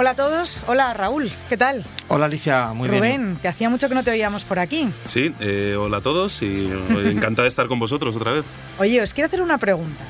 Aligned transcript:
Hola 0.00 0.10
a 0.10 0.14
todos, 0.14 0.62
hola 0.68 0.94
Raúl, 0.94 1.28
¿qué 1.48 1.56
tal? 1.56 1.82
Hola 2.06 2.26
Alicia, 2.26 2.72
muy 2.72 2.88
bien. 2.88 3.02
Rubén, 3.02 3.38
que 3.42 3.48
hacía 3.48 3.68
mucho 3.68 3.88
que 3.88 3.96
no 3.96 4.04
te 4.04 4.12
oíamos 4.12 4.44
por 4.44 4.60
aquí. 4.60 4.88
Sí, 5.04 5.34
eh, 5.40 5.74
hola 5.76 5.96
a 5.96 6.00
todos 6.00 6.40
y 6.40 6.70
encantada 7.04 7.42
de 7.42 7.48
estar 7.48 7.66
con 7.66 7.80
vosotros 7.80 8.14
otra 8.14 8.30
vez. 8.30 8.44
Oye, 8.78 9.02
os 9.02 9.12
quiero 9.12 9.26
hacer 9.26 9.42
una 9.42 9.58
pregunta. 9.58 10.04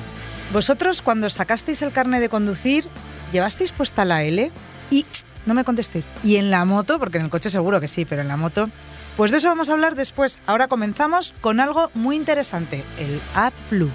Vosotros 0.53 1.01
cuando 1.01 1.27
sacasteis 1.27 1.81
el 1.81 1.91
carnet 1.91 2.21
de 2.21 2.29
conducir, 2.29 2.85
¿llevasteis 3.33 3.71
puesta 3.71 4.05
la 4.05 4.21
L? 4.21 4.51
Y 4.91 5.07
no 5.47 5.55
me 5.55 5.63
contestéis. 5.63 6.07
¿Y 6.23 6.35
en 6.35 6.51
la 6.51 6.65
moto? 6.65 6.99
Porque 6.99 7.17
en 7.17 7.23
el 7.23 7.31
coche 7.31 7.49
seguro 7.49 7.81
que 7.81 7.87
sí, 7.87 8.05
pero 8.05 8.21
en 8.21 8.27
la 8.27 8.37
moto... 8.37 8.69
Pues 9.17 9.31
de 9.31 9.37
eso 9.37 9.49
vamos 9.49 9.71
a 9.71 9.73
hablar 9.73 9.95
después. 9.95 10.39
Ahora 10.45 10.67
comenzamos 10.67 11.33
con 11.41 11.59
algo 11.59 11.89
muy 11.95 12.15
interesante, 12.15 12.83
el 12.99 13.19
AdBlue. 13.33 13.89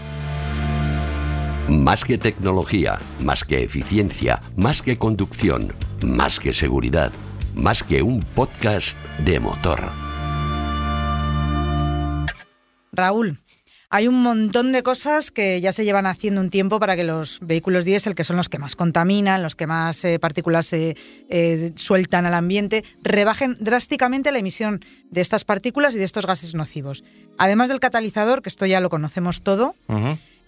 Más 1.69 2.05
que 2.05 2.19
tecnología, 2.19 2.99
más 3.21 3.43
que 3.43 3.63
eficiencia, 3.63 4.41
más 4.55 4.83
que 4.83 4.99
conducción, 4.99 5.73
más 6.05 6.39
que 6.39 6.53
seguridad, 6.53 7.11
más 7.55 7.83
que 7.83 8.03
un 8.03 8.21
podcast 8.21 8.99
de 9.25 9.41
motor. 9.41 9.81
Raúl, 12.93 13.39
hay 13.89 14.09
un 14.09 14.23
montón 14.23 14.73
de 14.73 14.83
cosas 14.83 15.31
que 15.31 15.61
ya 15.61 15.73
se 15.73 15.85
llevan 15.85 16.07
haciendo 16.07 16.41
un 16.41 16.51
tiempo 16.51 16.81
para 16.81 16.97
que 16.97 17.05
los 17.05 17.39
vehículos 17.41 17.85
diésel, 17.85 18.15
que 18.15 18.25
son 18.25 18.37
los 18.37 18.49
que 18.49 18.59
más 18.59 18.77
contaminan, 18.77 19.43
los 19.43 19.57
que 19.57 19.67
más 19.67 20.05
eh, 20.05 20.19
partículas 20.19 20.71
eh, 20.75 20.97
eh, 21.31 21.73
sueltan 21.77 22.27
al 22.27 22.35
ambiente, 22.35 22.85
rebajen 23.03 23.57
drásticamente 23.59 24.33
la 24.33 24.39
emisión 24.39 24.85
de 25.11 25.21
estas 25.23 25.45
partículas 25.45 25.95
y 25.95 25.99
de 25.99 26.05
estos 26.05 26.27
gases 26.27 26.55
nocivos. 26.55 27.05
Además 27.39 27.71
del 27.71 27.81
catalizador, 27.81 28.43
que 28.43 28.51
esto 28.51 28.67
ya 28.67 28.81
lo 28.81 28.91
conocemos 28.91 29.43
todo, 29.43 29.77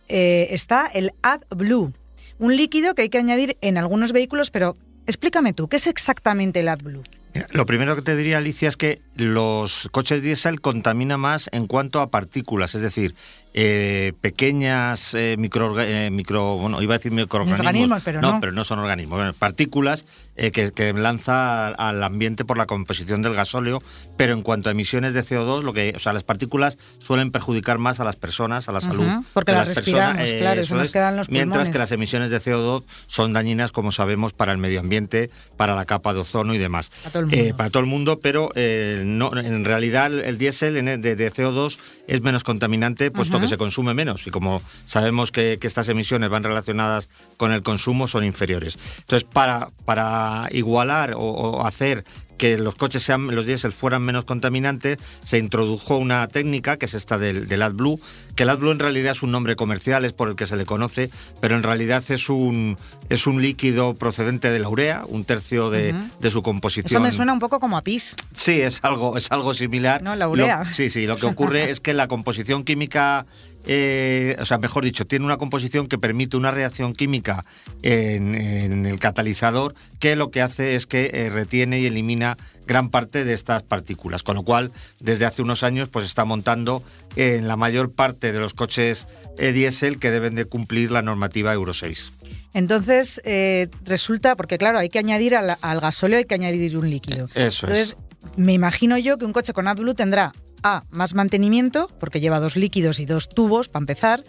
eh, 0.09 0.49
está 0.51 0.87
el 0.87 1.12
AdBlue, 1.23 1.93
un 2.39 2.57
líquido 2.57 2.95
que 2.95 3.03
hay 3.03 3.09
que 3.09 3.19
añadir 3.19 3.57
en 3.61 3.79
algunos 3.79 4.12
vehículos, 4.12 4.51
pero 4.51 4.77
explícame 5.07 5.53
tú, 5.53 5.69
¿qué 5.69 5.77
es 5.77 5.87
exactamente 5.87 6.61
el 6.61 6.69
AdBlue? 6.69 7.03
Lo 7.51 7.67
primero 7.67 7.95
que 7.97 8.03
te 8.03 8.17
diría, 8.17 8.39
Alicia, 8.39 8.69
es 8.69 8.77
que 8.77 9.01
los 9.15 9.89
coches 9.93 10.23
diésel 10.23 10.61
contaminan 10.61 11.21
más 11.21 11.51
en 11.53 11.67
cuanto 11.67 12.01
a 12.01 12.11
partículas, 12.11 12.75
es 12.75 12.81
decir, 12.81 13.15
eh, 13.59 14.12
pequeñas 14.21 15.15
eh, 15.15 15.37
micro, 15.39 15.81
eh, 15.81 16.11
micro, 16.11 16.59
bueno, 16.59 16.83
iba 16.83 16.95
a 16.95 16.99
decir 16.99 17.11
microorganismos, 17.11 17.67
Organismos, 17.67 18.03
pero 18.05 18.21
no. 18.21 18.39
pero 18.39 18.53
no 18.53 18.65
son 18.65 18.81
organismos, 18.81 19.17
bueno, 19.19 19.33
partículas 19.33 20.05
que, 20.37 20.71
que 20.73 20.93
lanza 20.93 21.69
al 21.69 22.03
ambiente 22.05 22.45
por 22.45 22.59
la 22.59 22.67
composición 22.67 23.23
del 23.23 23.34
gasóleo, 23.34 23.83
pero 24.19 24.34
en 24.34 24.43
cuanto 24.43 24.69
a 24.69 24.73
emisiones 24.73 25.15
de 25.15 25.25
CO2, 25.25 25.62
lo 25.62 25.73
que, 25.73 25.95
o 25.97 25.99
sea, 25.99 26.12
las 26.12 26.25
partículas 26.25 26.77
suelen 26.99 27.31
perjudicar 27.31 27.79
más 27.79 27.99
a 28.01 28.05
las 28.05 28.17
personas, 28.17 28.69
a 28.69 28.73
la 28.73 28.83
salud, 28.83 29.09
porque 29.33 29.53
de 29.53 29.57
las 29.59 29.69
las 29.69 29.77
respiramos, 29.79 30.17
personas, 30.19 30.39
claro, 30.43 30.61
eso 30.61 30.75
nos 30.75 30.84
es, 30.84 30.91
queda 30.91 31.09
en 31.09 31.17
los 31.17 31.31
mientras 31.31 31.53
pulmones. 31.61 31.73
que 31.73 31.79
las 31.79 31.93
emisiones 31.93 32.31
de 32.31 32.43
CO2 32.43 32.84
son 33.07 33.33
dañinas, 33.33 33.73
como 33.73 33.91
sabemos, 33.91 34.34
para 34.34 34.53
el 34.53 34.59
medio 34.59 34.81
ambiente, 34.81 35.31
para 35.57 35.75
la 35.75 35.87
capa 35.87 36.12
de 36.12 36.21
ozono 36.21 36.53
y 36.53 36.59
demás. 36.59 36.91
Para 36.91 37.11
todo 37.12 37.23
el 37.23 37.27
mundo. 37.31 37.57
para 37.57 37.71
todo 37.71 37.81
el 37.81 37.89
mundo, 37.89 38.21
pero 38.21 38.51
no, 38.55 39.34
en 39.34 39.65
realidad 39.65 40.09
el, 40.12 40.21
el 40.21 40.37
diésel 40.37 40.77
en- 40.77 41.00
de, 41.00 41.17
de 41.17 41.33
CO2 41.33 41.78
es 42.06 42.21
menos 42.21 42.44
contaminante, 42.44 43.11
puesto 43.11 43.41
que 43.41 43.46
se 43.47 43.59
consume 43.59 43.95
menos. 43.95 44.27
Y 44.27 44.31
como 44.31 44.62
sabemos 44.87 45.33
que, 45.33 45.59
estas 45.67 45.89
emisiones 45.89 46.31
van 46.31 46.45
relacionadas 46.45 47.09
con 47.37 47.53
el 47.53 47.62
consumo, 47.62 48.07
son 48.07 48.25
inferiores. 48.25 48.79
Entonces, 49.01 49.25
para, 49.25 49.71
para 49.84 50.49
igualar 50.53 51.15
o 51.17 51.67
hacer 51.67 52.05
que 52.37 52.59
los 52.59 52.75
coches 52.75 53.03
sean, 53.03 53.35
los 53.35 53.47
diésel 53.47 53.73
fueran 53.73 54.03
menos 54.03 54.25
contaminantes, 54.25 54.99
se 55.23 55.39
introdujo 55.39 55.97
una 55.99 56.27
técnica 56.29 56.77
que 56.77 56.87
es 56.87 56.95
esta 56.95 57.19
del, 57.19 57.49
del 57.49 57.63
AdBlue, 57.63 58.01
que 58.35 58.43
el 58.45 58.51
AdBlue 58.51 58.73
en 58.73 58.79
realidad 58.79 59.13
es 59.13 59.23
un 59.23 59.31
nombre 59.31 59.57
comercial, 59.57 60.05
es 60.05 60.13
por 60.13 60.29
el 60.29 60.37
que 60.37 60.47
se 60.47 60.57
le 60.57 60.65
conoce, 60.67 61.11
pero 61.41 61.57
en 61.57 61.63
realidad 61.63 62.03
es 62.09 62.29
un, 62.29 62.77
es 63.09 63.27
un 63.27 63.41
líquido 63.43 63.95
procedente 63.95 64.51
de 64.51 64.59
la 64.59 64.69
urea, 64.69 65.03
un 65.07 65.25
tercio 65.25 65.71
de, 65.71 65.95
de 66.21 66.31
su 66.31 66.43
composición. 66.43 66.87
Eso 66.91 67.01
me 67.01 67.13
suena 67.13 67.33
un 67.33 67.39
poco 67.39 67.61
como 67.61 67.77
a 67.77 67.83
pis. 67.83 68.15
Sí, 68.35 68.61
es 68.61 68.81
algo, 68.83 69.17
es 69.17 69.31
algo 69.31 69.55
similar. 69.55 70.03
No, 70.03 70.15
la 70.17 70.29
urea. 70.29 70.59
Lo- 70.61 70.65
sí, 70.71 70.91
sí, 70.91 71.07
lo 71.07 71.17
que 71.17 71.27
ocurre 71.27 71.71
es 71.71 71.81
que 71.81 71.95
la 71.95 72.09
composición 72.09 72.65
química, 72.65 73.27
eh, 73.66 74.37
o 74.38 74.44
sea, 74.44 74.59
mejor 74.59 74.84
dicho, 74.84 75.06
tiene 75.06 75.25
una 75.25 75.37
composición 75.37 75.87
que 75.87 75.99
permite 75.99 76.37
una 76.37 76.50
reacción 76.50 76.93
química 76.93 77.44
en, 77.82 78.34
en 78.34 78.87
el 78.87 78.99
catalizador 78.99 79.75
que 79.99 80.16
lo 80.16 80.31
que 80.31 80.43
hace 80.43 80.75
es 80.75 80.87
que 80.87 81.10
eh, 81.12 81.31
retiene 81.31 81.81
y 81.81 81.87
elimina 81.87 82.37
gran 82.66 82.91
parte 82.91 83.25
de 83.25 83.32
estas 83.32 83.62
partículas, 83.62 84.22
con 84.22 84.37
lo 84.37 84.43
cual 84.43 84.71
desde 85.00 85.25
hace 85.25 85.43
unos 85.43 85.62
años 85.62 85.88
pues 85.88 86.05
está 86.05 86.25
montando 86.25 86.82
en 87.16 87.49
la 87.49 87.56
mayor 87.56 87.93
parte 87.93 88.32
de 88.32 88.41
los 88.41 88.55
coches 88.55 89.06
eh, 89.38 89.53
diésel 89.53 89.99
que 89.99 90.10
deben 90.10 90.34
de 90.34 90.44
cumplir 90.44 90.91
la 90.91 91.03
normativa 91.03 91.53
Euro 91.53 91.72
6. 91.72 92.12
Entonces, 92.55 93.21
eh, 93.25 93.69
resulta, 93.84 94.34
porque 94.34 94.59
claro, 94.59 94.78
hay 94.78 94.88
que 94.88 94.99
añadir 94.99 95.37
al, 95.37 95.56
al 95.60 95.81
gasóleo, 95.81 96.19
hay 96.19 96.25
que 96.25 96.34
añadir 96.34 96.76
un 96.76 96.88
líquido. 96.88 97.26
Eso 97.34 97.66
es. 97.66 97.93
Entonces, 97.93 97.97
me 98.37 98.53
imagino 98.53 98.99
yo 98.99 99.19
que 99.19 99.25
un 99.25 99.32
coche 99.32 99.53
con 99.53 99.69
AdBlue 99.69 99.94
tendrá 99.94 100.32
A, 100.62 100.84
más 100.91 101.15
mantenimiento, 101.15 101.89
porque 102.00 102.21
lleva 102.21 102.41
dos 102.41 102.56
líquidos 102.56 103.00
y 103.00 103.06
dos 103.06 103.28
tubos 103.28 103.69
para 103.69 103.83
empezar, 103.83 104.25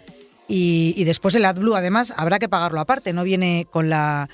y, 0.50 1.04
después 1.04 1.34
el 1.34 1.44
AdBlue 1.44 1.74
además 1.74 2.14
habrá 2.16 2.38
que 2.38 2.48
pagarlo 2.48 2.80
aparte, 2.80 3.12
no 3.12 3.22
viene 3.22 3.66
con 3.70 3.90
la, 3.90 4.30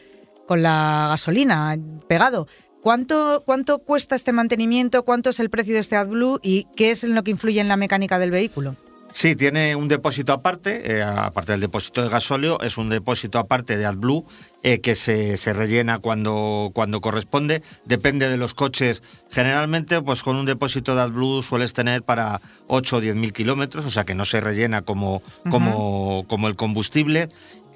con 0.46 0.62
la 0.62 1.06
gasolina 1.10 1.76
pegado. 2.06 2.46
¿Cuánto, 2.82 3.42
¿Cuánto 3.44 3.80
cuesta 3.80 4.14
este 4.14 4.32
mantenimiento? 4.32 5.04
¿Cuánto 5.04 5.30
es 5.30 5.40
el 5.40 5.50
precio 5.50 5.74
de 5.74 5.80
este 5.80 5.96
AdBlue? 5.96 6.38
¿Y 6.42 6.68
qué 6.76 6.92
es 6.92 7.02
lo 7.02 7.24
que 7.24 7.32
influye 7.32 7.60
en 7.60 7.66
la 7.66 7.76
mecánica 7.76 8.18
del 8.18 8.30
vehículo? 8.30 8.76
Sí, 9.14 9.36
tiene 9.36 9.76
un 9.76 9.86
depósito 9.86 10.32
aparte, 10.32 10.96
eh, 10.96 11.00
aparte 11.00 11.52
del 11.52 11.60
depósito 11.60 12.02
de 12.02 12.08
gasóleo, 12.08 12.60
es 12.62 12.78
un 12.78 12.88
depósito 12.88 13.38
aparte 13.38 13.76
de 13.76 13.86
AdBlue 13.86 14.24
eh, 14.64 14.80
que 14.80 14.96
se, 14.96 15.36
se 15.36 15.52
rellena 15.52 16.00
cuando, 16.00 16.72
cuando 16.74 17.00
corresponde. 17.00 17.62
Depende 17.84 18.28
de 18.28 18.36
los 18.36 18.54
coches. 18.54 19.04
Generalmente, 19.30 20.02
pues 20.02 20.24
con 20.24 20.34
un 20.34 20.46
depósito 20.46 20.96
de 20.96 21.02
AdBlue 21.02 21.44
sueles 21.44 21.72
tener 21.72 22.02
para 22.02 22.40
8 22.66 22.96
o 22.96 23.00
10 23.00 23.14
mil 23.14 23.32
kilómetros, 23.32 23.86
o 23.86 23.90
sea 23.92 24.02
que 24.02 24.16
no 24.16 24.24
se 24.24 24.40
rellena 24.40 24.82
como, 24.82 25.22
como, 25.48 26.24
como 26.26 26.48
el 26.48 26.56
combustible. 26.56 27.28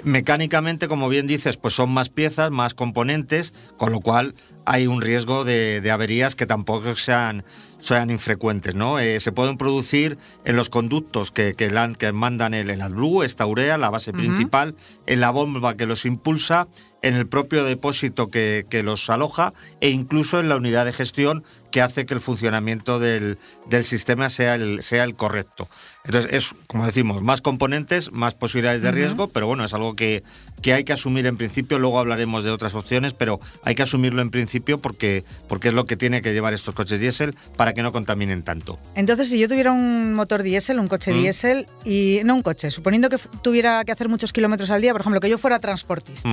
Mecánicamente, 0.03 0.88
como 0.88 1.09
bien 1.09 1.28
dices, 1.28 1.56
pues 1.56 1.72
son 1.75 1.91
más 1.91 2.09
piezas, 2.09 2.50
más 2.50 2.75
componentes, 2.75 3.53
con 3.76 3.93
lo 3.93 4.00
cual 4.00 4.34
hay 4.65 4.88
un 4.88 5.00
riesgo 5.00 5.44
de, 5.44 5.81
de 5.81 5.91
averías 5.93 6.34
que 6.34 6.47
tampoco 6.47 6.97
sean, 6.97 7.44
sean 7.81 8.11
infrecuentes. 8.11 8.75
¿no? 8.75 8.99
Eh, 8.99 9.21
se 9.21 9.33
pueden 9.33 9.56
producir 9.56 10.19
en 10.44 10.56
los 10.56 10.69
conductos 10.69 11.31
que, 11.31 11.55
que, 11.55 11.69
que 11.99 12.12
mandan 12.12 12.55
el, 12.55 12.71
el 12.71 12.83
AdBlue, 12.83 13.22
esta 13.22 13.47
urea, 13.47 13.78
la 13.78 13.91
base 13.91 14.12
principal, 14.12 14.75
en 15.06 15.21
la 15.21 15.31
bomba 15.31 15.77
que 15.77 15.87
los 15.87 16.05
impulsa, 16.05 16.67
en 17.03 17.15
el 17.15 17.27
propio 17.27 17.65
depósito 17.65 18.28
que, 18.28 18.65
que 18.69 18.83
los 18.83 19.09
aloja 19.11 19.53
e 19.81 19.91
incluso 19.91 20.41
en 20.41 20.49
la 20.49 20.56
unidad 20.56 20.84
de 20.84 20.93
gestión 20.93 21.44
que 21.78 21.83
hace 21.83 22.06
que 22.06 22.15
el 22.15 22.21
funcionamiento 22.21 22.99
del, 22.99 23.39
del 23.66 23.84
sistema 23.84 24.31
sea 24.31 24.56
el, 24.56 24.83
sea 24.83 25.05
el 25.05 25.15
correcto. 25.15 25.69
Entonces, 26.05 26.28
es, 26.33 26.53
como 26.66 26.84
decimos, 26.84 27.22
más 27.22 27.41
componentes, 27.41 28.11
más 28.11 28.34
posibilidades 28.34 28.83
de 28.83 28.91
riesgo, 28.91 29.28
pero 29.28 29.47
bueno, 29.47 29.65
es 29.65 29.72
algo 29.75 29.94
que, 29.94 30.25
que 30.61 30.72
hay 30.75 30.83
que 30.83 30.93
asumir 30.93 31.28
en 31.28 31.37
principio. 31.37 31.79
Luego 31.79 32.00
hablaremos 32.00 32.43
de 32.43 32.50
otras 32.50 32.75
opciones, 32.75 33.14
pero 33.14 33.38
hay 33.62 33.76
que 33.76 33.82
asumirlo 33.85 34.23
en 34.23 34.31
principio 34.31 34.79
porque, 34.79 35.23
porque 35.49 35.69
es 35.69 35.75
lo 35.75 35.87
que 35.87 35.97
tiene 35.97 36.20
que 36.20 36.32
llevar 36.32 36.53
estos 36.53 36.75
coches 36.75 36.99
diésel 36.99 37.37
para 37.56 37.75
que 37.75 37.82
no 37.82 37.93
contaminen 37.93 38.43
tanto. 38.43 38.81
Entonces, 38.97 39.29
si 39.29 39.38
yo 39.38 39.47
tuviera 39.49 39.70
un 39.70 40.14
motor 40.14 40.43
diésel, 40.43 40.81
un 40.81 40.88
coche 40.88 41.12
Mm. 41.12 41.17
diésel, 41.20 41.67
y 41.85 42.23
no 42.25 42.35
un 42.35 42.43
coche, 42.43 42.73
suponiendo 42.73 43.08
que 43.08 43.19
tuviera 43.41 43.85
que 43.85 43.93
hacer 43.93 44.08
muchos 44.08 44.32
kilómetros 44.32 44.70
al 44.70 44.81
día, 44.81 44.91
por 44.91 45.03
ejemplo, 45.03 45.20
que 45.20 45.31
yo 45.31 45.38
fuera 45.38 45.61
transportista. 45.61 46.29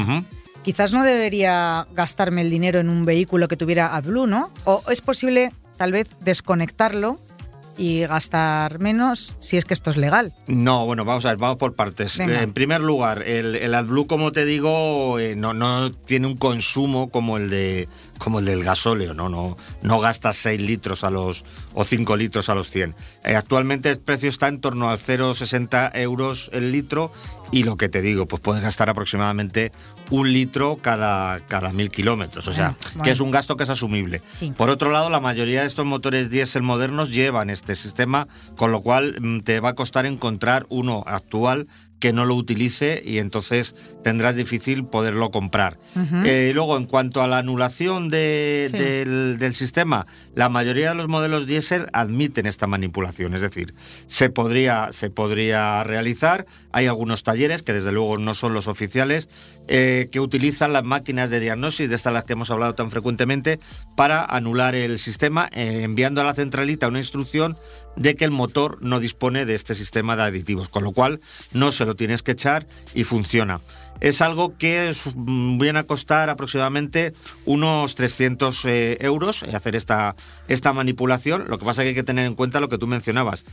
Quizás 0.66 0.92
no 0.92 1.04
debería 1.04 1.88
gastarme 1.94 2.42
el 2.42 2.50
dinero 2.50 2.80
en 2.80 2.90
un 2.90 3.06
vehículo 3.06 3.48
que 3.48 3.56
tuviera 3.56 3.96
AdBlue, 3.96 4.28
¿no? 4.28 4.52
O 4.66 4.82
es 4.92 5.00
posible, 5.00 5.52
tal 5.78 5.92
vez, 5.92 6.08
desconectarlo 6.22 7.20
y 7.78 8.02
gastar 8.06 8.80
menos 8.80 9.36
si 9.40 9.58
es 9.58 9.66
que 9.66 9.74
esto 9.74 9.90
es 9.90 9.98
legal. 9.98 10.34
No, 10.48 10.86
bueno, 10.86 11.04
vamos 11.06 11.26
a 11.26 11.30
ver, 11.30 11.38
vamos 11.38 11.58
por 11.58 11.76
partes. 11.76 12.18
Venga. 12.18 12.40
Eh, 12.40 12.44
En 12.44 12.54
primer 12.54 12.82
lugar, 12.82 13.22
el, 13.24 13.56
el 13.56 13.76
AdBlue, 13.76 14.08
como 14.08 14.32
te 14.32 14.46
digo, 14.46 15.20
eh, 15.20 15.36
no, 15.36 15.54
no 15.54 15.92
tiene 15.92 16.28
un 16.28 16.38
consumo 16.38 17.10
como 17.10 17.38
el 17.38 17.50
de 17.50 17.88
como 18.18 18.40
el 18.40 18.46
del 18.46 18.64
gasóleo, 18.64 19.14
no, 19.14 19.30
no, 19.30 19.58
no 19.82 20.00
gastas 20.00 20.38
6 20.38 20.62
litros 20.62 21.04
a 21.04 21.10
los 21.10 21.44
o 21.74 21.84
5 21.84 22.16
litros 22.18 22.50
a 22.50 22.56
los 22.56 22.70
100. 22.70 22.96
Eh, 23.24 23.36
actualmente 23.36 23.90
el 23.92 24.00
precio 24.00 24.30
está 24.30 24.48
en 24.48 24.62
torno 24.62 24.90
al 24.90 24.98
0,60 24.98 25.92
euros 25.96 26.50
el 26.54 26.72
litro 26.72 27.12
y 27.52 27.64
lo 27.64 27.78
que 27.78 27.90
te 27.90 28.02
digo, 28.02 28.26
pues 28.26 28.42
puedes 28.42 28.62
gastar 28.64 28.90
aproximadamente 28.90 29.72
un 30.10 30.32
litro 30.32 30.78
cada, 30.82 31.40
cada 31.42 31.72
mil 31.74 31.90
kilómetros, 31.90 32.48
o 32.48 32.54
sea, 32.54 32.76
bueno. 32.88 33.04
que 33.04 33.12
es 33.12 33.20
un 33.20 33.32
gasto 33.32 33.56
que 33.58 33.64
es 33.64 33.70
asumible. 33.70 34.22
Sí. 34.30 34.52
Por 34.56 34.70
otro 34.70 34.92
lado, 34.92 35.10
la 35.10 35.20
mayoría 35.20 35.62
de 35.62 35.68
estos 35.68 35.86
motores 35.86 36.30
diésel 36.30 36.64
modernos 36.64 37.12
llevan 37.12 37.50
este 37.50 37.76
sistema, 37.76 38.28
con 38.56 38.72
lo 38.72 38.82
cual 38.82 39.18
mm, 39.20 39.40
te 39.42 39.60
va 39.60 39.70
a 39.70 39.76
costar 39.76 40.06
encontrar 40.06 40.66
uno 40.70 41.04
actual 41.06 41.68
que 42.00 42.12
no 42.14 42.26
lo 42.26 42.36
utilice 42.36 43.02
y 43.04 43.18
entonces 43.20 43.74
tendrás 44.04 44.36
difícil 44.36 44.86
poderlo 44.86 45.32
comprar. 45.32 45.78
Eh, 46.26 46.52
luego, 46.54 46.78
en 46.78 46.86
cuanto 46.86 47.22
a 47.22 47.28
la 47.28 47.38
anulación 47.40 48.10
de- 48.10 48.68
Sí. 48.72 48.78
del, 48.78 49.38
del 49.40 49.54
sistema, 49.54 50.06
la 50.36 50.50
mayoría 50.50 50.90
de 50.90 50.96
los 50.96 51.08
modelos 51.08 51.48
diésel 51.48 51.88
admiten 51.94 52.46
esta 52.46 52.68
manipulación, 52.68 53.34
es 53.34 53.42
decir, 53.42 53.74
se 54.08 54.30
podría, 54.30 54.90
se 54.92 55.10
podría 55.10 55.84
realizar. 55.84 56.46
Hay 56.72 56.86
algunos 56.88 57.24
talleres, 57.24 57.64
que 57.64 57.74
desde 57.74 57.92
luego 57.92 58.18
no 58.18 58.34
son 58.34 58.54
los 58.54 58.68
oficiales, 58.68 59.30
eh, 59.68 60.10
que 60.12 60.20
utilizan 60.20 60.74
las 60.74 60.84
máquinas 60.84 61.30
de 61.30 61.40
diagnosis, 61.40 61.90
de 61.90 61.96
estas 61.96 62.14
las 62.14 62.26
que 62.26 62.34
hemos 62.34 62.52
hablado 62.52 62.76
tan 62.76 62.92
frecuentemente, 62.92 63.60
para 63.96 64.24
anular 64.26 64.76
el 64.76 65.00
sistema, 65.00 65.50
eh, 65.54 65.82
enviando 65.84 66.22
a 66.22 66.24
la 66.24 66.34
centralita 66.34 66.88
una 66.88 67.00
instrucción 67.00 67.58
de 67.96 68.16
que 68.16 68.26
el 68.26 68.32
motor 68.32 68.78
no 68.82 69.00
dispone 69.00 69.46
de 69.46 69.56
este 69.56 69.74
sistema 69.74 70.16
de 70.18 70.24
aditivos, 70.24 70.68
con 70.68 70.84
lo 70.84 70.92
cual 70.92 71.22
no 71.54 71.72
se 71.72 71.85
lo 71.86 71.96
tienes 71.96 72.24
que 72.24 72.32
echar 72.32 72.68
y 72.94 73.04
funciona. 73.04 73.60
Es 74.02 74.22
algo 74.22 74.58
que 74.58 74.94
mm, 75.16 75.58
viene 75.58 75.80
a 75.80 75.84
costar 75.84 76.30
aproximadamente 76.30 77.14
unos 77.46 77.96
300 77.96 78.66
eh, 78.66 78.98
euros 79.00 79.44
eh, 79.44 79.56
hacer 79.56 79.76
esta, 79.76 80.16
esta 80.48 80.74
manipulación. 80.74 81.46
Lo 81.48 81.58
que 81.58 81.66
pasa 81.66 81.82
es 81.82 81.86
que 81.86 81.90
hay 81.90 81.96
que 81.96 82.04
tener 82.04 82.26
en 82.26 82.36
cuenta 82.36 82.60
lo 82.60 82.68
que 82.68 82.78
tú 82.78 82.88
mencionabas, 82.88 83.46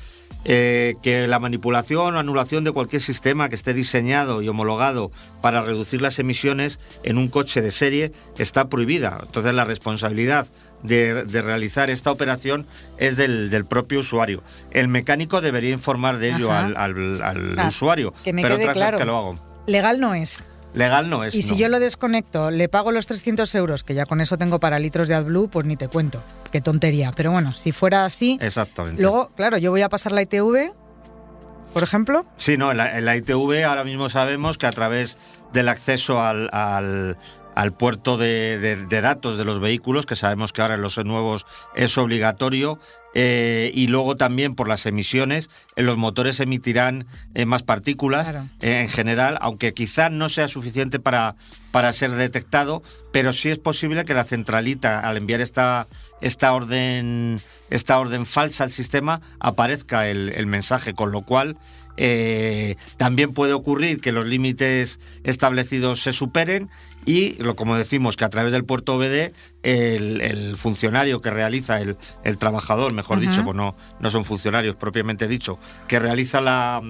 eh, 0.45 0.95
que 1.03 1.29
la 1.29 1.39
manipulación 1.39 2.17
o 2.17 2.19
anulación 2.19 2.65
de 2.65 2.73
cualquier 2.73 3.01
sistema 3.01 3.49
que 3.49 3.55
esté 3.55 3.73
diseñado 3.73 4.43
y 4.43 4.49
homologado 4.49 5.13
para 5.41 5.63
reducir 5.63 6.03
las 6.03 6.19
emisiones 6.19 6.81
en 7.05 7.19
un 7.19 7.29
coche 7.29 7.63
de 7.63 7.71
serie 7.71 8.13
está 8.37 8.69
prohibida. 8.69 9.21
Entonces 9.23 9.55
la 9.55 9.65
responsabilidad 9.65 10.49
de, 10.83 11.25
de 11.25 11.43
realizar 11.43 11.91
esta 11.91 12.11
operación 12.11 12.67
es 12.99 13.17
del, 13.17 13.51
del 13.51 13.65
propio 13.65 14.01
usuario. 14.01 14.43
El 14.71 14.89
mecánico 14.89 15.41
debería 15.41 15.71
informar 15.71 16.19
de 16.19 16.31
ello 16.31 16.51
Ajá. 16.53 16.67
al, 16.67 16.77
al- 16.77 17.23
al 17.23 17.59
Ah, 17.59 17.69
usuario, 17.69 18.13
que 18.25 18.33
me 18.33 18.43
pero 18.43 18.57
quede 18.57 18.65
otra 18.65 18.75
claro. 18.75 18.99
que 18.99 19.05
lo 19.05 19.17
hago. 19.17 19.39
Legal 19.67 20.01
no 20.01 20.15
es. 20.15 20.43
Legal 20.75 21.11
no 21.11 21.23
es. 21.23 21.35
Y 21.35 21.43
si 21.43 21.51
no. 21.51 21.57
yo 21.59 21.69
lo 21.69 21.79
desconecto, 21.81 22.51
le 22.51 22.69
pago 22.69 22.93
los 22.93 23.07
300 23.07 23.55
euros, 23.57 23.85
que 23.85 23.93
ya 23.95 24.07
con 24.07 24.21
eso 24.23 24.39
tengo 24.39 24.59
para 24.59 24.79
litros 24.79 25.07
de 25.07 25.15
AdBlue, 25.15 25.49
pues 25.51 25.67
ni 25.67 25.77
te 25.77 25.87
cuento. 25.89 26.23
Qué 26.51 26.61
tontería. 26.63 27.11
Pero 27.15 27.31
bueno, 27.31 27.53
si 27.55 27.73
fuera 27.73 28.07
así, 28.07 28.39
Exactamente. 28.41 29.03
luego, 29.03 29.31
claro, 29.37 29.59
yo 29.59 29.71
voy 29.71 29.83
a 29.83 29.91
pasar 29.91 30.13
la 30.13 30.23
ITV, 30.23 30.73
por 31.75 31.83
ejemplo. 31.83 32.25
Sí, 32.39 32.57
no, 32.57 32.71
en 32.71 32.79
la, 32.79 32.99
en 32.99 33.05
la 33.05 33.17
ITV 33.17 33.65
ahora 33.67 33.85
mismo 33.85 34.09
sabemos 34.09 34.57
que 34.59 34.67
a 34.67 34.71
través 34.73 35.19
del 35.53 35.69
acceso 35.69 36.23
al, 36.23 36.49
al- 36.53 37.17
al 37.55 37.73
puerto 37.73 38.17
de, 38.17 38.59
de- 38.59 38.85
de 38.87 39.01
datos 39.01 39.39
de 39.39 39.45
los 39.45 39.61
vehículos, 39.61 40.07
que 40.07 40.17
sabemos 40.17 40.53
que 40.53 40.63
ahora 40.63 40.75
en 40.75 40.83
los 40.83 40.97
nuevos 41.05 41.47
es 41.75 41.97
obligatorio, 41.99 42.79
eh, 43.15 43.71
y 43.75 43.89
luego 43.89 44.17
también 44.17 44.55
por 44.55 44.69
las 44.69 44.87
emisiones, 44.87 45.51
en 45.77 45.85
los 45.85 45.99
motores 45.99 46.41
emitirán 46.41 47.07
eh, 47.35 47.45
más 47.45 47.63
partículas 47.63 48.31
Claro. 48.31 48.49
eh, 48.61 48.81
en 48.81 48.89
general, 48.89 49.37
aunque 49.43 49.75
quizás 49.75 50.11
no 50.11 50.31
sea 50.31 50.49
suficiente 50.49 50.99
para, 50.99 51.35
para 51.73 51.93
ser 51.93 52.13
detectado, 52.13 52.83
pero 53.13 53.33
sí 53.33 53.51
es 53.51 53.59
posible 53.59 54.07
que 54.07 54.15
la 54.15 54.25
centralita, 54.25 55.01
al 55.01 55.19
enviar 55.19 55.43
esta, 55.43 55.87
esta, 56.23 56.55
orden, 56.55 57.39
esta 57.69 57.99
orden 57.99 58.25
falsa 58.25 58.65
al 58.65 58.71
sistema, 58.71 59.21
aparezca 59.41 60.09
el, 60.09 60.31
el 60.35 60.47
mensaje, 60.47 60.95
con 60.95 61.13
lo 61.13 61.21
cual 61.21 61.59
eh, 61.99 62.77
también 62.97 63.35
puede 63.35 63.53
ocurrir 63.53 64.01
que 64.01 64.13
los 64.13 64.27
límites 64.27 64.99
establecidos 65.25 66.01
se 66.03 66.15
superen 66.15 66.71
y, 67.05 67.35
lo, 67.43 67.57
como 67.57 67.77
decimos, 67.77 68.17
que 68.17 68.25
a 68.25 68.31
través 68.31 68.53
del 68.53 68.65
puerto 68.65 68.95
OBD 68.95 69.33
el, 69.63 70.21
el 70.21 70.57
funcionario 70.57 71.21
que 71.21 71.31
realiza, 71.31 71.81
el, 71.81 71.97
el 72.25 72.39
trabajador, 72.39 72.93
mejor 72.95 73.21
dicho, 73.21 73.45
pues 73.45 73.57
no, 73.57 73.75
no 74.01 74.11
son 74.11 74.25
funcionarios 74.25 74.77
propiamente 74.77 75.27
dicho, 75.27 75.59
que 75.89 75.99
realiza 75.99 76.41
la, 76.41 76.81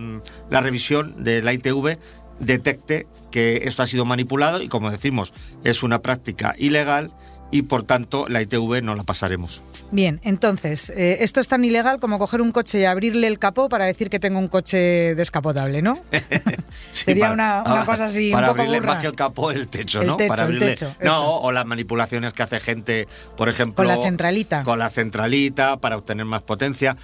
la 0.50 0.61
revisión 0.61 1.25
de 1.25 1.43
la 1.43 1.53
ITV, 1.53 1.99
detecte 2.41 3.06
que 3.31 3.62
esto 3.64 3.82
ha 3.82 3.87
sido 3.87 4.05
manipulado 4.05 4.62
y, 4.62 4.69
como 4.69 4.91
decimos, 4.91 5.32
es 5.64 5.82
una 5.82 6.03
práctica 6.03 6.55
ilegal 6.58 7.12
y, 7.53 7.63
por 7.63 7.85
tanto, 7.85 8.27
la 8.29 8.43
ITV 8.43 8.83
no 8.83 8.97
la 8.97 9.05
pasaremos. 9.05 9.63
Bien, 9.93 10.21
entonces, 10.25 10.91
eh, 10.97 11.19
esto 11.21 11.39
es 11.39 11.47
tan 11.49 11.65
ilegal 11.65 12.01
como 12.01 12.19
coger 12.19 12.41
un 12.43 12.51
coche 12.51 12.81
y 12.81 12.85
abrirle 12.87 13.29
el 13.29 13.39
capó 13.39 13.69
para 13.69 13.85
decir 13.85 14.11
que 14.11 14.19
tengo 14.19 14.39
un 14.41 14.49
coche 14.49 15.15
descapotable, 15.15 15.83
¿no? 15.83 15.97
Sería 16.91 17.31
una- 17.31 17.63
una 17.65 17.85
cosa 17.85 18.07
así, 18.07 18.29
un 18.29 18.33
Para 18.33 18.49
poco 18.49 18.61
abrirle 18.63 18.81
burra. 18.81 18.93
más 18.95 19.01
que 19.03 19.07
el 19.09 19.13
capó, 19.15 19.51
el 19.53 19.69
techo, 19.69 20.01
El 20.01 20.07
¿no? 20.09 20.17
techo, 20.17 20.29
para 20.29 20.43
el 20.43 20.47
abrirle. 20.49 20.67
techo, 20.75 20.95
no, 21.03 21.37
o 21.39 21.53
las 21.53 21.67
manipulaciones 21.67 22.33
que 22.33 22.43
hace 22.43 22.59
gente, 22.59 23.07
por 23.37 23.49
ejemplo. 23.49 23.77
Con 23.77 23.87
la 23.87 24.03
centralita. 24.03 24.63
Con 24.65 24.79
la 24.79 24.89
centralita 24.91 25.77
para 25.77 25.97
obtener 25.99 26.25
más 26.27 26.43
potencia. 26.43 26.97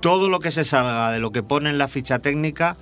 Todo 0.00 0.28
lo 0.28 0.38
que 0.38 0.50
se 0.50 0.64
salga 0.64 1.10
de 1.12 1.18
lo 1.18 1.32
que 1.32 1.42
pone 1.42 1.70
en 1.70 1.78
la 1.78 1.88
ficha 1.88 2.18
técnica. 2.20 2.76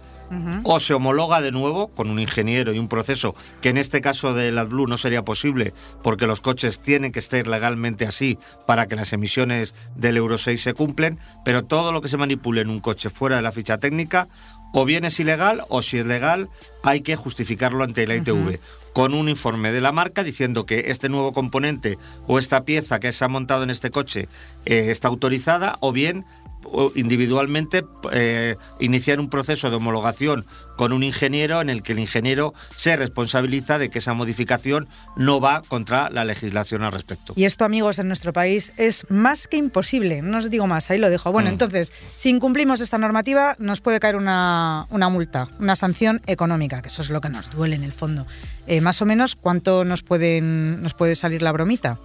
O 0.65 0.81
se 0.81 0.95
homologa 0.95 1.41
de 1.41 1.53
nuevo 1.53 1.89
con 1.89 2.11
un 2.11 2.19
ingeniero 2.19 2.73
y 2.73 2.79
un 2.79 2.89
proceso 2.89 3.35
que 3.61 3.69
en 3.69 3.77
este 3.77 4.01
caso 4.01 4.35
del 4.35 4.59
AdBlue 4.59 4.87
no 4.87 4.99
sería 4.99 5.25
posible 5.25 5.73
porque 6.03 6.27
los 6.27 6.41
coches 6.41 6.81
tienen 6.81 7.13
que 7.13 7.19
estar 7.19 7.47
legalmente 7.47 8.07
así 8.07 8.39
para 8.67 8.87
que 8.87 8.97
las 8.97 9.13
emisiones 9.13 9.75
del 9.95 10.17
Euro 10.17 10.39
6 10.39 10.61
se 10.61 10.75
cumplen, 10.75 11.19
pero 11.45 11.65
todo 11.65 11.93
lo 11.93 12.01
que 12.01 12.09
se 12.09 12.17
manipule 12.17 12.61
en 12.61 12.71
un 12.71 12.81
coche 12.81 13.11
fuera 13.11 13.37
de 13.37 13.43
la 13.43 13.53
ficha 13.53 13.79
técnica 13.79 14.29
o 14.73 14.85
bien 14.85 15.05
es 15.05 15.19
ilegal 15.21 15.65
o 15.69 15.81
si 15.83 15.99
es 15.99 16.07
legal 16.07 16.49
hay 16.83 17.01
que 17.01 17.17
justificarlo 17.17 17.83
ante 17.83 18.07
la 18.07 18.17
ITV 18.17 18.59
con 18.93 19.15
un 19.15 19.29
informe 19.29 19.73
de 19.73 19.81
la 19.81 19.93
marca 19.93 20.23
diciendo 20.23 20.67
que 20.67 20.85
este 20.89 21.09
nuevo 21.09 21.33
componente 21.33 21.99
o 22.27 22.39
esta 22.39 22.65
pieza 22.65 23.01
que 23.01 23.13
se 23.13 23.25
ha 23.25 23.29
montado 23.29 23.63
en 23.63 23.71
este 23.71 23.91
coche 23.91 24.29
eh, 24.65 24.91
está 24.91 25.09
autorizada 25.09 25.77
o 25.81 25.93
bien 25.93 26.25
individualmente 26.95 27.85
eh, 28.13 28.57
iniciar 28.81 29.21
un 29.21 29.29
proceso 29.31 29.71
de 29.71 29.77
homologación 29.77 30.45
con 30.77 30.93
un 30.93 31.03
ingeniero 31.03 31.61
en 31.61 31.71
el 31.71 31.83
que 31.83 31.93
el 31.93 31.99
ingeniero 31.99 32.53
se 32.75 32.97
responsabiliza 32.97 33.79
de 33.79 33.89
que 33.91 33.99
esa 34.01 34.15
modificación 34.15 34.89
no 35.17 35.41
va 35.41 35.63
contra 35.69 36.11
la 36.11 36.25
legislación 36.25 36.83
al 36.83 36.93
respecto. 36.93 37.33
Y 37.37 37.45
esto, 37.45 37.65
amigos, 37.65 37.99
en 37.99 38.09
nuestro 38.09 38.33
país 38.33 38.73
es 38.77 39.07
más 39.09 39.49
que 39.49 39.57
imposible. 39.57 40.23
No 40.23 40.39
os 40.39 40.51
digo 40.51 40.67
más, 40.67 40.91
ahí 40.91 40.99
lo 40.99 41.09
dejo. 41.11 41.33
Bueno, 41.33 41.49
Mm. 41.51 41.53
entonces, 41.53 41.93
si 42.17 42.29
incumplimos 42.31 42.81
esta 42.81 42.99
normativa, 42.99 43.57
nos 43.59 43.81
puede 43.81 44.01
caer 44.01 44.17
una, 44.17 44.87
una 44.91 45.09
multa, 45.09 45.49
una 45.59 45.77
sanción 45.77 46.21
económica, 46.27 46.83
que 46.83 46.89
eso 46.89 47.03
es 47.03 47.11
lo 47.11 47.21
que 47.21 47.29
nos 47.29 47.51
duele 47.51 47.77
en 47.77 47.85
el 47.85 47.93
fondo. 47.93 48.27
Eh, 48.67 48.81
más 48.81 49.01
o 49.01 49.07
menos, 49.07 49.37
¿cuánto 49.37 49.85
nos, 49.85 50.03
pueden, 50.03 50.83
nos 50.83 50.95
puede 50.95 51.15
salir 51.15 51.43
la 51.43 51.53
bromita? 51.53 51.99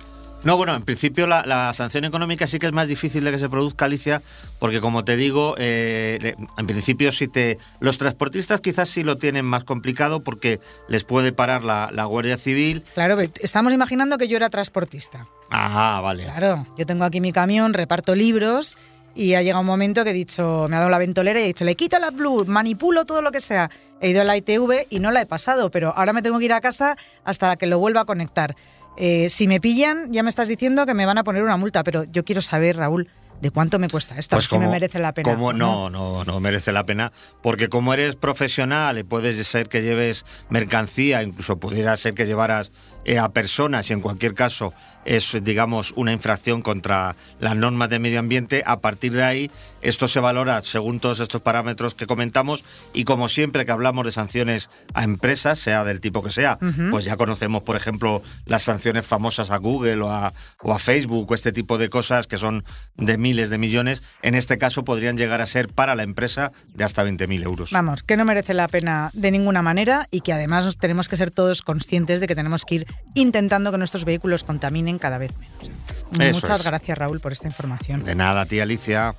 No, 0.43 0.57
bueno, 0.57 0.73
en 0.75 0.81
principio 0.81 1.27
la, 1.27 1.45
la 1.45 1.71
sanción 1.73 2.03
económica 2.03 2.47
sí 2.47 2.57
que 2.57 2.65
es 2.65 2.71
más 2.71 2.87
difícil 2.87 3.23
de 3.23 3.31
que 3.31 3.37
se 3.37 3.47
produzca, 3.47 3.85
Alicia, 3.85 4.23
porque 4.57 4.81
como 4.81 5.05
te 5.05 5.15
digo, 5.15 5.53
eh, 5.59 6.35
en 6.57 6.67
principio 6.67 7.11
si 7.11 7.27
te 7.27 7.59
los 7.79 7.99
transportistas 7.99 8.59
quizás 8.59 8.89
sí 8.89 9.03
lo 9.03 9.17
tienen 9.17 9.45
más 9.45 9.63
complicado 9.63 10.23
porque 10.23 10.59
les 10.87 11.03
puede 11.03 11.31
parar 11.31 11.63
la, 11.63 11.89
la 11.93 12.05
Guardia 12.05 12.37
Civil. 12.37 12.83
Claro, 12.95 13.19
estamos 13.39 13.71
imaginando 13.71 14.17
que 14.17 14.27
yo 14.27 14.35
era 14.35 14.49
transportista. 14.49 15.27
Ah, 15.51 15.99
vale. 16.01 16.23
Claro, 16.23 16.65
yo 16.75 16.87
tengo 16.87 17.03
aquí 17.03 17.21
mi 17.21 17.31
camión, 17.31 17.75
reparto 17.75 18.15
libros 18.15 18.77
y 19.13 19.35
ha 19.35 19.41
llegado 19.43 19.61
un 19.61 19.67
momento 19.67 20.03
que 20.03 20.09
he 20.11 20.13
dicho, 20.13 20.67
me 20.69 20.75
ha 20.75 20.79
dado 20.79 20.89
la 20.89 20.97
ventolera 20.97 21.39
y 21.39 21.43
he 21.43 21.47
dicho, 21.47 21.65
le 21.65 21.75
quito 21.75 21.99
la 21.99 22.11
blue, 22.11 22.45
manipulo 22.45 23.05
todo 23.05 23.21
lo 23.21 23.31
que 23.31 23.41
sea. 23.41 23.69
He 23.99 24.09
ido 24.09 24.21
a 24.21 24.23
la 24.23 24.35
ITV 24.37 24.87
y 24.89 24.99
no 24.99 25.11
la 25.11 25.21
he 25.21 25.25
pasado, 25.27 25.69
pero 25.69 25.93
ahora 25.95 26.13
me 26.13 26.23
tengo 26.23 26.39
que 26.39 26.45
ir 26.45 26.53
a 26.53 26.61
casa 26.61 26.97
hasta 27.23 27.55
que 27.57 27.67
lo 27.67 27.77
vuelva 27.77 28.01
a 28.01 28.05
conectar. 28.05 28.55
Eh, 28.97 29.29
si 29.29 29.47
me 29.47 29.61
pillan, 29.61 30.11
ya 30.11 30.23
me 30.23 30.29
estás 30.29 30.47
diciendo 30.47 30.85
que 30.85 30.93
me 30.93 31.05
van 31.05 31.17
a 31.17 31.23
poner 31.23 31.43
una 31.43 31.57
multa, 31.57 31.83
pero 31.83 32.03
yo 32.03 32.23
quiero 32.23 32.41
saber, 32.41 32.77
Raúl, 32.77 33.07
¿de 33.41 33.51
cuánto 33.51 33.79
me 33.79 33.89
cuesta 33.89 34.17
esto? 34.17 34.35
Pues 34.35 34.45
si 34.45 34.57
me 34.57 34.67
merece 34.67 34.99
la 34.99 35.13
pena. 35.13 35.29
como- 35.31 35.51
no, 35.53 35.89
no, 35.89 36.23
no 36.23 36.39
merece 36.39 36.71
la 36.71 36.83
pena, 36.85 37.11
porque 37.41 37.69
como 37.69 37.93
eres 37.93 38.15
profesional 38.15 38.97
y 38.97 39.03
puedes 39.03 39.45
ser 39.47 39.67
que 39.69 39.81
lleves 39.81 40.25
mercancía, 40.49 41.23
incluso 41.23 41.57
pudiera 41.59 41.95
ser 41.97 42.13
que 42.13 42.25
llevaras 42.25 42.71
eh, 43.03 43.17
a 43.17 43.29
personas 43.29 43.89
y 43.89 43.93
en 43.93 44.01
cualquier 44.01 44.35
caso 44.35 44.73
es, 45.05 45.35
digamos, 45.43 45.91
una 45.95 46.11
infracción 46.13 46.61
contra 46.61 47.15
las 47.39 47.55
normas 47.55 47.89
de 47.89 47.97
medio 47.97 48.19
ambiente, 48.19 48.61
a 48.65 48.79
partir 48.79 49.13
de 49.13 49.23
ahí 49.23 49.51
esto 49.81 50.07
se 50.07 50.19
valora 50.19 50.61
según 50.63 50.99
todos 50.99 51.19
estos 51.19 51.41
parámetros 51.41 51.95
que 51.95 52.05
comentamos 52.05 52.63
y 52.93 53.03
como 53.05 53.27
siempre 53.27 53.65
que 53.65 53.71
hablamos 53.71 54.05
de 54.05 54.11
sanciones 54.11 54.69
a 54.93 55.03
empresas, 55.03 55.57
sea 55.57 55.83
del 55.83 55.99
tipo 55.99 56.21
que 56.21 56.29
sea, 56.29 56.59
pues 56.91 57.05
ya 57.05 57.17
conocemos, 57.17 57.63
por 57.63 57.75
ejemplo, 57.75 58.21
las 58.45 58.61
sanciones 58.61 59.07
famosas 59.07 59.49
a 59.49 59.57
Google 59.57 60.01
o 60.03 60.09
a, 60.11 60.31
o 60.61 60.71
a 60.73 60.77
Facebook 60.77 61.31
o 61.31 61.33
este 61.33 61.51
tipo 61.51 61.79
de 61.79 61.89
cosas 61.89 62.27
que 62.27 62.37
son 62.37 62.63
de 62.97 63.17
mil 63.17 63.30
miles 63.31 63.49
de 63.49 63.57
millones, 63.57 64.03
en 64.23 64.35
este 64.35 64.57
caso 64.57 64.83
podrían 64.83 65.15
llegar 65.15 65.39
a 65.39 65.45
ser 65.45 65.69
para 65.69 65.95
la 65.95 66.03
empresa 66.03 66.51
de 66.73 66.83
hasta 66.83 67.05
20.000 67.05 67.43
euros. 67.45 67.71
Vamos, 67.71 68.03
que 68.03 68.17
no 68.17 68.25
merece 68.25 68.53
la 68.53 68.67
pena 68.67 69.09
de 69.13 69.31
ninguna 69.31 69.61
manera 69.61 70.09
y 70.11 70.19
que 70.19 70.33
además 70.33 70.65
nos 70.65 70.77
tenemos 70.77 71.07
que 71.07 71.15
ser 71.15 71.31
todos 71.31 71.61
conscientes 71.61 72.19
de 72.19 72.27
que 72.27 72.35
tenemos 72.35 72.65
que 72.65 72.75
ir 72.75 72.87
intentando 73.13 73.71
que 73.71 73.77
nuestros 73.77 74.03
vehículos 74.03 74.43
contaminen 74.43 74.99
cada 74.99 75.17
vez 75.17 75.31
menos. 75.37 75.71
Eso 76.19 76.41
Muchas 76.41 76.59
es. 76.59 76.65
gracias 76.65 76.97
Raúl 76.97 77.21
por 77.21 77.31
esta 77.31 77.47
información. 77.47 78.03
De 78.03 78.15
nada, 78.15 78.45
tía 78.45 78.63
Alicia. 78.63 79.13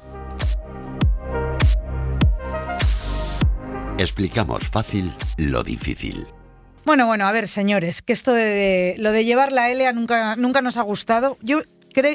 Explicamos 3.96 4.68
fácil 4.68 5.14
lo 5.38 5.62
difícil. 5.62 6.26
Bueno, 6.84 7.06
bueno, 7.06 7.26
a 7.26 7.32
ver, 7.32 7.46
señores, 7.46 8.02
que 8.02 8.12
esto 8.12 8.32
de, 8.32 8.96
lo 8.98 9.12
de 9.12 9.24
llevar 9.24 9.52
la 9.52 9.70
L 9.70 9.92
nunca, 9.92 10.34
nunca 10.36 10.60
nos 10.62 10.76
ha 10.76 10.82
gustado. 10.82 11.38
Yo, 11.40 11.62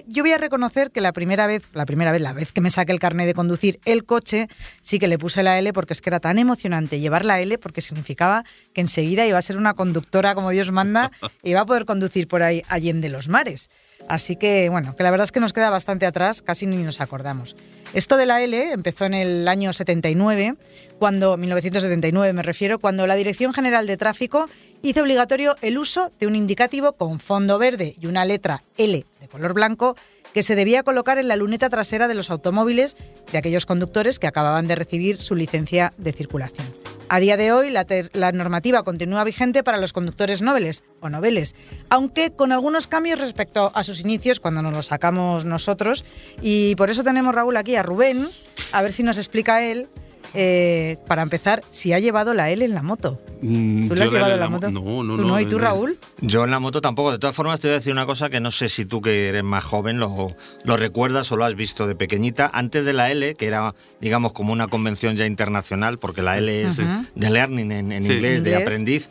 yo 0.08 0.24
voy 0.24 0.32
a 0.32 0.38
reconocer 0.38 0.92
que 0.92 1.02
la 1.02 1.14
primera 1.14 1.48
vez, 1.48 1.70
la 1.74 1.86
primera 1.86 2.12
vez, 2.12 2.22
la 2.22 2.34
vez 2.34 2.52
que 2.52 2.62
me 2.62 2.70
saqué 2.70 2.92
el 2.92 3.00
carnet 3.00 3.28
de 3.28 3.34
conducir 3.34 3.80
el 3.86 4.06
coche, 4.06 4.48
sí 4.82 5.00
que 5.00 5.08
le 5.08 5.18
puse 5.18 5.44
la 5.44 5.60
L 5.60 5.72
porque 5.74 5.94
es 5.94 6.02
que 6.02 6.10
era 6.10 6.20
tan 6.20 6.40
emocionante 6.40 7.00
llevar 7.00 7.26
la 7.26 7.40
L 7.40 7.58
porque 7.58 7.82
significaba 7.82 8.44
que 8.74 8.82
enseguida 8.82 9.26
iba 9.26 9.38
a 9.38 9.42
ser 9.42 9.58
una 9.58 9.74
conductora 9.74 10.36
como 10.36 10.50
Dios 10.50 10.72
manda 10.72 11.12
y 11.44 11.52
iba 11.52 11.62
a 11.62 11.66
poder 11.66 11.86
conducir 11.86 12.28
por 12.28 12.44
ahí 12.44 12.64
allende 12.70 13.10
los 13.10 13.28
mares. 13.28 13.70
Así 14.08 14.36
que, 14.36 14.70
bueno, 14.70 14.96
que 14.96 15.04
la 15.04 15.12
verdad 15.12 15.26
es 15.26 15.32
que 15.32 15.40
nos 15.40 15.54
queda 15.54 15.70
bastante 15.70 16.06
atrás, 16.06 16.42
casi 16.42 16.66
ni 16.66 16.78
nos 16.78 17.02
acordamos. 17.02 17.56
Esto 17.94 18.18
de 18.18 18.26
la 18.26 18.42
L 18.42 18.72
empezó 18.72 19.06
en 19.06 19.14
el 19.14 19.48
año 19.48 19.74
79, 19.74 20.56
cuando, 20.98 21.38
1979 21.38 22.34
me 22.34 22.42
refiero, 22.42 22.80
cuando 22.80 23.08
la 23.08 23.16
Dirección 23.16 23.54
General 23.54 23.86
de 23.88 23.98
Tráfico 23.98 24.50
hizo 24.82 25.02
obligatorio 25.02 25.56
el 25.62 25.78
uso 25.78 26.12
de 26.20 26.28
un 26.28 26.36
indicativo 26.36 26.94
con 26.94 27.20
fondo 27.20 27.58
verde 27.58 27.96
y 28.00 28.08
una 28.08 28.26
letra 28.26 28.64
L 28.78 29.06
de 29.20 29.28
color 29.28 29.54
blanco 29.54 29.96
que 30.34 30.44
se 30.44 30.56
debía 30.56 30.84
colocar 30.84 31.18
en 31.18 31.28
la 31.28 31.36
luneta 31.36 31.70
trasera 31.70 32.08
de 32.08 32.14
los 32.14 32.30
automóviles 32.30 32.96
de 33.32 33.38
aquellos 33.38 33.66
conductores 33.66 34.20
que 34.20 34.28
acababan 34.28 34.68
de 34.68 34.76
recibir 34.76 35.22
su 35.22 35.36
licencia 35.36 35.94
de 35.98 36.14
circulación. 36.14 36.68
A 37.10 37.20
día 37.20 37.38
de 37.38 37.54
hoy, 37.54 37.72
la, 37.72 38.32
normativa 38.34 38.84
continúa 38.84 39.24
vigente 39.24 39.64
para 39.64 39.78
los 39.78 39.94
conductores 39.94 40.42
nobles 40.42 40.84
o 41.00 41.10
noveles, 41.10 41.56
aunque 41.90 42.32
con 42.32 42.52
algunos 42.52 42.88
cambios 42.88 43.20
respecto 43.20 43.72
a 43.74 43.84
sus 43.84 44.02
inicios 44.02 44.42
cuando 44.42 44.62
nos 44.62 44.74
lo 44.74 44.84
sacamos 44.84 45.46
nosotros. 45.46 46.04
Y 46.42 46.76
por 46.76 46.90
eso 46.90 47.06
tenemos, 47.06 47.34
Raúl, 47.34 47.56
aquí 47.56 47.78
a 47.78 47.84
Rubén, 47.84 48.28
a 48.74 48.82
ver 48.82 48.92
si 48.92 49.04
nos 49.04 49.18
explica 49.18 49.64
él, 49.64 49.88
eh, 50.34 50.98
para 51.08 51.22
empezar, 51.22 51.64
si 51.70 51.94
ha 51.94 52.00
llevado 52.00 52.34
la 52.34 52.50
L 52.50 52.64
en 52.64 52.74
la 52.74 52.84
moto. 52.84 53.22
Mm, 53.42 53.88
¿Tú 53.88 53.96
la 53.96 54.06
has 54.06 54.12
llevado 54.12 54.34
en 54.34 54.40
la 54.40 54.50
mo- 54.50 54.56
moto? 54.58 54.72
No, 54.72 55.04
no, 55.04 55.16
¿Tú 55.16 55.26
no. 55.26 55.40
¿Y 55.40 55.46
tú, 55.46 55.60
Raúl? 55.60 55.98
Yo 56.22 56.44
en 56.44 56.52
la 56.52 56.60
moto 56.60 56.82
tampoco. 56.82 57.12
De 57.12 57.20
todas 57.20 57.36
formas, 57.36 57.60
te 57.60 57.68
voy 57.68 57.76
a 57.76 57.78
decir 57.80 57.94
una 57.94 58.06
cosa 58.06 58.30
que 58.30 58.40
no 58.40 58.52
sé 58.52 58.70
si 58.70 58.86
tú 58.86 59.02
que 59.02 59.30
eres 59.30 59.44
más 59.44 59.64
joven 59.64 60.00
lo, 60.00 60.36
lo 60.64 60.78
recuerdas 60.78 61.32
o 61.32 61.38
lo 61.38 61.46
has 61.46 61.56
visto 61.56 61.86
de 61.88 61.96
pequeñita. 61.96 62.50
Antes 62.54 62.86
de 62.86 62.94
la 62.94 63.12
L, 63.12 63.34
que 63.36 63.46
era, 63.48 63.76
digamos, 64.02 64.34
como 64.34 64.54
una 64.54 64.68
convención 64.68 65.16
ya 65.16 65.26
internacional, 65.26 65.98
porque 66.00 66.22
la 66.22 66.38
L 66.38 66.62
es 66.64 66.78
de 66.78 67.30
learning 67.30 67.72
en, 67.72 67.92
en 67.92 68.04
Sí. 68.04 68.14
inglés, 68.14 68.44
de 68.44 68.56
aprendiz. 68.56 69.10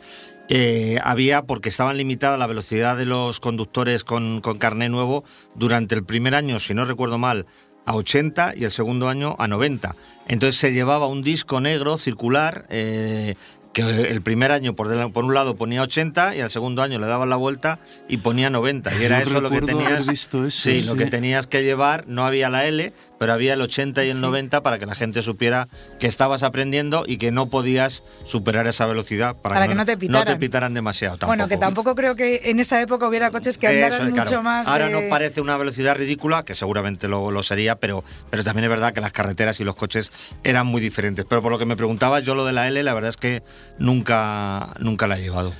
eh, 0.49 0.97
había, 1.03 1.41
porque 1.41 1.67
estaban 1.67 1.97
limitadas 1.97 2.39
la 2.39 2.47
velocidad 2.47 2.95
de 2.95 3.03
los 3.05 3.41
conductores 3.41 4.05
con, 4.05 4.39
con 4.39 4.57
carné 4.57 4.87
nuevo, 4.87 5.25
durante 5.55 5.93
el 5.93 6.05
primer 6.05 6.35
año, 6.35 6.57
si 6.59 6.73
no 6.73 6.85
recuerdo 6.85 7.17
mal, 7.17 7.45
a 7.87 7.95
80 7.95 8.53
y 8.55 8.65
el 8.65 8.71
segundo 8.71 9.07
año 9.07 9.35
a 9.39 9.47
90. 9.47 9.95
Entonces 10.27 10.59
se 10.59 10.73
llevaba 10.73 11.07
un 11.07 11.23
disco 11.23 11.61
negro 11.61 11.97
circular 11.97 12.65
eh, 12.69 13.35
que 13.71 14.11
el 14.11 14.21
primer 14.21 14.51
año 14.51 14.75
por, 14.75 15.11
por 15.11 15.23
un 15.23 15.33
lado 15.33 15.55
ponía 15.55 15.81
80 15.83 16.35
y 16.35 16.41
al 16.41 16.49
segundo 16.49 16.81
año 16.83 16.99
le 16.99 17.07
daban 17.07 17.29
la 17.29 17.37
vuelta 17.37 17.79
y 18.09 18.17
ponía 18.17 18.49
90. 18.49 18.93
Y 18.93 18.99
Yo 18.99 19.05
era 19.05 19.21
eso 19.21 19.39
lo 19.39 19.49
que 19.49 19.61
tenías. 19.61 20.07
eso, 20.09 20.49
sí, 20.49 20.81
lo 20.81 20.95
que 20.95 21.05
tenías 21.05 21.47
que 21.47 21.63
llevar, 21.63 22.05
no 22.07 22.25
había 22.25 22.49
la 22.49 22.65
L, 22.65 22.91
pero 23.19 23.33
había 23.33 23.53
el 23.53 23.61
80 23.61 24.03
y 24.05 24.09
el 24.09 24.15
Sí. 24.17 24.21
90 24.21 24.61
para 24.63 24.79
que 24.79 24.85
la 24.85 24.95
gente 24.95 25.21
supiera 25.21 25.67
que 25.99 26.07
estabas 26.07 26.43
aprendiendo 26.43 27.03
y 27.07 27.17
que 27.17 27.31
no 27.31 27.49
podías 27.49 28.03
superar 28.25 28.67
esa 28.67 28.85
velocidad 28.85 29.35
para, 29.35 29.55
Para 29.55 29.67
que 29.67 29.75
no 29.75 29.85
te 29.85 29.97
pitaran. 29.97 30.37
pitaran 30.39 30.73
demasiado. 30.73 31.17
Bueno, 31.27 31.47
que 31.47 31.57
tampoco 31.57 31.95
creo 31.95 32.15
que 32.15 32.41
en 32.45 32.59
esa 32.59 32.81
época 32.81 33.07
hubiera 33.07 33.29
coches 33.31 33.57
que 33.57 33.67
andaran 33.67 33.93
Eso 33.93 34.03
mucho 34.11 34.23
claro. 34.23 34.43
más. 34.43 34.67
Ahora 34.67 34.87
de- 34.87 34.91
nos 34.93 35.03
parece 35.03 35.41
una 35.41 35.57
velocidad 35.57 35.95
ridícula, 35.95 36.43
que 36.45 36.55
seguramente 36.55 37.07
lo, 37.07 37.31
lo 37.31 37.43
sería, 37.43 37.75
pero, 37.77 38.03
pero 38.29 38.43
también 38.43 38.65
es 38.65 38.69
verdad 38.69 38.93
que 38.93 39.01
las 39.01 39.11
carreteras 39.11 39.59
y 39.59 39.63
los 39.63 39.75
coches 39.75 40.11
eran 40.43 40.67
muy 40.67 40.81
diferentes. 40.81 41.25
Pero 41.27 41.41
por 41.41 41.51
lo 41.51 41.57
que 41.59 41.65
me 41.65 41.75
preguntaba, 41.75 42.19
yo 42.19 42.35
lo 42.35 42.45
de 42.45 42.53
la 42.53 42.67
L, 42.67 42.81
la 42.83 42.93
verdad 42.93 43.09
es 43.09 43.17
que 43.17 43.41
nunca, 43.79 44.69
nunca 44.79 45.07
la 45.07 45.17
he 45.17 45.21
llevado. 45.21 45.51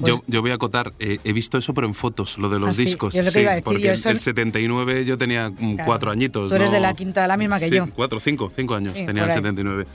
Yo, 0.00 0.20
yo 0.26 0.42
voy 0.42 0.50
a 0.50 0.54
acotar, 0.54 0.92
eh, 0.98 1.18
he 1.24 1.32
visto 1.32 1.56
eso 1.58 1.72
pero 1.74 1.86
en 1.86 1.94
fotos, 1.94 2.36
lo 2.38 2.48
de 2.48 2.58
los 2.58 2.68
Pues 2.68 2.74
Ah, 2.74 2.78
sí, 2.78 2.84
discos. 2.84 3.14
yo 3.14 3.20
lo 3.22 3.26
que 3.26 3.30
sí, 3.32 3.40
iba 3.40 3.50
a 3.50 3.54
decir, 3.54 3.64
porque 3.64 3.80
yo 3.82 3.88
el- 3.90 3.94
eso- 3.94 4.10
el 4.10 4.20
79 4.20 5.04
yo 5.04 5.16
tenía 5.18 5.50
Claro. 5.56 5.84
cuatro 5.86 6.10
añitos. 6.10 6.50
Tú 6.50 6.56
eres 6.56 6.70
¿no? 6.70 6.74
de 6.74 6.80
la 6.80 6.94
quinta, 6.94 7.26
la 7.26 7.36
misma 7.36 7.58
que 7.60 7.68
Sí, 7.68 7.74
yo. 7.76 7.86
Cuatro, 7.94 8.18
cinco, 8.20 8.50
cinco 8.54 8.74
años 8.74 8.94
Sí, 8.98 9.06
tenía 9.06 9.22
el 9.22 9.28
por 9.28 9.36
ahí. 9.36 9.42
79. 9.42 9.86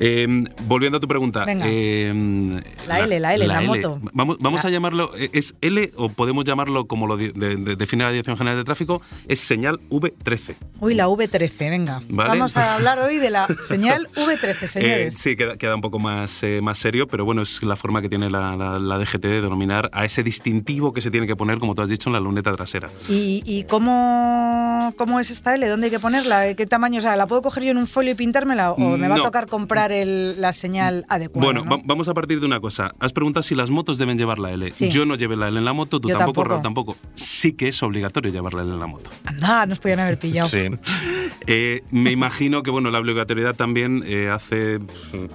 Eh, 0.00 0.26
volviendo 0.66 0.98
a 0.98 1.00
tu 1.00 1.08
pregunta. 1.08 1.44
Venga. 1.44 1.66
eh, 1.68 2.62
La 2.88 3.00
L, 3.00 3.20
la 3.20 3.34
L, 3.34 3.46
la 3.46 3.60
moto. 3.60 4.00
Vamos, 4.12 4.38
vamos 4.40 4.62
La- 4.64 4.68
a 4.68 4.72
llamarlo, 4.72 5.10
eh, 5.16 5.30
¿es 5.32 5.54
L 5.60 5.92
o 5.96 6.08
podemos 6.08 6.44
llamarlo 6.44 6.86
como 6.86 7.06
lo 7.06 7.16
di- 7.16 7.32
de- 7.34 7.56
de- 7.56 7.76
define 7.76 8.04
la 8.04 8.10
Dirección 8.10 8.36
General 8.36 8.56
de 8.58 8.64
Tráfico? 8.64 9.00
Es 9.28 9.38
señal 9.40 9.80
V13. 9.90 10.56
Uy, 10.80 10.94
la 10.94 11.06
V13, 11.08 11.70
venga. 11.70 12.00
Vale. 12.08 12.30
Vamos 12.30 12.56
a 12.56 12.74
hablar 12.74 12.98
hoy 12.98 13.18
de 13.18 13.30
la 13.30 13.46
señal 13.66 14.08
V13, 14.16 14.62
Eh, 14.62 14.66
señores. 14.66 15.18
sí, 15.18 15.36
queda, 15.36 15.56
queda 15.56 15.74
un 15.74 15.80
poco 15.80 15.98
más, 15.98 16.42
eh, 16.42 16.60
más 16.62 16.78
serio, 16.78 17.06
pero 17.06 17.24
bueno, 17.24 17.42
es 17.42 17.62
la 17.62 17.76
forma 17.76 18.02
que 18.02 18.08
tiene 18.08 18.30
la, 18.30 18.78
DGT 18.98 19.22
de 19.28 19.40
denominar 19.40 19.90
a 19.92 20.04
ese 20.04 20.22
distintivo 20.22 20.92
que 20.92 21.00
se 21.00 21.10
tiene 21.10 21.26
que 21.26 21.36
poner, 21.36 21.58
como 21.58 21.74
tú 21.74 21.82
has 21.82 21.88
dicho, 21.88 22.08
en 22.08 22.14
la 22.14 22.20
luneta 22.20 22.52
trasera. 22.52 22.90
¿Y, 23.08 23.42
y 23.46 23.64
cómo, 23.64 24.92
cómo 24.96 25.20
es 25.20 25.30
esta 25.30 25.54
L? 25.54 25.66
¿Dónde 25.68 25.86
hay 25.86 25.90
que 25.90 26.00
ponerla? 26.00 26.54
¿Qué 26.54 26.66
tamaño? 26.66 26.98
O 26.98 27.02
sea, 27.02 27.16
¿la 27.16 27.26
puedo 27.26 27.42
coger 27.42 27.64
yo 27.64 27.70
en 27.70 27.76
un 27.78 27.86
folio 27.86 28.12
y 28.12 28.14
pintármela? 28.14 28.72
¿O 28.72 28.96
me 28.96 29.08
va 29.08 29.16
a 29.16 29.22
tocar 29.22 29.46
comprar 29.46 29.83
el- 29.92 30.40
la 30.40 30.52
señal 30.52 31.04
adecuada? 31.08 31.44
Bueno, 31.46 31.64
¿no? 31.64 31.70
va- 31.78 31.82
vamos 31.84 32.08
a 32.08 32.14
partir 32.14 32.40
de 32.40 32.46
una 32.46 32.60
cosa. 32.60 32.92
Has 33.00 33.12
preguntado 33.12 33.42
si 33.42 33.54
las 33.54 33.70
motos 33.70 33.98
deben 33.98 34.18
llevar 34.18 34.38
la 34.38 34.52
L. 34.52 34.70
Sí. 34.72 34.88
Yo 34.88 35.04
no 35.06 35.14
llevé 35.14 35.36
la 35.36 35.48
L 35.48 35.58
en 35.58 35.64
la 35.64 35.72
moto, 35.72 36.00
tú 36.00 36.08
Yo 36.08 36.16
tampoco, 36.16 36.42
tampoco. 36.42 36.48
Raúl 36.48 36.62
tampoco. 36.62 36.96
Sí 37.14 37.52
que 37.52 37.68
es 37.68 37.82
obligatorio 37.82 38.32
llevar 38.32 38.54
la 38.54 38.62
L 38.62 38.72
en 38.72 38.80
la 38.80 38.86
moto. 38.86 39.10
Anda, 39.24 39.66
nos 39.66 39.80
podían 39.80 40.00
haber 40.00 40.18
pillado. 40.18 40.48
Sí. 40.48 40.68
Eh, 41.46 41.82
me 41.90 42.10
imagino 42.10 42.62
que 42.62 42.70
bueno, 42.70 42.90
la 42.90 42.98
obligatoriedad 42.98 43.54
también 43.54 44.02
eh, 44.06 44.30
hace, 44.30 44.80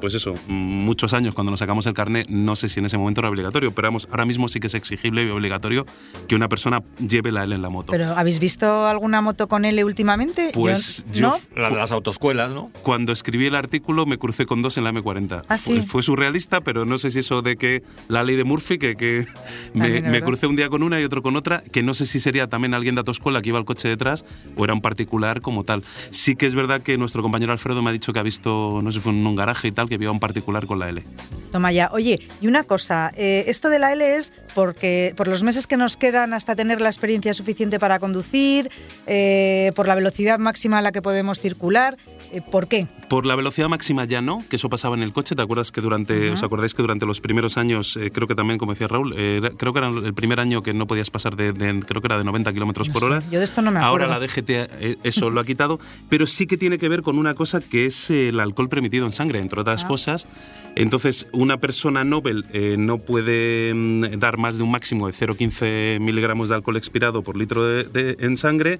pues 0.02 0.16
eso, 0.16 0.34
muchos 0.48 1.14
años 1.14 1.36
cuando 1.36 1.52
nos 1.52 1.60
sacamos 1.60 1.86
el 1.86 1.94
carnet, 1.94 2.28
no 2.30 2.56
sé 2.56 2.68
si 2.68 2.80
en 2.80 2.88
ese 2.88 2.98
momento 2.98 3.22
era 3.22 3.30
obligatorio, 3.30 3.72
pero 3.72 3.90
vamos, 3.90 4.08
ahora 4.10 4.26
mismo 4.26 4.48
sí 4.48 4.60
que 4.60 4.66
es 4.68 4.74
exigible 4.74 5.24
y 5.24 5.30
obligatorio 5.30 5.86
que 6.28 6.36
una 6.36 6.50
persona 6.50 6.82
lleve 6.98 7.32
la 7.32 7.44
L 7.44 7.54
en 7.54 7.62
la 7.62 7.70
moto. 7.70 7.92
¿Pero 7.92 8.06
habéis 8.18 8.40
visto 8.40 8.88
alguna 8.88 9.22
moto 9.22 9.48
con 9.48 9.66
L 9.66 9.84
últimamente? 9.84 10.50
Pues 10.52 11.06
yo- 11.14 11.28
¿no? 11.28 11.38
La 11.62 11.70
de 11.70 11.76
las 11.76 11.92
autoescuelas, 11.92 12.50
¿no? 12.52 12.72
Cuando 12.82 13.12
escribí 13.12 13.46
el 13.46 13.54
artículo 13.54 14.08
me 14.08 14.18
crucé 14.18 14.39
con 14.46 14.62
dos 14.62 14.78
en 14.78 14.84
la 14.84 14.92
M40. 14.92 15.44
Ah, 15.48 15.58
fue, 15.58 15.82
sí. 15.82 15.88
fue 15.88 16.04
surrealista, 16.04 16.62
pero 16.62 16.86
no 16.86 16.98
sé 16.98 17.12
si 17.12 17.20
eso 17.20 17.42
de 17.42 17.58
que 17.58 17.84
la 18.08 18.24
ley 18.24 18.36
de 18.36 18.44
Murphy, 18.44 18.78
que, 18.78 18.96
que 18.96 19.26
me, 19.74 20.02
me 20.02 20.22
crucé 20.22 20.48
un 20.48 20.56
día 20.56 20.70
con 20.70 20.84
una 20.84 21.00
y 21.00 21.04
otro 21.04 21.22
con 21.22 21.36
otra, 21.36 21.62
que 21.72 21.84
no 21.84 21.94
sé 21.94 22.06
si 22.06 22.20
sería 22.20 22.48
también 22.48 22.74
alguien 22.74 22.96
de 22.96 23.00
autoescuela 23.00 23.42
que 23.42 23.50
iba 23.50 23.58
al 23.58 23.66
coche 23.66 23.88
detrás 23.88 24.26
o 24.56 24.64
era 24.64 24.74
un 24.74 24.82
particular 24.82 25.42
como 25.42 25.64
tal. 25.64 25.84
Sí 26.12 26.36
que 26.36 26.46
es 26.46 26.56
verdad 26.56 26.82
que 26.82 26.98
nuestro 26.98 27.22
compañero 27.22 27.52
Alfredo 27.52 27.82
me 27.82 27.90
ha 27.90 27.94
dicho 27.94 28.14
que 28.14 28.20
ha 28.20 28.24
visto, 28.24 28.82
no 28.84 28.92
sé, 28.92 29.00
fue 29.00 29.12
en 29.12 29.26
un 29.26 29.36
garaje 29.36 29.68
y 29.68 29.72
tal, 29.72 29.88
que 29.90 29.96
había 29.96 30.12
un 30.12 30.20
particular 30.20 30.66
con 30.66 30.80
la 30.80 30.90
L. 30.90 31.04
Toma 31.52 31.72
ya. 31.72 31.90
Oye, 31.92 32.20
y 32.42 32.48
una 32.48 32.64
cosa, 32.64 33.12
eh, 33.16 33.46
esto 33.48 33.70
de 33.70 33.80
la 33.80 33.94
L 33.94 34.16
es 34.16 34.34
porque 34.56 35.14
por 35.16 35.28
los 35.28 35.44
meses 35.44 35.68
que 35.68 35.78
nos 35.78 35.98
quedan 35.98 36.34
hasta 36.34 36.56
tener 36.56 36.82
la 36.82 36.90
experiencia 36.90 37.34
suficiente 37.34 37.80
para 37.80 38.00
conducir, 38.00 38.70
eh, 39.08 39.72
por 39.76 39.88
la 39.88 39.96
velocidad 39.96 40.40
máxima 40.40 40.80
a 40.80 40.82
la 40.82 40.92
que 40.92 41.02
podemos 41.02 41.40
circular, 41.40 41.98
eh, 42.32 42.42
¿por 42.42 42.68
qué? 42.68 42.88
Por 43.10 43.26
la 43.26 43.36
velocidad 43.36 43.70
máxima 43.70 44.06
ya 44.06 44.22
no, 44.22 44.29
que 44.50 44.56
eso 44.58 44.70
pasaba 44.70 44.96
en 44.96 45.02
el 45.04 45.12
coche. 45.12 45.36
¿Te 45.36 45.42
acuerdas 45.42 45.72
que 45.72 45.82
durante, 45.82 46.30
os 46.32 46.44
acordáis 46.44 46.74
que 46.74 46.82
durante 46.84 47.06
los 47.06 47.20
primeros 47.20 47.58
años, 47.58 47.98
eh, 47.98 48.12
creo 48.14 48.28
que 48.28 48.36
también, 48.36 48.60
como 48.60 48.72
decía 48.74 48.88
Raúl, 48.88 49.14
eh, 49.18 49.42
creo 49.58 49.74
que 49.74 49.80
era 49.80 49.90
el 49.90 50.14
primer 50.14 50.40
año 50.40 50.62
que 50.62 50.74
no 50.74 50.86
podías 50.88 51.10
pasar 51.10 51.36
de, 51.36 51.52
de- 51.54 51.80
creo 51.82 52.02
que 52.02 52.08
era 52.08 52.18
de 52.18 52.24
90 52.24 52.54
kilómetros 52.54 52.88
No 52.88 52.94
por 52.94 53.02
sé, 53.02 53.08
hora. 53.08 53.24
yo 53.32 53.40
de 53.40 53.46
esto 53.46 53.62
no 53.62 53.72
me 53.72 53.80
Ahora 53.80 54.06
acuerdo. 54.06 54.22
la 54.22 54.28
DGT 54.28 54.50
eh, 54.82 54.98
eso 55.04 55.30
lo 55.30 55.40
ha 55.42 55.46
quitado, 55.46 55.80
pero 56.10 56.28
sí 56.28 56.46
que 56.48 56.58
tiene 56.58 56.78
que 56.78 56.88
ver 56.90 57.02
con 57.02 57.18
una 57.18 57.34
cosa 57.34 57.60
que 57.62 57.86
es 57.86 58.10
el 58.12 58.40
alcohol 58.40 58.70
permitido 58.70 59.06
en 59.06 59.12
sangre, 59.12 59.40
entre 59.40 59.60
Ah. 59.60 59.62
otras 59.62 59.84
cosas. 59.86 60.28
Entonces, 60.76 61.26
una 61.32 61.58
persona 61.58 62.04
Nobel 62.04 62.46
no 62.78 63.00
puede 63.00 63.74
mm, 63.74 64.20
dar 64.20 64.38
más 64.38 64.58
de 64.58 64.64
un 64.64 64.72
máximo 64.72 65.08
de 65.08 65.14
0,15 65.14 66.00
miligramos 66.00 66.50
de 66.50 66.56
alcohol 66.56 66.78
expirado 66.78 67.22
por 67.24 67.36
litro 67.36 67.66
de- 67.66 67.84
de- 67.86 68.18
en 68.20 68.38
sangre. 68.38 68.80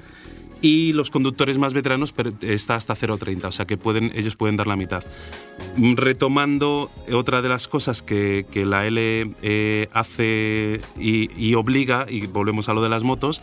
Y 0.62 0.94
los 0.94 1.10
conductores 1.10 1.58
más 1.58 1.74
veteranos 1.74 2.14
está 2.42 2.76
hasta 2.76 2.94
0,30, 2.94 3.46
o 3.46 3.52
sea 3.52 3.66
que 3.66 3.78
pueden, 3.78 4.12
ellos 4.14 4.36
pueden 4.36 4.58
dar 4.58 4.68
la 4.68 4.76
mitad. 4.76 5.04
Mm, 5.78 5.96
Retomando 5.96 6.92
otra 7.14 7.42
de 7.42 7.50
las 7.50 7.68
cosas 7.68 8.02
que, 8.02 8.46
que 8.52 8.66
la 8.66 8.86
L 8.86 9.32
eh, 9.42 9.90
hace 9.94 10.82
y, 10.98 11.30
y 11.38 11.56
obliga, 11.56 12.06
y 12.10 12.28
volvemos 12.28 12.68
a 12.68 12.74
lo 12.74 12.82
de 12.82 12.90
las 12.90 13.04
motos, 13.04 13.42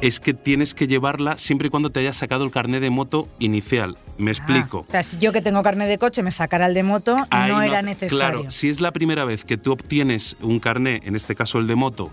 es 0.00 0.20
que 0.20 0.34
tienes 0.34 0.74
que 0.74 0.86
llevarla 0.86 1.38
siempre 1.38 1.68
y 1.68 1.70
cuando 1.70 1.90
te 1.90 2.00
hayas 2.00 2.16
sacado 2.16 2.44
el 2.44 2.50
carnet 2.50 2.80
de 2.80 2.90
moto 2.90 3.28
inicial. 3.38 3.96
Me 4.16 4.30
explico. 4.30 4.80
Ah, 4.80 4.88
o 4.88 4.90
sea, 4.90 5.02
si 5.02 5.18
yo 5.18 5.32
que 5.32 5.40
tengo 5.40 5.62
carnet 5.62 5.88
de 5.88 5.98
coche 5.98 6.22
me 6.22 6.30
sacara 6.32 6.66
el 6.66 6.74
de 6.74 6.82
moto, 6.82 7.16
Ahí 7.30 7.50
no 7.50 7.62
era 7.62 7.82
necesario. 7.82 8.18
Claro, 8.18 8.50
si 8.50 8.68
es 8.68 8.80
la 8.80 8.92
primera 8.92 9.24
vez 9.24 9.44
que 9.44 9.56
tú 9.56 9.72
obtienes 9.72 10.36
un 10.40 10.60
carné, 10.60 11.00
en 11.04 11.16
este 11.16 11.34
caso 11.34 11.58
el 11.58 11.66
de 11.66 11.74
moto, 11.74 12.10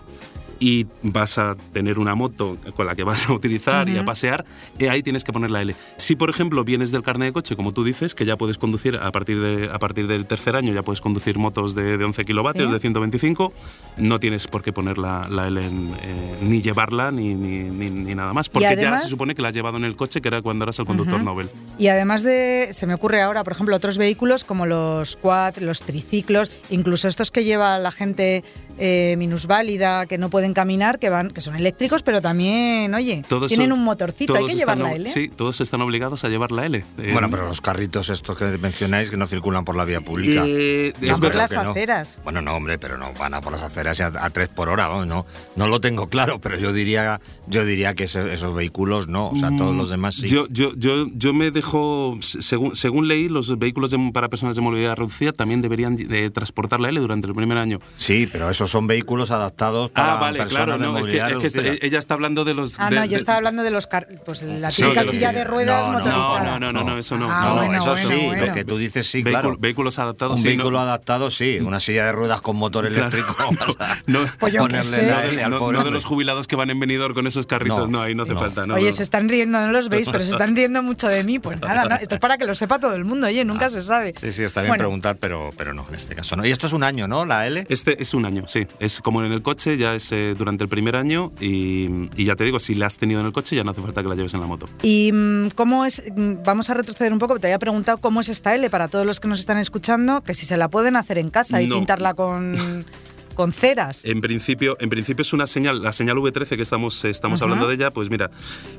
y 0.58 0.86
vas 1.02 1.38
a 1.38 1.56
tener 1.72 1.98
una 1.98 2.14
moto 2.14 2.56
con 2.74 2.86
la 2.86 2.94
que 2.94 3.04
vas 3.04 3.28
a 3.28 3.32
utilizar 3.32 3.88
y 3.88 3.98
a 3.98 4.04
pasear, 4.04 4.44
eh, 4.78 4.88
ahí 4.88 5.02
tienes 5.02 5.24
que 5.24 5.32
poner 5.32 5.50
la 5.50 5.62
L. 5.62 5.74
Si, 5.96 6.16
por 6.16 6.30
ejemplo, 6.30 6.64
vienes 6.64 6.90
del 6.90 7.02
carnet 7.02 7.28
de 7.28 7.32
coche, 7.32 7.56
como 7.56 7.72
tú 7.72 7.84
dices, 7.84 8.14
que 8.14 8.24
ya 8.24 8.36
puedes 8.36 8.58
conducir 8.58 8.96
a 8.96 9.10
partir, 9.12 9.40
de, 9.40 9.70
a 9.70 9.78
partir 9.78 10.06
del 10.06 10.26
tercer 10.26 10.56
año, 10.56 10.72
ya 10.72 10.82
puedes 10.82 11.00
conducir 11.00 11.38
motos 11.38 11.74
de, 11.74 11.98
de 11.98 12.04
11 12.04 12.24
kilovatios, 12.24 12.70
de 12.70 12.78
125, 12.78 13.52
no 13.98 14.20
tienes 14.20 14.46
por 14.46 14.62
qué 14.62 14.72
poner 14.72 14.98
la, 14.98 15.26
la 15.30 15.48
L, 15.48 15.64
en, 15.64 15.96
eh, 16.02 16.36
ni 16.42 16.62
llevarla 16.62 17.10
ni, 17.10 17.34
ni, 17.34 17.68
ni, 17.70 18.14
nada 18.14 18.32
más, 18.32 18.48
porque 18.48 18.76
ya 18.76 18.96
se 18.96 19.08
supone 19.08 19.34
que 19.34 19.42
la 19.42 19.48
has 19.48 19.54
llevado 19.54 19.76
en 19.76 19.84
el 19.84 19.96
coche, 19.96 20.20
que 20.20 20.28
era 20.28 20.42
cuando 20.42 20.64
eras 20.64 20.78
el 20.78 20.86
conductor 20.86 21.22
Nobel. 21.22 21.48
Y 21.78 21.88
además 21.88 22.22
de, 22.22 22.68
se 22.72 22.86
me 22.86 22.94
ocurre 22.94 23.20
ahora, 23.22 23.44
por 23.44 23.52
ejemplo, 23.52 23.76
otros 23.76 23.98
vehículos 23.98 24.44
como 24.44 24.66
los 24.66 25.16
quad, 25.16 25.56
los 25.58 25.82
triciclos, 25.82 26.50
incluso 26.70 27.08
estos 27.08 27.30
que 27.30 27.44
lleva 27.44 27.78
la 27.78 27.92
gente 27.92 28.44
eh, 28.78 29.14
minusválida, 29.18 30.06
que 30.06 30.18
no 30.18 30.30
pueden 30.30 30.54
caminar, 30.54 30.98
que 30.98 31.10
van, 31.10 31.30
que 31.30 31.40
son 31.40 31.56
eléctricos, 31.56 32.02
pero 32.02 32.20
también, 32.20 32.94
oye, 32.94 33.22
tienen 33.48 33.72
un 33.72 33.84
motorcito, 33.84 34.34
hay 34.34 34.46
que 34.46 34.54
llevar 34.54 34.78
la 34.78 34.92
L. 34.92 35.08
Sí, 35.08 35.28
todos 35.28 35.60
están 35.60 35.80
obligados 35.80 36.24
a 36.24 36.28
llevar 36.28 36.52
la 36.52 36.66
L. 36.66 36.84
Eh, 36.98 37.10
bueno, 37.12 37.30
pero 37.30 37.46
los 37.46 37.60
carritos 37.60 38.08
estos 38.08 38.36
que 38.36 38.44
mencionáis 38.58 39.10
que 39.10 39.16
no 39.16 39.26
circulan 39.26 39.64
por 39.64 39.76
la 39.76 39.84
vía 39.84 40.00
pública. 40.00 40.44
Eh, 40.46 40.92
es 41.00 41.18
por 41.18 41.34
las 41.34 41.52
aceras. 41.52 42.20
Bueno, 42.24 42.42
no, 42.42 42.54
hombre, 42.54 42.78
pero 42.78 42.98
no 42.98 43.12
van 43.14 43.34
a 43.34 43.40
por 43.40 43.52
las 43.52 43.62
aceras 43.62 44.00
a, 44.00 44.06
a 44.06 44.30
tres 44.30 44.48
por 44.48 44.68
hora, 44.68 44.88
no, 45.06 45.26
no 45.56 45.68
lo 45.68 45.80
tengo 45.80 46.06
claro, 46.06 46.40
pero 46.40 46.58
yo 46.58 46.72
diría, 46.72 47.20
yo 47.46 47.64
diría 47.64 47.94
que 47.94 48.04
esos, 48.04 48.54
vehículos 48.54 49.08
no, 49.08 49.30
o 49.30 49.36
sea, 49.36 49.50
todos 49.56 49.74
los 49.74 49.90
demás 49.90 50.16
sí. 50.16 50.28
Yo, 50.28 50.46
yo, 50.48 50.72
yo, 50.76 51.06
yo 51.12 51.32
me 51.32 51.50
dejo, 51.50 52.18
según, 52.20 52.76
según 52.76 53.08
leí, 53.08 53.28
los 53.28 53.58
vehículos 53.58 53.94
para 54.12 54.28
personas 54.28 54.56
de 54.56 54.62
movilidad 54.62 54.96
reducida 54.96 55.32
también 55.32 55.62
deberían 55.62 55.96
de 55.96 56.30
transportar 56.30 56.80
la 56.80 56.88
L 56.88 57.00
durante 57.00 57.26
el 57.26 57.34
primer 57.34 57.58
año. 57.58 57.80
Sí, 57.96 58.28
pero 58.30 58.48
esos 58.66 58.72
son 58.72 58.86
vehículos 58.86 59.30
adaptados 59.30 59.90
para 59.90 60.14
ah, 60.14 60.16
vale, 60.16 60.44
claro, 60.46 60.76
no, 60.76 60.98
es 60.98 61.06
que, 61.06 61.78
ella 61.82 61.98
está 61.98 62.14
hablando 62.14 62.44
de 62.44 62.54
los... 62.54 62.78
Ah, 62.80 62.90
no, 62.90 63.04
yo 63.04 63.16
estaba 63.16 63.38
hablando 63.38 63.62
de 63.62 63.70
los... 63.70 63.86
Pues 64.24 64.42
la 64.42 64.70
típica 64.70 65.04
silla 65.04 65.32
de 65.32 65.44
ruedas 65.44 65.86
motorizada. 65.88 66.58
No, 66.58 66.72
no, 66.72 66.84
no, 66.84 66.98
eso 66.98 67.16
no. 67.16 67.30
Ah, 67.30 67.64
no, 67.68 67.74
eso 67.74 67.96
sí, 67.96 68.30
lo 68.36 68.52
que 68.52 68.64
tú 68.64 68.76
dices 68.76 69.06
sí, 69.06 69.22
claro. 69.22 69.56
Vehículos 69.58 69.98
adaptados, 69.98 70.40
Un 70.40 70.44
vehículo 70.44 70.80
adaptado, 70.80 71.30
sí. 71.30 71.58
Una 71.60 71.80
silla 71.80 72.06
de 72.06 72.12
ruedas 72.12 72.40
con 72.40 72.56
motor 72.56 72.86
eléctrico. 72.86 73.36
no, 74.06 74.20
pues 74.38 74.54
no, 74.54 75.84
de 75.84 75.90
los 75.90 76.04
jubilados 76.04 76.46
que 76.46 76.56
van 76.56 76.70
en 76.70 76.80
venidor 76.80 77.14
con 77.14 77.26
esos 77.26 77.46
carritos, 77.46 77.88
no, 77.88 78.02
ahí 78.02 78.14
no 78.14 78.24
hace 78.24 78.34
falta. 78.34 78.64
Oye, 78.74 78.90
se 78.92 79.02
están 79.02 79.28
riendo, 79.28 79.60
no 79.60 79.72
los 79.72 79.88
veis, 79.88 80.08
pero 80.10 80.24
se 80.24 80.32
están 80.32 80.56
riendo 80.56 80.82
mucho 80.82 81.08
de 81.08 81.22
mí. 81.24 81.38
Pues 81.38 81.60
nada, 81.60 81.96
esto 81.96 82.14
es 82.16 82.20
para 82.20 82.38
que 82.38 82.46
lo 82.46 82.54
sepa 82.54 82.78
todo 82.78 82.94
el 82.94 83.04
mundo, 83.04 83.26
oye, 83.26 83.44
nunca 83.44 83.68
se 83.68 83.82
sabe. 83.82 84.12
Sí, 84.18 84.32
sí, 84.32 84.42
está 84.42 84.62
bien 84.62 84.76
preguntar, 84.76 85.16
pero, 85.16 85.50
pero 85.56 85.74
no, 85.74 85.86
en 85.88 85.94
este 85.94 86.14
caso 86.14 86.36
no. 86.36 86.44
Y 86.44 86.50
esto 86.50 86.66
es 86.66 86.72
un 86.72 86.82
año, 86.82 87.06
¿no? 87.06 87.24
La 87.24 87.46
L. 87.46 87.66
Este 87.68 88.00
es 88.02 88.14
un 88.14 88.24
año, 88.24 88.44
sí. 88.48 88.55
Es 88.80 89.00
como 89.00 89.22
en 89.24 89.32
el 89.32 89.42
coche, 89.42 89.76
ya 89.76 89.94
es 89.94 90.10
eh, 90.12 90.34
durante 90.36 90.64
el 90.64 90.68
primer 90.68 90.96
año 90.96 91.32
y, 91.40 92.08
y, 92.16 92.24
ya 92.24 92.36
te 92.36 92.44
digo, 92.44 92.58
si 92.58 92.74
la 92.74 92.86
has 92.86 92.98
tenido 92.98 93.20
en 93.20 93.26
el 93.26 93.32
coche 93.32 93.56
ya 93.56 93.64
no 93.64 93.70
hace 93.70 93.82
falta 93.82 94.02
que 94.02 94.08
la 94.08 94.14
lleves 94.14 94.34
en 94.34 94.40
la 94.40 94.46
moto. 94.46 94.66
¿Y 94.82 95.10
mm, 95.12 95.48
cómo 95.54 95.84
es? 95.84 96.02
Mm, 96.14 96.42
vamos 96.44 96.70
a 96.70 96.74
retroceder 96.74 97.12
un 97.12 97.18
poco, 97.18 97.38
te 97.38 97.48
había 97.48 97.58
preguntado 97.58 97.98
cómo 97.98 98.20
es 98.20 98.28
esta 98.28 98.54
L 98.54 98.68
para 98.70 98.88
todos 98.88 99.04
los 99.04 99.20
que 99.20 99.28
nos 99.28 99.40
están 99.40 99.58
escuchando, 99.58 100.22
que 100.22 100.34
si 100.34 100.46
se 100.46 100.56
la 100.56 100.68
pueden 100.68 100.96
hacer 100.96 101.18
en 101.18 101.30
casa 101.30 101.60
y 101.62 101.68
pintarla 101.68 102.14
con... 102.14 102.56
con 103.36 103.52
ceras. 103.52 104.04
En 104.04 104.20
principio, 104.20 104.76
en 104.80 104.88
principio 104.88 105.22
es 105.22 105.32
una 105.32 105.46
señal, 105.46 105.82
la 105.82 105.92
señal 105.92 106.16
V13 106.16 106.56
que 106.56 106.62
estamos, 106.62 107.04
eh, 107.04 107.10
estamos 107.10 107.40
hablando 107.42 107.68
de 107.68 107.74
ella, 107.74 107.92
pues 107.92 108.10
mira, 108.10 108.30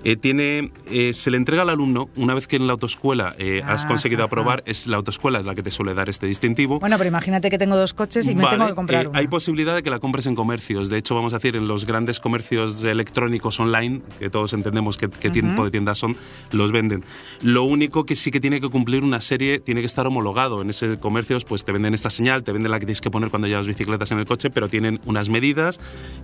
eh, 0.04 0.18
tiene, 0.18 0.72
eh, 0.92 1.14
se 1.14 1.32
le 1.32 1.38
entrega 1.38 1.62
al 1.62 1.70
alumno 1.70 2.10
una 2.18 2.34
vez 2.34 2.48
que 2.48 2.58
en 2.58 2.68
la 2.68 2.74
autoescuela 2.74 3.36
has 3.64 3.86
ah, 3.86 3.88
conseguido 3.88 4.24
aprobar, 4.24 4.64
es 4.66 4.88
la 4.88 4.98
autoescuela 4.98 5.40
es 5.40 5.46
la 5.46 5.56
que 5.56 5.64
te 5.64 5.72
suele 5.72 5.94
dar 5.94 6.10
este 6.10 6.26
distintivo. 6.26 6.80
Bueno, 6.80 6.98
pero 6.98 7.08
imagínate 7.08 7.50
que 7.50 7.58
tengo 7.58 7.78
dos 7.78 7.94
coches 7.94 8.28
y 8.28 8.36
me 8.36 8.46
tengo 8.48 8.68
que 8.68 8.74
comprar 8.74 9.08
uno. 9.08 9.18
Hay 9.18 9.28
posibilidad 9.28 9.76
de 9.76 9.84
que 9.84 9.90
la 9.90 10.00
compres 10.00 10.26
en 10.26 10.36
comercios. 10.36 10.90
De 10.90 10.98
hecho, 10.98 11.14
vamos 11.14 11.34
a 11.34 11.38
decir, 11.38 11.56
en 11.56 11.68
los 11.68 11.86
grandes 11.86 12.20
comercios 12.20 12.84
electrónicos 12.84 13.60
online, 13.60 14.02
que 14.20 14.30
todos 14.30 14.54
entendemos 14.54 14.98
qué, 14.98 15.08
tipo 15.08 15.64
de 15.64 15.72
tiendas 15.72 16.00
son, 16.00 16.18
los 16.52 16.72
venden. 16.72 17.04
Lo 17.44 17.64
único 17.64 18.06
que 18.06 18.16
sí 18.16 18.32
que 18.32 18.40
tiene 18.40 18.60
que 18.60 18.70
cumplir 18.70 19.04
una 19.04 19.22
serie, 19.22 19.60
tiene 19.60 19.82
que 19.82 19.86
estar 19.88 20.08
homologado. 20.08 20.62
En 20.64 20.72
ese 20.72 20.98
comercios, 21.00 21.46
pues 21.46 21.64
te 21.64 21.72
venden 21.72 21.94
esta 21.94 22.10
señal, 22.10 22.44
te 22.44 22.52
venden 22.52 22.72
la 22.72 22.80
que 22.80 22.88
tienes 22.88 23.02
que 23.02 23.12
poner 23.12 23.30
cuando 23.30 23.48
llevas 23.48 23.68
bicicletas 23.68 24.12
en 24.12 24.20
el 24.20 24.26
coche 24.26 24.47
pero 24.50 24.70
tienen 24.70 25.00
unas 25.06 25.30
medidas 25.30 25.80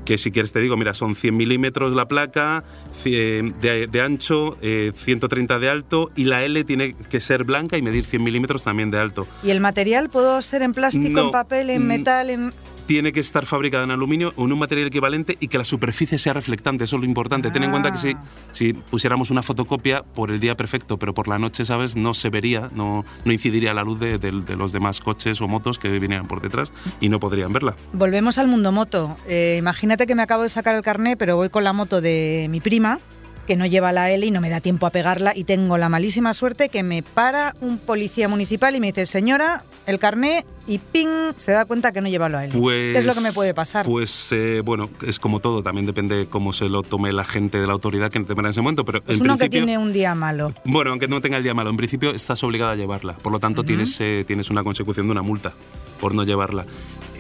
que 0.06 0.18
si 0.18 0.32
quieres 0.32 0.52
te 0.52 0.60
digo, 0.60 0.76
mira, 0.78 0.94
son 0.94 1.16
100 1.16 1.36
milímetros 1.36 1.94
la 1.94 2.08
placa, 2.08 2.64
de, 3.04 4.02
ancho, 4.04 4.58
130 4.62 5.56
eh, 5.56 5.60
de 5.60 5.70
alto 5.70 6.12
y 6.16 6.26
la 6.26 6.44
L 6.44 6.64
tiene 6.64 6.96
que 7.10 7.20
ser 7.20 7.44
blanca 7.44 7.78
y 7.78 7.82
medir 7.82 8.06
100 8.06 8.24
milímetros 8.24 8.64
también 8.64 8.92
de 8.92 9.00
alto. 9.00 9.28
¿Y 9.44 9.52
el 9.52 9.60
material 9.60 10.10
puedo 10.10 10.42
ser 10.42 10.62
en 10.62 10.74
plástico, 10.74 11.20
en 11.20 11.32
papel, 11.32 11.70
en 11.70 11.84
mm, 11.84 11.88
metal, 11.88 12.30
en...? 12.30 12.54
Tiene 12.86 13.12
que 13.12 13.20
estar 13.20 13.46
fabricada 13.46 13.84
en 13.84 13.92
aluminio 13.92 14.34
o 14.36 14.46
en 14.46 14.54
un 14.54 14.60
material 14.60 14.88
equivalente 14.88 15.38
y 15.40 15.48
que 15.48 15.58
la 15.58 15.64
superficie 15.64 16.18
sea 16.18 16.34
reflectante. 16.34 16.84
Eso 16.84 16.98
es 16.98 17.02
lo 17.02 17.06
importante. 17.06 17.52
Ten 17.52 17.64
en 17.64 17.72
cuenta 17.72 17.92
que 17.92 17.98
si, 17.98 18.12
ah. 18.12 18.24
si 18.52 18.74
pusiéramos 18.74 19.32
una 19.32 19.42
fotocopia 19.42 20.04
por 20.04 20.32
el 20.32 20.40
día 20.40 20.56
perfecto, 20.56 20.98
pero 20.98 21.14
por 21.14 21.28
la 21.28 21.38
noche, 21.38 21.66
¿sabes? 21.66 21.96
No 21.96 22.14
se 22.14 22.30
vería, 22.30 22.70
no, 22.74 23.06
no 23.26 23.32
incidiría 23.32 23.74
la 23.74 23.84
luz 23.84 24.00
de, 24.00 24.32
los 24.58 24.72
demás 24.72 25.00
coches 25.00 25.42
o 25.42 25.48
motos 25.48 25.80
que 25.80 25.90
vinieran 25.90 26.28
por 26.28 26.42
detrás 26.42 26.72
y 27.00 27.10
no 27.10 27.20
podrían 27.20 27.54
verla. 27.54 27.76
Volvemos 27.94 28.38
al 28.38 28.48
mundo 28.48 28.72
moto. 28.72 29.18
Eh, 29.28 29.58
imagínate 29.60 30.06
que 30.08 30.16
me 30.16 30.22
acabo 30.22 30.44
de 30.44 30.50
sacar 30.50 30.76
el 30.76 30.82
carné, 30.82 31.18
pero 31.18 31.36
voy 31.36 31.50
con 31.50 31.64
la 31.64 31.74
moto 31.74 32.02
de 32.02 32.48
mi 32.50 32.60
prima 32.60 33.00
que 33.48 33.56
no 33.56 33.66
lleva 33.66 33.92
la 33.92 34.12
L 34.12 34.26
y 34.26 34.32
no 34.32 34.42
me 34.42 34.50
da 34.50 34.62
tiempo 34.62 34.86
a 34.86 34.90
pegarla 34.90 35.34
y 35.36 35.44
tengo 35.44 35.78
la 35.78 35.90
malísima 35.90 36.34
suerte 36.34 36.70
que 36.70 36.84
me 36.84 37.04
para 37.04 37.56
un 37.62 37.78
policía 37.78 38.28
municipal 38.28 38.76
y 38.76 38.80
me 38.80 38.88
dice, 38.88 39.06
señora, 39.06 39.64
el 39.86 40.00
carné 40.00 40.46
y 40.66 40.78
ping, 40.78 41.34
se 41.36 41.52
da 41.52 41.66
cuenta 41.66 41.92
que 41.92 42.00
no 42.00 42.08
lleva 42.08 42.30
la 42.30 42.46
L. 42.46 42.54
¿Qué 42.54 42.98
es 42.98 43.06
lo 43.06 43.14
que 43.14 43.20
me 43.20 43.34
puede 43.34 43.54
pasar? 43.54 43.86
Pues 43.86 44.30
eh, 44.32 44.62
bueno, 44.64 44.90
es 45.06 45.20
como 45.20 45.40
todo, 45.40 45.62
también 45.62 45.86
depende 45.86 46.28
cómo 46.30 46.54
se 46.54 46.70
lo 46.70 46.84
tome 46.84 47.12
la 47.12 47.26
gente 47.26 47.60
de 47.60 47.68
la 47.68 47.74
autoridad 47.74 48.10
que 48.10 48.20
te 48.22 48.34
en 48.34 48.46
ese 48.46 48.62
momento. 48.62 48.86
Pero 48.86 49.04
es 49.08 49.20
uno 49.20 49.38
que 49.38 49.50
tiene 49.50 49.78
un 49.78 49.92
día 49.92 50.16
malo. 50.16 50.54
Bueno, 50.64 50.92
aunque 50.92 51.08
no 51.08 51.20
tenga 51.20 51.38
el 51.38 51.44
día 51.44 51.54
malo, 51.54 51.70
en 51.70 51.78
principio 51.78 52.12
estás 52.12 52.44
obligada 52.44 52.72
a 52.72 52.76
llevarla. 52.76 53.14
Por 53.18 53.32
lo 53.32 53.40
tanto, 53.40 53.64
tienes, 53.64 53.98
eh, 54.00 54.24
tienes 54.26 54.50
una 54.50 54.64
consecución 54.64 55.08
de 55.08 55.12
una 55.12 55.22
multa 55.22 55.54
por 56.00 56.16
no 56.16 56.24
llevarla. 56.24 56.66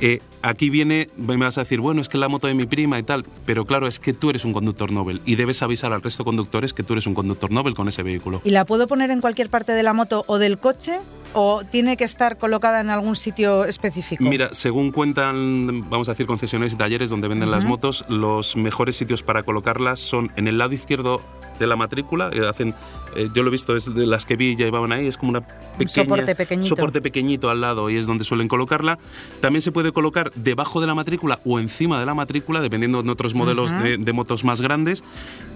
Eh, 0.01 0.19
aquí 0.41 0.69
viene, 0.69 1.07
me 1.17 1.37
vas 1.37 1.57
a 1.57 1.61
decir, 1.61 1.79
bueno, 1.79 2.01
es 2.01 2.09
que 2.09 2.17
la 2.17 2.27
moto 2.27 2.47
de 2.47 2.53
mi 2.53 2.65
prima 2.65 2.99
y 2.99 3.03
tal, 3.03 3.25
pero 3.45 3.65
claro, 3.65 3.87
es 3.87 3.99
que 3.99 4.13
tú 4.13 4.29
eres 4.29 4.45
un 4.45 4.53
conductor 4.53 4.91
Nobel 4.91 5.21
y 5.25 5.35
debes 5.35 5.61
avisar 5.61 5.93
al 5.93 6.01
resto 6.01 6.23
de 6.23 6.25
conductores 6.25 6.73
que 6.73 6.83
tú 6.83 6.93
eres 6.93 7.07
un 7.07 7.13
conductor 7.13 7.51
Nobel 7.51 7.73
con 7.73 7.87
ese 7.87 8.03
vehículo. 8.03 8.41
¿Y 8.43 8.51
la 8.51 8.65
puedo 8.65 8.87
poner 8.87 9.11
en 9.11 9.21
cualquier 9.21 9.49
parte 9.49 9.71
de 9.71 9.83
la 9.83 9.93
moto 9.93 10.23
o 10.27 10.37
del 10.37 10.57
coche? 10.57 10.99
¿O 11.35 11.63
tiene 11.63 11.97
que 11.97 12.03
estar 12.03 12.37
colocada 12.37 12.79
en 12.79 12.91
algún 12.91 13.15
sitio 13.15 13.65
específico? 13.65 14.23
Mira, 14.23 14.53
según 14.53 14.91
cuentan, 14.91 15.89
vamos 15.89 16.07
a 16.07 16.11
decir, 16.11 16.27
concesionarios 16.27 16.73
y 16.73 16.77
talleres 16.77 17.09
donde 17.09 17.27
venden 17.27 17.49
las 17.49 17.65
motos, 17.65 18.05
los 18.07 18.55
mejores 18.55 18.95
sitios 18.95 19.23
para 19.23 19.41
colocarlas 19.41 19.99
son 19.99 20.31
en 20.35 20.47
el 20.47 20.59
lado 20.59 20.73
izquierdo 20.73 21.21
de 21.59 21.67
la 21.67 21.75
matrícula. 21.75 22.29
Eh, 22.33 22.47
hacen, 22.47 22.73
eh, 23.15 23.29
yo 23.33 23.43
lo 23.43 23.49
he 23.49 23.51
visto, 23.51 23.75
es 23.75 23.93
de 23.93 24.05
las 24.05 24.25
que 24.25 24.35
vi 24.35 24.55
ya 24.55 24.65
llevaban 24.65 24.91
ahí, 24.91 25.07
es 25.07 25.17
como 25.17 25.31
una 25.31 25.41
pequeña, 25.41 25.89
soporte 25.89 26.35
pequeñito. 26.35 26.69
soporte 26.69 27.01
pequeñito 27.01 27.49
al 27.49 27.61
lado 27.61 27.89
y 27.89 27.97
es 27.97 28.05
donde 28.05 28.23
suelen 28.23 28.47
colocarla. 28.47 28.97
También 29.39 29.61
se 29.61 29.71
puede 29.71 29.91
colocar 29.91 30.31
debajo 30.35 30.81
de 30.81 30.87
la 30.87 30.95
matrícula 30.95 31.39
o 31.45 31.59
encima 31.59 31.99
de 31.99 32.05
la 32.05 32.13
matrícula, 32.13 32.61
dependiendo 32.61 33.03
de 33.03 33.11
otros 33.11 33.33
modelos 33.33 33.71
de, 33.71 34.13
motos 34.13 34.43
más 34.43 34.61
grandes, 34.61 35.03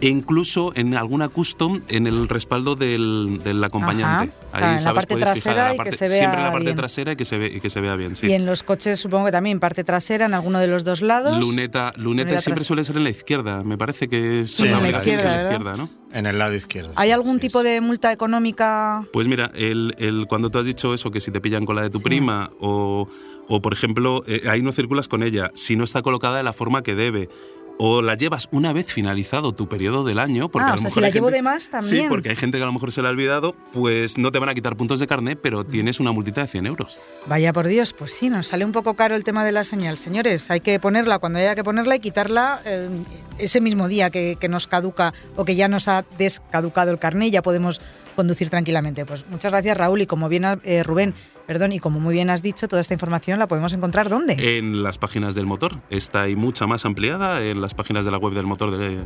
e 0.01 0.07
incluso 0.07 0.71
en 0.75 0.95
alguna 0.95 1.29
custom 1.29 1.81
en 1.89 2.07
el 2.07 2.27
respaldo 2.27 2.75
del, 2.75 3.39
del 3.43 3.63
acompañante. 3.63 4.33
Ahí, 4.51 4.63
ah, 4.63 4.75
en 4.77 4.83
la 4.83 4.93
parte 4.93 5.15
trasera 5.15 5.75
y 5.75 5.77
que 5.77 5.91
se 5.91 6.07
vea 6.07 6.17
Siempre 6.17 6.39
en 6.39 6.45
la 6.45 6.51
parte 6.51 6.73
trasera 6.73 7.11
y 7.11 7.15
que 7.15 7.25
se, 7.25 7.37
ve, 7.37 7.47
y 7.47 7.59
que 7.59 7.69
se 7.69 7.81
vea 7.81 7.95
bien, 7.95 8.15
sí. 8.15 8.27
Y 8.27 8.33
en 8.33 8.45
los 8.45 8.63
coches 8.63 8.99
supongo 8.99 9.25
que 9.25 9.31
también 9.31 9.59
parte 9.59 9.83
trasera 9.83 10.25
en 10.25 10.33
alguno 10.33 10.59
de 10.59 10.67
los 10.67 10.83
dos 10.83 11.01
lados. 11.01 11.39
Luneta, 11.39 11.93
luneta, 11.97 12.39
siempre 12.39 12.63
suele 12.63 12.83
ser 12.83 12.97
en 12.97 13.03
la 13.03 13.09
izquierda, 13.09 13.63
me 13.63 13.77
parece 13.77 14.07
que 14.07 14.41
es 14.41 14.59
en 14.59 14.71
la 14.71 14.89
izquierda, 14.89 15.75
¿no? 15.75 15.86
En 16.11 16.25
el 16.25 16.37
lado 16.39 16.53
izquierdo. 16.53 16.93
¿Hay 16.95 17.11
algún 17.11 17.39
tipo 17.39 17.63
de 17.63 17.81
multa 17.81 18.13
económica? 18.13 19.05
Pues 19.11 19.27
mira, 19.27 19.51
el, 19.53 19.93
el, 19.97 20.25
cuando 20.27 20.49
tú 20.49 20.57
has 20.57 20.65
dicho 20.65 20.93
eso, 20.93 21.11
que 21.11 21.19
si 21.19 21.31
te 21.31 21.41
pillan 21.41 21.65
con 21.65 21.75
la 21.75 21.83
de 21.83 21.89
tu 21.89 22.01
prima 22.01 22.49
o, 22.59 23.09
o, 23.47 23.61
por 23.61 23.73
ejemplo, 23.73 24.23
eh, 24.25 24.43
ahí 24.49 24.61
no 24.61 24.71
circulas 24.71 25.07
con 25.07 25.21
ella, 25.21 25.51
si 25.53 25.75
no 25.75 25.83
está 25.83 26.01
colocada 26.01 26.37
de 26.37 26.43
la 26.43 26.53
forma 26.53 26.81
que 26.81 26.95
debe, 26.95 27.29
o 27.77 28.01
la 28.01 28.15
llevas 28.15 28.47
una 28.51 28.73
vez 28.73 28.91
finalizado 28.91 29.53
tu 29.53 29.69
periodo 29.69 30.03
del 30.03 30.19
año. 30.19 30.49
Porque 30.49 30.69
ah, 30.69 30.73
a 30.73 30.75
lo 30.75 30.81
mejor 30.81 30.93
si 30.93 31.01
la 31.01 31.09
llevo 31.09 31.31
de 31.31 31.41
más 31.41 31.69
también. 31.69 32.03
Sí, 32.03 32.09
porque 32.09 32.29
hay 32.29 32.35
gente 32.35 32.57
que 32.57 32.63
a 32.63 32.65
lo 32.67 32.73
mejor 32.73 32.91
se 32.91 33.01
la 33.01 33.09
ha 33.09 33.11
olvidado, 33.11 33.55
pues 33.71 34.17
no 34.17 34.31
te 34.31 34.39
van 34.39 34.49
a 34.49 34.55
quitar 34.55 34.75
puntos 34.75 34.99
de 34.99 35.07
carne, 35.07 35.35
pero 35.35 35.63
tienes 35.63 35.99
una 35.99 36.11
multita 36.11 36.41
de 36.41 36.47
100 36.47 36.65
euros. 36.65 36.97
Vaya 37.27 37.53
por 37.53 37.67
Dios, 37.67 37.93
pues 37.93 38.13
sí, 38.13 38.29
nos 38.29 38.47
sale 38.47 38.65
un 38.65 38.71
poco 38.71 38.95
caro 38.95 39.15
el 39.15 39.23
tema 39.23 39.45
de 39.45 39.51
la 39.51 39.63
señal. 39.63 39.97
Señores, 39.97 40.49
hay 40.51 40.61
que 40.61 40.79
ponerla 40.79 41.19
cuando 41.19 41.39
haya 41.39 41.55
que 41.55 41.63
ponerla 41.63 41.95
y 41.95 41.99
quitarla 41.99 42.61
eh, 42.65 42.89
ese 43.37 43.61
mismo 43.61 43.87
día 43.87 44.09
que, 44.09 44.37
que, 44.39 44.47
nos 44.49 44.67
caduca 44.67 45.13
o 45.35 45.45
que 45.45 45.55
ya 45.55 45.67
nos 45.67 45.87
ha 45.87 46.05
descaducado 46.17 46.91
el 46.91 46.99
carné 46.99 47.27
y 47.27 47.31
ya 47.31 47.41
podemos 47.41 47.81
conducir 48.17 48.49
tranquilamente. 48.49 49.05
Pues 49.05 49.25
muchas 49.29 49.51
gracias 49.51 49.77
Raúl 49.77 50.01
y 50.01 50.07
como 50.07 50.27
bien 50.27 50.43
eh, 50.63 50.83
Rubén, 50.83 51.13
perdón, 51.47 51.71
y 51.71 51.79
como 51.79 51.99
muy 51.99 52.13
bien 52.13 52.29
has 52.29 52.43
dicho, 52.43 52.67
toda 52.67 52.81
esta 52.81 52.93
información 52.93 53.39
la 53.39 53.47
podemos 53.47 53.73
encontrar 53.73 54.09
¿dónde? 54.09 54.57
En 54.57 54.83
las 54.83 54.97
páginas 54.97 55.33
del 55.33 55.45
motor. 55.45 55.77
Está 55.89 56.23
ahí 56.23 56.35
mucha 56.35 56.67
más 56.67 56.85
ampliada 56.85 57.39
en 57.39 57.61
las 57.61 57.73
páginas 57.73 58.05
de 58.05 58.11
la 58.11 58.17
web 58.17 58.33
del 58.33 58.45
motor 58.45 58.77
de 58.77 59.03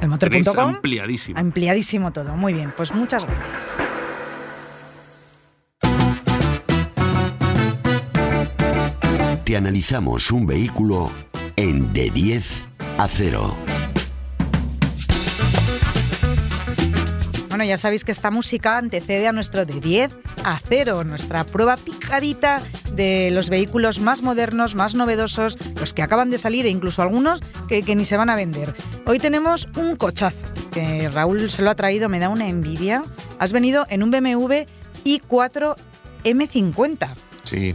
el 0.00 0.08
motor.com. 0.08 0.58
Ampliadísimo. 0.58 1.38
Ampliadísimo 1.38 2.12
todo. 2.12 2.36
Muy 2.36 2.52
bien, 2.52 2.72
pues 2.76 2.92
muchas 2.92 3.24
gracias. 3.24 3.76
Te 9.44 9.56
analizamos 9.56 10.30
un 10.30 10.46
vehículo 10.46 11.10
en 11.56 11.92
de 11.92 12.10
10 12.10 12.64
Acero. 12.98 13.56
Bueno, 17.60 17.68
ya 17.68 17.76
sabéis 17.76 18.04
que 18.04 18.12
esta 18.12 18.30
música 18.30 18.78
antecede 18.78 19.28
a 19.28 19.32
nuestro 19.32 19.66
de 19.66 19.80
10 19.80 20.12
a 20.44 20.58
0, 20.66 21.04
nuestra 21.04 21.44
prueba 21.44 21.76
picadita 21.76 22.62
de 22.94 23.30
los 23.32 23.50
vehículos 23.50 24.00
más 24.00 24.22
modernos, 24.22 24.74
más 24.74 24.94
novedosos, 24.94 25.58
los 25.78 25.92
que 25.92 26.00
acaban 26.00 26.30
de 26.30 26.38
salir 26.38 26.64
e 26.64 26.70
incluso 26.70 27.02
algunos 27.02 27.42
que, 27.68 27.82
que 27.82 27.94
ni 27.94 28.06
se 28.06 28.16
van 28.16 28.30
a 28.30 28.34
vender. 28.34 28.74
Hoy 29.04 29.18
tenemos 29.18 29.68
un 29.76 29.96
cochazo 29.96 30.38
que 30.72 31.10
Raúl 31.10 31.50
se 31.50 31.60
lo 31.60 31.68
ha 31.68 31.74
traído, 31.74 32.08
me 32.08 32.18
da 32.18 32.30
una 32.30 32.48
envidia. 32.48 33.02
Has 33.38 33.52
venido 33.52 33.84
en 33.90 34.04
un 34.04 34.10
BMW 34.10 34.64
i4 35.04 35.76
M50. 36.24 37.08
Sí. 37.42 37.74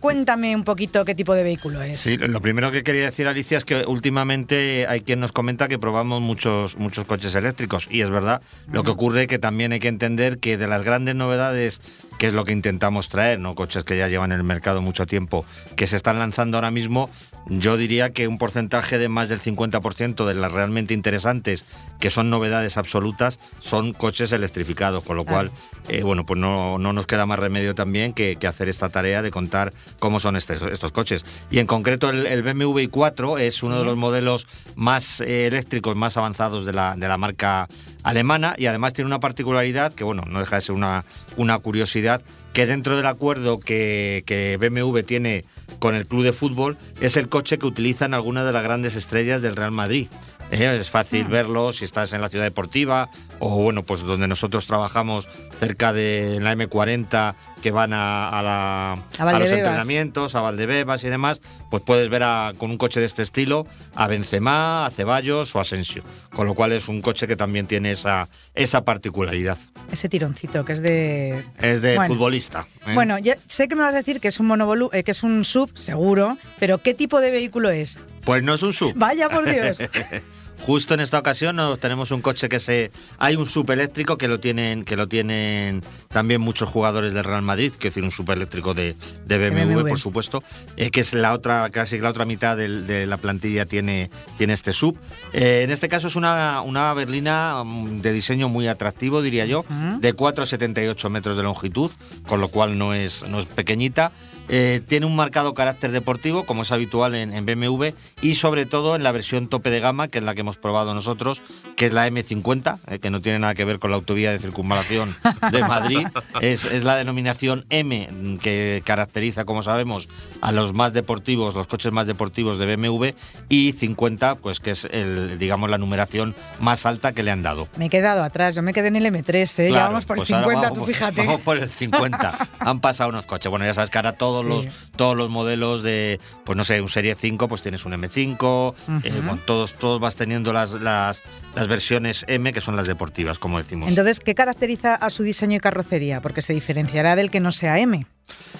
Cuéntame 0.00 0.56
un 0.56 0.64
poquito 0.64 1.04
qué 1.04 1.14
tipo 1.14 1.34
de 1.34 1.42
vehículo 1.42 1.82
es. 1.82 2.00
Sí, 2.00 2.16
lo 2.16 2.40
primero 2.40 2.72
que 2.72 2.82
quería 2.82 3.04
decir, 3.04 3.28
Alicia, 3.28 3.58
es 3.58 3.64
que 3.64 3.84
últimamente 3.86 4.86
hay 4.88 5.02
quien 5.02 5.20
nos 5.20 5.32
comenta 5.32 5.68
que 5.68 5.78
probamos 5.78 6.20
muchos, 6.20 6.76
muchos 6.76 7.04
coches 7.04 7.34
eléctricos. 7.34 7.86
Y 7.90 8.00
es 8.00 8.10
verdad. 8.10 8.42
Lo 8.70 8.84
que 8.84 8.90
ocurre 8.90 9.22
es 9.22 9.26
que 9.28 9.38
también 9.38 9.72
hay 9.72 9.78
que 9.78 9.88
entender 9.88 10.38
que 10.38 10.56
de 10.56 10.66
las 10.66 10.82
grandes 10.82 11.14
novedades, 11.14 11.80
que 12.18 12.26
es 12.26 12.32
lo 12.32 12.44
que 12.44 12.52
intentamos 12.52 13.08
traer, 13.08 13.38
¿no? 13.40 13.54
Coches 13.54 13.84
que 13.84 13.98
ya 13.98 14.08
llevan 14.08 14.32
en 14.32 14.38
el 14.38 14.44
mercado 14.44 14.82
mucho 14.82 15.06
tiempo, 15.06 15.44
que 15.76 15.86
se 15.86 15.96
están 15.96 16.18
lanzando 16.18 16.56
ahora 16.56 16.70
mismo, 16.70 17.10
yo 17.46 17.76
diría 17.76 18.12
que 18.12 18.28
un 18.28 18.38
porcentaje 18.38 18.98
de 18.98 19.08
más 19.08 19.28
del 19.28 19.40
50% 19.40 20.26
de 20.26 20.34
las 20.34 20.52
realmente 20.52 20.94
interesantes, 20.94 21.64
que 21.98 22.10
son 22.10 22.30
novedades 22.30 22.76
absolutas, 22.76 23.40
son 23.58 23.92
coches 23.92 24.32
electrificados. 24.32 25.04
Con 25.04 25.16
lo 25.16 25.24
cual, 25.24 25.50
eh, 25.88 26.02
bueno, 26.02 26.24
pues 26.24 26.38
no, 26.38 26.78
no 26.78 26.92
nos 26.92 27.06
queda 27.06 27.26
más 27.26 27.38
remedio 27.38 27.74
también 27.74 28.12
que, 28.12 28.36
que 28.36 28.46
hacer 28.46 28.68
esta 28.68 28.88
tarea 28.88 29.22
de 29.22 29.30
contar 29.30 29.72
cómo 29.98 30.20
son 30.20 30.36
estos, 30.36 30.62
estos 30.62 30.92
coches. 30.92 31.24
Y 31.50 31.58
en 31.58 31.66
concreto 31.66 32.10
el, 32.10 32.26
el 32.26 32.42
BMW 32.42 32.88
i4 32.88 33.40
es 33.40 33.62
uno 33.62 33.78
de 33.78 33.84
los 33.84 33.96
modelos 33.96 34.46
más 34.76 35.20
eh, 35.20 35.46
eléctricos, 35.46 35.96
más 35.96 36.16
avanzados 36.16 36.66
de 36.66 36.72
la, 36.72 36.94
de 36.96 37.08
la 37.08 37.16
marca 37.16 37.68
alemana 38.02 38.54
y 38.56 38.66
además 38.66 38.92
tiene 38.92 39.06
una 39.06 39.20
particularidad 39.20 39.92
que, 39.92 40.04
bueno, 40.04 40.22
no 40.26 40.40
deja 40.40 40.56
de 40.56 40.62
ser 40.62 40.74
una, 40.74 41.04
una 41.36 41.58
curiosidad, 41.58 42.22
que 42.52 42.66
dentro 42.66 42.96
del 42.96 43.06
acuerdo 43.06 43.60
que, 43.60 44.22
que 44.26 44.56
BMW 44.56 45.00
tiene 45.00 45.44
con 45.78 45.94
el 45.94 46.06
club 46.06 46.24
de 46.24 46.32
fútbol 46.32 46.76
es 47.00 47.16
el 47.16 47.28
coche 47.28 47.58
que 47.58 47.66
utilizan 47.66 48.14
algunas 48.14 48.44
de 48.44 48.52
las 48.52 48.62
grandes 48.62 48.96
estrellas 48.96 49.42
del 49.42 49.56
Real 49.56 49.72
Madrid. 49.72 50.08
Eh, 50.52 50.78
es 50.80 50.90
fácil 50.90 51.26
verlo 51.26 51.72
si 51.72 51.84
estás 51.84 52.12
en 52.12 52.20
la 52.20 52.28
ciudad 52.28 52.44
deportiva 52.44 53.08
o 53.38 53.62
bueno, 53.62 53.82
pues 53.84 54.00
donde 54.02 54.26
nosotros 54.26 54.66
trabajamos 54.66 55.28
cerca 55.60 55.92
de 55.92 56.38
la 56.40 56.54
M40 56.54 57.34
que 57.62 57.70
van 57.70 57.92
a, 57.92 58.28
a 58.28 58.42
la- 58.42 58.92
A 58.92 59.28
a 59.28 59.38
los 59.38 59.50
entrenamientos, 59.52 60.34
a 60.34 60.40
Valdebebas 60.40 61.04
y 61.04 61.08
demás, 61.08 61.40
pues 61.70 61.82
puedes 61.84 62.08
ver 62.08 62.22
a- 62.24 62.52
con 62.58 62.70
un 62.70 62.78
coche 62.78 62.98
de 63.00 63.06
este 63.06 63.22
estilo 63.22 63.66
a 63.94 64.06
Benzema, 64.08 64.86
a 64.86 64.90
Ceballos 64.90 65.54
o 65.54 65.58
a 65.58 65.62
Asensio. 65.62 66.02
Con 66.34 66.46
lo 66.46 66.54
cual 66.54 66.72
es 66.72 66.88
un 66.88 67.00
coche 67.00 67.26
que 67.28 67.36
también 67.36 67.66
tiene 67.66 67.92
esa, 67.92 68.28
esa 68.54 68.82
particularidad. 68.82 69.58
Ese 69.92 70.08
tironcito 70.08 70.64
que 70.64 70.72
es 70.72 70.82
de... 70.82 71.44
Es 71.58 71.80
de 71.82 71.94
Bueno. 71.96 72.14
futbolista. 72.14 72.66
¿eh? 72.86 72.94
Bueno, 72.94 73.18
ya 73.18 73.36
sé 73.46 73.68
que 73.68 73.76
me 73.76 73.82
vas 73.82 73.94
a 73.94 73.98
decir 73.98 74.20
que 74.20 74.28
es 74.28 74.40
un 74.40 74.46
monovolu 74.46 74.90
eh, 74.92 75.02
que 75.04 75.12
es 75.12 75.22
un 75.22 75.44
sub, 75.44 75.70
seguro, 75.78 76.36
pero 76.58 76.78
¿qué 76.78 76.94
tipo 76.94 77.20
de 77.20 77.30
vehículo 77.30 77.70
es? 77.70 77.98
Pues 78.24 78.42
no 78.42 78.54
es 78.54 78.62
un 78.62 78.72
sub. 78.72 78.92
Vaya 78.96 79.28
por 79.28 79.48
Dios. 79.48 79.78
Justo 80.66 80.94
en 80.94 81.00
esta 81.00 81.18
ocasión 81.18 81.56
nos 81.56 81.80
tenemos 81.80 82.10
un 82.10 82.20
coche 82.20 82.48
que 82.48 82.60
se 82.60 82.90
hay 83.18 83.34
un 83.36 83.46
subeléctrico 83.46 84.18
que 84.18 84.28
lo 84.28 84.38
tienen 84.40 84.84
que 84.84 84.94
lo 84.96 85.08
tienen 85.08 85.82
también 86.08 86.40
muchos 86.40 86.68
jugadores 86.68 87.12
del 87.14 87.24
Real 87.24 87.42
Madrid, 87.42 87.72
que 87.72 87.88
es 87.88 87.94
decir 87.94 88.04
un 88.04 88.10
subeléctrico 88.10 88.74
de, 88.74 88.94
de 89.26 89.38
BMW, 89.38 89.74
BMW. 89.74 89.88
por 89.88 89.98
supuesto, 89.98 90.44
eh, 90.76 90.90
que 90.90 91.00
es 91.00 91.12
la 91.14 91.32
otra 91.32 91.70
casi 91.70 91.98
la 91.98 92.10
otra 92.10 92.24
mitad 92.24 92.56
del- 92.56 92.86
de 92.86 93.06
la 93.06 93.16
plantilla 93.16 93.64
tiene 93.66 94.10
tiene 94.36 94.52
este 94.52 94.72
sub. 94.72 94.96
Eh, 95.32 95.62
en 95.64 95.70
este 95.70 95.88
caso 95.88 96.08
es 96.08 96.14
una 96.16 96.60
una 96.60 96.92
berlina 96.94 97.62
mm, 97.64 98.00
de 98.02 98.12
diseño 98.12 98.48
muy 98.48 98.68
atractivo, 98.68 99.22
diría 99.22 99.46
yo, 99.46 99.64
de 100.00 100.14
4,78 100.14 101.08
metros 101.10 101.36
de 101.36 101.42
longitud, 101.42 101.90
con 102.28 102.40
lo 102.40 102.48
cual 102.48 102.76
no 102.78 102.94
es 102.94 103.26
no 103.26 103.38
es 103.38 103.46
pequeñita. 103.46 104.12
Eh, 104.48 104.80
tiene 104.86 105.06
un 105.06 105.14
marcado 105.14 105.54
carácter 105.54 105.92
deportivo, 105.92 106.44
como 106.44 106.62
es 106.62 106.72
habitual 106.72 107.14
en, 107.14 107.32
en 107.32 107.46
BMW, 107.46 107.88
y 108.20 108.34
sobre 108.34 108.66
todo 108.66 108.96
en 108.96 109.02
la 109.02 109.12
versión 109.12 109.46
tope 109.48 109.70
de 109.70 109.80
gama, 109.80 110.08
que 110.08 110.18
es 110.18 110.24
la 110.24 110.34
que 110.34 110.40
hemos 110.40 110.56
probado 110.56 110.92
nosotros, 110.94 111.42
que 111.76 111.86
es 111.86 111.92
la 111.92 112.08
M50, 112.08 112.78
eh, 112.88 112.98
que 112.98 113.10
no 113.10 113.20
tiene 113.20 113.38
nada 113.38 113.54
que 113.54 113.64
ver 113.64 113.78
con 113.78 113.90
la 113.90 113.96
autovía 113.98 114.32
de 114.32 114.38
circunvalación 114.38 115.14
de 115.52 115.60
Madrid. 115.68 116.06
Es, 116.40 116.64
es 116.64 116.82
la 116.84 116.96
denominación 116.96 117.64
M, 117.70 118.08
mm, 118.10 118.36
que 118.38 118.82
caracteriza, 118.84 119.44
como 119.44 119.62
sabemos, 119.62 120.08
a 120.40 120.50
los 120.52 120.72
más 120.74 120.92
deportivos, 120.92 121.54
los 121.54 121.66
coches 121.68 121.92
más 121.92 122.06
deportivos 122.08 122.58
de 122.58 122.74
BMW, 122.76 123.10
y 123.48 123.72
50, 123.72 124.34
pues 124.36 124.58
que 124.60 124.70
es, 124.72 124.84
el, 124.90 125.38
digamos, 125.38 125.70
la 125.70 125.78
numeración 125.78 126.34
más 126.58 126.86
alta 126.86 127.12
que 127.12 127.22
le 127.22 127.30
han 127.30 127.42
dado. 127.42 127.68
Me 127.76 127.86
he 127.86 127.90
quedado 127.90 128.24
atrás, 128.24 128.54
yo 128.56 128.62
me 128.62 128.72
quedé 128.72 128.88
en 128.88 128.96
el 128.96 129.06
M3, 129.06 129.58
¿eh? 129.60 129.64
ya 129.66 129.68
Claro, 129.68 129.86
vamos 129.88 130.04
por 130.06 130.16
el 130.16 130.20
pues 130.22 130.32
ahora 130.32 130.44
50, 130.48 130.68
vamos- 130.70 130.78
tú 130.78 130.84
fíjate. 130.92 131.20
Vamos 131.26 131.40
por 131.42 131.56
el 131.58 131.68
50. 131.68 132.48
Han 132.58 132.80
pasado 132.80 133.10
unos 133.10 133.26
coches. 133.26 133.48
Bueno, 133.50 133.64
ya 133.64 133.74
sabes 133.74 133.90
que 133.90 133.98
ahora 133.98 134.12
todos, 134.46 134.64
Sí. 134.64 134.66
los, 134.68 134.90
todos 134.96 135.16
los 135.16 135.30
modelos 135.30 135.82
de, 135.82 136.20
pues 136.44 136.56
no 136.56 136.64
sé, 136.64 136.80
un 136.80 136.88
Serie 136.88 137.14
5, 137.14 137.48
pues 137.48 137.62
tienes 137.62 137.84
un 137.84 137.92
M5. 137.92 138.74
eh, 139.04 139.12
bueno, 139.24 139.38
todos, 139.44 139.74
todos 139.74 140.00
vas 140.00 140.16
teniendo 140.16 140.52
las, 140.52 140.72
las, 140.72 141.22
las 141.54 141.68
versiones 141.68 142.24
M, 142.28 142.52
que 142.52 142.60
son 142.60 142.76
las 142.76 142.86
deportivas, 142.86 143.38
como 143.38 143.58
decimos. 143.58 143.88
Entonces, 143.88 144.20
¿qué 144.20 144.34
caracteriza 144.34 144.94
a 144.94 145.10
su 145.10 145.22
diseño 145.22 145.56
y 145.56 145.60
carrocería? 145.60 146.20
Porque 146.20 146.42
se 146.42 146.52
diferenciará 146.52 147.16
del 147.16 147.30
que 147.30 147.40
no 147.40 147.52
sea 147.52 147.78
M. 147.78 148.06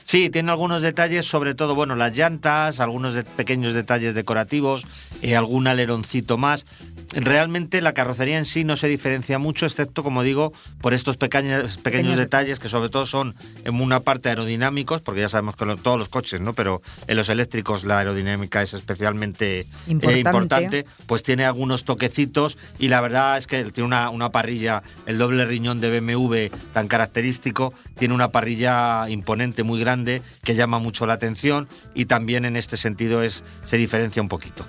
Sí, 0.03 0.31
tiene 0.31 0.51
algunos 0.51 0.83
detalles, 0.83 1.27
sobre 1.27 1.55
todo, 1.55 1.77
bueno, 1.77 1.95
las 1.95 2.17
llantas, 2.17 2.81
algunos 2.81 3.15
de- 3.15 3.23
pequeños 3.23 3.73
detalles 3.73 4.15
decorativos, 4.15 4.85
eh, 5.23 5.37
algún 5.37 5.69
aleroncito 5.69 6.39
más. 6.39 6.67
Realmente 7.13 7.81
la 7.81 7.93
carrocería 7.93 8.39
en 8.39 8.45
sí 8.45 8.63
no 8.63 8.77
se 8.77 8.87
diferencia 8.87 9.39
mucho, 9.39 9.67
excepto, 9.67 10.05
como 10.05 10.23
digo, 10.23 10.53
por 10.81 10.95
estos 10.95 11.17
pequeños, 11.17 11.83
detalles 12.17 12.61
que 12.61 12.69
sobre 12.69 12.89
todo 12.89 13.05
son 13.05 13.35
en 13.65 13.81
una 13.81 14.01
parte 14.01 14.29
aerodinámicos, 14.29 15.01
porque 15.01 15.21
ya 15.23 15.29
sabemos 15.29 15.57
que 15.57 15.67
lo- 15.67 15.77
todos 15.77 15.99
los 15.99 16.09
coches, 16.09 16.41
¿no? 16.41 16.53
Pero 16.55 16.83
en 17.09 17.17
los 17.17 17.29
eléctricos 17.29 17.83
la 17.83 17.99
aerodinámica 17.99 18.63
es 18.63 18.75
especialmente 18.75 19.61
eh, 19.61 19.67
Importante. 19.89 20.87
pues 21.07 21.25
tiene 21.25 21.45
algunos 21.45 21.83
toquecitos 21.85 22.57
y 22.79 22.89
la 22.89 23.01
verdad 23.01 23.39
es 23.39 23.49
que 23.49 23.65
tiene 23.65 23.87
una, 23.89 24.09
una 24.11 24.31
parrilla, 24.31 24.83
el 25.07 25.19
doble 25.19 25.45
riñón 25.47 25.81
de 25.81 25.99
BMW 26.01 26.47
tan 26.73 26.87
característico, 26.87 27.75
tiene 27.99 28.15
una 28.15 28.29
parrilla 28.29 29.09
imponente, 29.09 29.65
muy 29.65 29.81
grande, 29.81 30.23
que 30.45 30.55
llama 30.55 30.79
mucho 30.79 31.07
la 31.07 31.15
atención 31.15 31.69
y 31.93 32.05
también 32.05 32.45
en 32.45 32.57
este 32.57 32.77
sentido 32.77 33.23
es, 33.25 33.43
se 33.65 33.77
diferencia 33.79 34.23
un 34.23 34.29
poquito. 34.29 34.65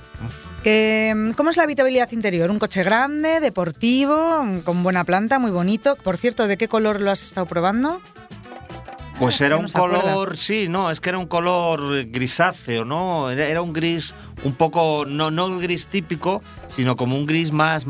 Que, 0.64 1.32
¿Cómo 1.38 1.50
es 1.52 1.58
la 1.58 1.64
habitabilidad 1.64 2.12
interior? 2.12 2.31
¿Un 2.32 2.60
coche 2.60 2.82
grande, 2.82 3.42
deportivo, 3.42 4.42
con 4.64 4.84
buena 4.84 5.04
planta, 5.04 5.38
muy 5.38 5.52
bonito? 5.52 5.98
Por 5.98 6.16
cierto, 6.16 6.48
¿de 6.48 6.58
qué 6.58 6.70
color 6.70 7.02
lo 7.02 7.12
has 7.12 7.24
estado 7.24 7.46
probando? 7.46 8.02
Pues 9.20 9.42
era 9.42 9.58
un 9.58 9.66
acuerda. 9.66 10.02
color, 10.02 10.38
sí, 10.38 10.70
no, 10.70 10.90
es 10.90 11.02
que 11.02 11.10
era 11.10 11.18
un 11.18 11.28
color 11.28 12.06
grisáceo, 12.06 12.86
¿no? 12.86 13.30
Era, 13.30 13.48
era 13.48 13.62
un 13.62 13.74
gris 13.74 14.16
un 14.46 14.54
poco, 14.54 15.04
no, 15.06 15.30
no 15.30 15.48
el 15.48 15.62
gris 15.62 15.88
típico, 15.88 16.42
sino 16.74 16.96
como 16.96 17.18
un 17.18 17.26
gris 17.26 17.52
más, 17.52 17.86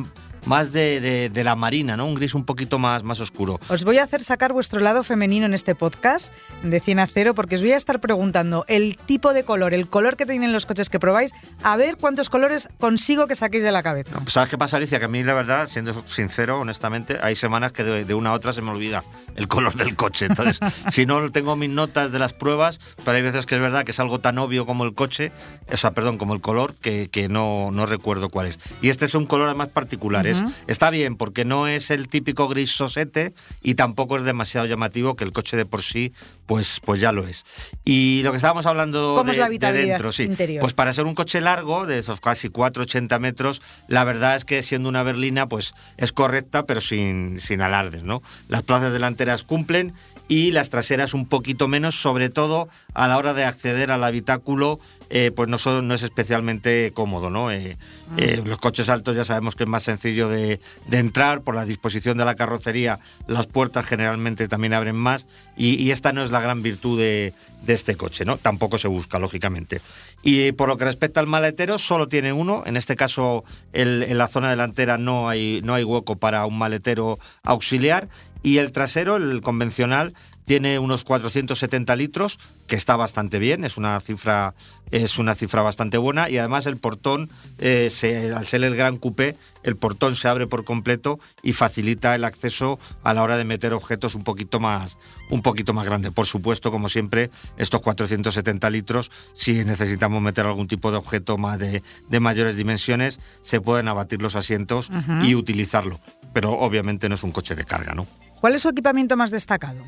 más 0.46 0.72
de, 0.72 1.00
de- 1.00 1.30
de 1.30 1.44
la 1.44 1.56
marina, 1.56 1.96
¿no? 1.98 2.06
Un 2.06 2.16
gris 2.16 2.34
un 2.36 2.46
poquito 2.46 2.80
más, 2.80 3.04
más 3.04 3.20
oscuro. 3.20 3.60
Os 3.70 3.84
voy 3.84 3.98
a 3.98 4.04
hacer 4.04 4.24
sacar 4.24 4.54
vuestro 4.54 4.80
lado 4.80 5.04
femenino 5.04 5.46
en 5.46 5.54
este 5.54 5.76
podcast 5.76 6.34
de 6.64 6.80
100 6.80 7.00
a 7.00 7.08
0 7.08 7.34
porque 7.34 7.56
os 7.56 7.62
voy 7.62 7.72
a 7.74 7.78
estar 7.78 8.00
preguntando 8.00 8.66
el 8.68 8.98
tipo 8.98 9.34
de 9.34 9.44
color, 9.44 9.74
el 9.74 9.88
color 9.88 10.18
que 10.18 10.26
tienen 10.26 10.54
los 10.54 10.66
coches 10.66 10.90
que 10.90 11.00
probáis, 11.00 11.32
a 11.64 11.78
ver 11.78 11.98
cuántos 11.98 12.30
colores 12.30 12.70
consigo 12.80 13.28
que 13.28 13.36
saquéis 13.36 13.64
de 13.64 13.72
la 13.72 13.84
cabeza. 13.84 14.20
Pues, 14.20 14.34
¿Sabes 14.34 14.50
qué 14.50 14.58
pasa, 14.58 14.78
Alicia? 14.78 15.00
Que 15.00 15.06
a 15.06 15.08
mí, 15.08 15.24
la 15.24 15.34
verdad, 15.34 15.68
siendo 15.68 15.94
sincero, 16.08 16.60
honestamente, 16.60 17.18
hay 17.22 17.36
semanas 17.36 17.72
que 17.72 17.84
de, 17.84 18.06
de 18.06 18.14
una 18.14 18.32
a 18.32 18.34
otra 18.34 18.52
se 18.54 18.62
me 18.62 18.72
olvida 18.72 19.04
el 19.36 19.48
color 19.48 19.76
del 19.76 19.96
coche. 19.96 20.26
Entonces, 20.26 20.60
si 20.90 21.06
no 21.06 21.32
tengo 21.32 21.56
mis 21.56 21.70
notas 21.70 22.12
de 22.12 22.20
las 22.20 22.34
pruebas, 22.34 22.80
pero 23.06 23.18
hay 23.18 23.24
veces 23.24 23.46
que 23.46 23.56
es 23.56 23.62
verdad 23.62 23.84
que 23.84 23.92
es 23.92 24.00
algo 24.00 24.20
tan 24.20 24.38
obvio 24.38 24.66
como 24.66 24.84
el 24.86 24.94
coche, 24.94 25.32
o 25.72 25.78
sea, 25.78 25.92
perdón, 25.92 26.18
como 26.18 26.34
el 26.34 26.42
color, 26.42 26.76
que, 26.76 27.10
que 27.12 27.30
no, 27.30 27.70
no 27.72 27.86
recuerdo 27.86 28.30
cuál 28.30 28.48
es. 28.48 28.60
Y 28.82 28.90
este 28.90 29.06
es 29.06 29.16
un 29.16 29.26
color 29.26 29.48
además 29.48 29.70
particular. 29.70 30.26
Es- 30.32 30.44
está 30.68 30.90
bien, 30.90 31.16
porque 31.16 31.46
no 31.46 31.68
es 31.68 31.92
el 31.92 32.08
típico 32.08 32.48
gris 32.48 32.72
sosete 32.72 33.34
y 33.62 33.76
tampoco 33.76 34.18
es 34.18 34.24
demasiado 34.24 34.66
llamativo, 34.68 35.16
que 35.16 35.24
el 35.24 35.32
coche 35.32 35.58
de 35.58 35.66
por 35.66 35.82
sí, 35.84 36.12
pues, 36.46 36.82
pues 36.84 37.00
ya 37.00 37.12
lo 37.12 37.28
es. 37.28 37.46
Y 37.86 38.22
lo 38.24 38.32
que 38.32 38.38
estábamos 38.38 38.66
hablando 38.66 39.14
¿Cómo 39.18 39.26
de, 39.26 39.32
es 39.32 39.38
la 39.38 39.50
de 39.72 39.86
dentro, 39.88 40.12
sí. 40.12 40.24
interior? 40.24 40.62
Pues 40.62 40.74
para 40.74 40.92
ser 40.94 41.06
un 41.06 41.16
coche 41.16 41.40
largo, 41.42 41.86
de 41.86 42.00
esos 42.00 42.20
casi 42.20 42.50
4,80 42.50 43.20
metros, 43.20 43.62
la 43.88 44.04
verdad 44.04 44.36
es 44.36 44.46
que 44.46 44.62
siendo 44.64 44.90
una 44.90 45.04
berlina, 45.04 45.48
pues 45.48 45.74
es 45.98 46.12
correcta, 46.12 46.66
pero 46.66 46.82
sin, 46.82 47.40
sin 47.40 47.62
alardes, 47.62 48.04
¿no? 48.04 48.22
Las 48.50 48.64
plazas 48.64 48.94
delanteras 48.94 49.44
cumplen 49.44 49.94
y 50.32 50.54
las 50.54 50.70
traseras 50.70 51.14
un 51.14 51.26
poquito 51.26 51.68
menos, 51.68 51.96
sobre 51.96 52.30
todo 52.30 52.70
a 52.94 53.10
la 53.10 53.18
hora 53.18 53.34
de 53.34 53.44
acceder 53.44 53.92
al 53.92 54.02
habitáculo, 54.02 54.80
eh, 55.10 55.30
pues 55.36 55.50
no, 55.50 55.58
son, 55.58 55.90
no 55.90 55.94
es 55.94 56.04
especialmente 56.04 56.94
cómodo. 56.94 57.30
¿no? 57.30 57.52
Eh, 57.52 57.78
eh, 58.16 58.42
los 58.46 58.58
coches 58.58 58.88
altos 58.88 59.18
ya 59.18 59.26
sabemos 59.26 59.58
que 59.58 59.64
es 59.64 59.70
más 59.70 59.84
sencillo 59.84 60.30
de, 60.30 60.62
de, 60.88 61.00
entrar, 61.00 61.42
por 61.42 61.54
la 61.54 61.66
disposición 61.66 62.18
de 62.18 62.24
la 62.24 62.36
carrocería, 62.36 62.98
las 63.28 63.46
puertas 63.46 63.86
generalmente 63.86 64.48
también 64.48 64.74
abren 64.74 64.96
más 64.96 65.28
y, 65.58 65.76
y 65.76 65.92
esta 65.92 66.14
no 66.14 66.24
es 66.24 66.32
la 66.32 66.40
gran 66.40 66.62
virtud 66.62 66.98
de, 66.98 67.34
de, 67.64 67.74
este 67.74 67.98
coche, 67.98 68.24
¿no? 68.24 68.38
tampoco 68.38 68.78
se 68.78 68.88
busca, 68.88 69.20
lógicamente. 69.20 69.82
Y 70.24 70.54
por 70.54 70.70
lo 70.70 70.78
que 70.78 70.86
respecta 70.86 71.20
al 71.20 71.28
maletero, 71.28 71.78
solo 71.78 72.08
tiene 72.08 72.32
uno, 72.32 72.64
en 72.66 72.78
este 72.78 72.96
caso 72.96 73.44
el, 73.74 74.04
en 74.04 74.18
la 74.18 74.30
zona 74.30 74.50
delantera 74.50 74.98
no 74.98 75.28
hay, 75.28 75.60
no 75.66 75.74
hay 75.74 75.84
hueco 75.84 76.16
para 76.16 76.46
un 76.46 76.58
maletero 76.58 77.20
auxiliar 77.44 78.08
y 78.44 78.58
el 78.58 78.72
trasero, 78.72 79.18
el 79.18 79.42
convencional, 79.42 80.14
tiene 80.46 80.80
unos 80.80 81.04
470 81.04 81.96
litros, 81.96 82.40
que 82.68 82.76
está 82.76 82.96
bastante 82.96 83.40
bien, 83.40 83.64
es 83.64 83.78
una 83.78 84.00
cifra, 84.02 84.54
es 84.92 85.18
una 85.18 85.36
cifra 85.36 85.62
bastante 85.62 85.98
buena 85.98 86.30
y 86.30 86.38
además 86.38 86.66
el 86.66 86.78
portón, 86.78 87.30
eh, 87.60 87.90
se, 87.90 88.34
al 88.34 88.46
ser 88.46 88.64
el 88.64 88.76
gran 88.76 88.98
coupé, 88.98 89.38
el 89.64 89.78
portón 89.78 90.16
se 90.16 90.28
abre 90.28 90.48
por 90.48 90.64
completo 90.64 91.20
y 91.44 91.54
facilita 91.54 92.16
el 92.16 92.26
acceso 92.26 92.80
a 93.04 93.14
la 93.14 93.24
hora 93.24 93.38
de 93.38 93.46
meter 93.46 93.74
objetos 93.74 94.16
un 94.16 94.24
poquito 94.24 94.60
más, 94.60 94.98
un 95.30 95.42
poquito 95.42 95.74
más 95.74 95.86
grande. 95.86 96.12
Por 96.12 96.26
supuesto, 96.26 96.72
como 96.72 96.90
siempre, 96.90 97.30
estos 97.58 97.82
470 97.82 98.70
litros, 98.72 99.12
si 99.34 99.64
necesitamos 99.64 100.22
meter 100.22 100.46
algún 100.46 100.68
tipo 100.68 100.92
de 100.92 100.98
objeto 100.98 101.38
más 101.38 101.60
de, 101.60 101.84
de 102.10 102.20
mayores 102.20 102.58
dimensiones, 102.58 103.20
se 103.42 103.62
pueden 103.62 103.88
abatir 103.88 104.22
los 104.22 104.36
asientos 104.36 104.90
uh 104.90 104.94
-huh. 104.94 105.26
y 105.26 105.36
utilizarlo. 105.36 106.00
Pero 106.34 106.52
obviamente 106.52 107.10
no 107.10 107.16
es 107.16 107.24
un 107.24 107.32
coche 107.32 107.56
de 107.56 107.64
carga, 107.64 107.94
¿no? 107.94 108.08
¿Cuál 108.42 108.56
es 108.56 108.64
su 108.64 108.70
equipamiento 108.70 109.16
más 109.16 109.30
destacado? 109.30 109.86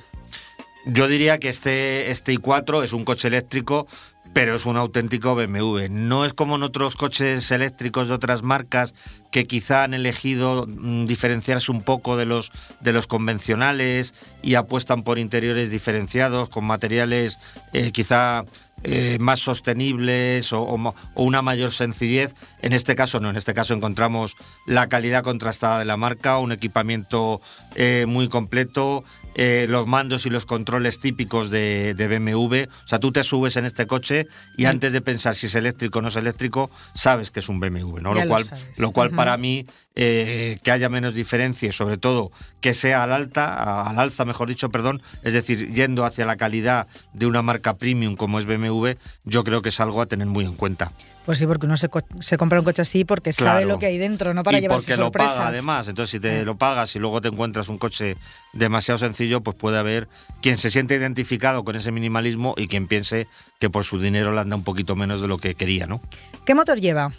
Yo 0.85 1.07
diría 1.07 1.39
que 1.39 1.49
este, 1.49 2.11
este 2.11 2.33
i4 2.33 2.83
es 2.83 2.93
un 2.93 3.03
coche 3.03 3.27
eléctrico, 3.27 3.87
pero 4.33 4.55
es 4.55 4.65
un 4.67 4.77
auténtico 4.77 5.33
BMW. 5.33 5.87
No 5.89 6.23
es 6.23 6.33
como 6.33 6.55
en 6.55 6.63
otros 6.63 6.95
coches 6.95 7.49
eléctricos 7.51 8.09
de 8.09 8.13
otras 8.13 8.43
marcas 8.43 8.93
que 9.31 9.45
quizá 9.45 9.83
han 9.83 9.95
elegido 9.95 10.67
mm, 10.67 11.05
diferenciarse 11.05 11.71
un 11.71 11.81
poco 11.81 12.15
de 12.15 12.25
los, 12.25 12.51
de 12.79 12.93
los 12.93 13.07
convencionales 13.07 14.13
y 14.43 14.53
apuestan 14.53 15.01
por 15.01 15.17
interiores 15.17 15.71
diferenciados, 15.71 16.49
con 16.49 16.65
materiales 16.65 17.39
eh, 17.73 17.91
quizá 17.91 18.43
eh, 18.83 19.17
más 19.19 19.39
sostenibles 19.39 20.51
o, 20.53 20.61
o, 20.61 20.95
o, 21.13 21.23
una 21.23 21.41
mayor 21.41 21.71
sencillez. 21.71 22.33
En 22.61 22.73
este 22.73 22.95
caso 22.95 23.19
no, 23.19 23.29
en 23.29 23.37
este 23.37 23.53
caso 23.53 23.73
encontramos 23.73 24.35
la 24.65 24.87
calidad 24.89 25.23
contrastada 25.23 25.79
de 25.79 25.85
la 25.85 25.97
marca, 25.97 26.37
un 26.37 26.51
equipamiento 26.51 27.41
eh, 27.75 28.05
muy 28.07 28.27
completo, 28.29 29.03
eh, 29.35 29.65
los 29.69 29.87
mandos 29.87 30.25
y 30.25 30.29
los 30.29 30.45
controles 30.45 30.99
típicos 30.99 31.49
de, 31.49 31.93
de, 31.95 32.07
BMW. 32.07 32.63
O 32.83 32.87
sea, 32.87 32.99
tú 32.99 33.11
te 33.11 33.23
subes 33.23 33.57
en 33.57 33.65
este 33.65 33.87
coche 33.87 34.27
y 34.57 34.65
mm. 34.65 34.67
antes 34.67 34.93
de 34.93 35.01
pensar 35.01 35.35
si 35.35 35.47
es 35.47 35.55
eléctrico 35.55 35.99
o 35.99 36.01
no 36.01 36.09
es 36.09 36.15
eléctrico, 36.15 36.69
sabes 36.93 37.31
que 37.31 37.39
es 37.39 37.49
un 37.49 37.59
BMW, 37.59 37.99
¿no? 37.99 38.13
Lo 38.13 38.27
cual, 38.27 38.43
lo, 38.77 38.87
lo 38.87 38.91
cual 38.91 39.11
para 39.11 39.37
mí, 39.37 39.65
eh, 39.95 40.57
que 40.63 40.71
haya 40.71 40.89
menos 40.89 41.13
diferencia 41.13 41.69
y 41.69 41.71
sobre 41.71 41.97
todo 41.97 42.31
que 42.61 42.73
sea 42.73 43.03
al 43.03 43.13
alta, 43.13 43.83
al 43.83 43.99
alza, 43.99 44.25
mejor 44.25 44.49
dicho, 44.49 44.69
perdón, 44.69 45.01
es 45.23 45.33
decir, 45.33 45.71
yendo 45.71 46.05
hacia 46.05 46.25
la 46.25 46.35
calidad 46.35 46.87
de 47.13 47.25
una 47.27 47.41
marca 47.41 47.77
premium 47.77 48.15
como 48.15 48.39
es 48.39 48.45
BMW, 48.45 48.91
yo 49.23 49.43
creo 49.43 49.61
que 49.61 49.69
es 49.69 49.79
algo 49.79 50.01
a 50.01 50.05
tener 50.05 50.27
muy 50.27 50.45
en 50.45 50.55
cuenta. 50.55 50.91
Pues 51.25 51.39
sí, 51.39 51.47
porque 51.47 51.65
uno 51.65 51.77
se, 51.77 51.89
se, 52.19 52.37
compra 52.37 52.59
un 52.59 52.65
coche 52.65 52.81
así 52.81 53.05
porque 53.05 53.31
claro. 53.31 53.59
sabe 53.59 53.65
lo 53.65 53.79
que 53.79 53.85
hay 53.85 53.97
dentro, 53.97 54.33
no 54.33 54.43
para 54.43 54.57
y 54.57 54.61
llevarse 54.61 54.91
porque 54.91 55.01
sorpresas. 55.01 55.31
lo 55.31 55.37
paga 55.37 55.49
además. 55.49 55.87
Entonces, 55.87 56.11
si 56.11 56.19
te 56.19 56.43
lo 56.43 56.57
pagas 56.57 56.95
y 56.97 56.99
luego 56.99 57.21
te 57.21 57.29
encuentras 57.29 57.69
un 57.69 57.77
coche 57.77 58.17
demasiado 58.51 58.97
sencillo, 58.97 59.41
pues 59.41 59.55
puede 59.55 59.77
haber 59.77 60.09
quien 60.41 60.57
se 60.57 60.69
siente 60.69 60.95
identificado 60.95 61.63
con 61.63 61.77
ese 61.77 61.91
minimalismo 61.91 62.55
y 62.57 62.67
quien 62.67 62.87
piense 62.87 63.27
que 63.59 63.69
por 63.69 63.85
su 63.85 63.99
dinero 63.99 64.33
le 64.33 64.41
anda 64.41 64.57
un 64.57 64.65
poquito 64.65 64.97
menos 64.97 65.21
de 65.21 65.29
lo 65.29 65.37
que 65.37 65.55
quería, 65.55 65.87
¿no? 65.87 66.01
¿Qué 66.45 66.55
motor 66.55 66.81
lleva? 66.81 67.13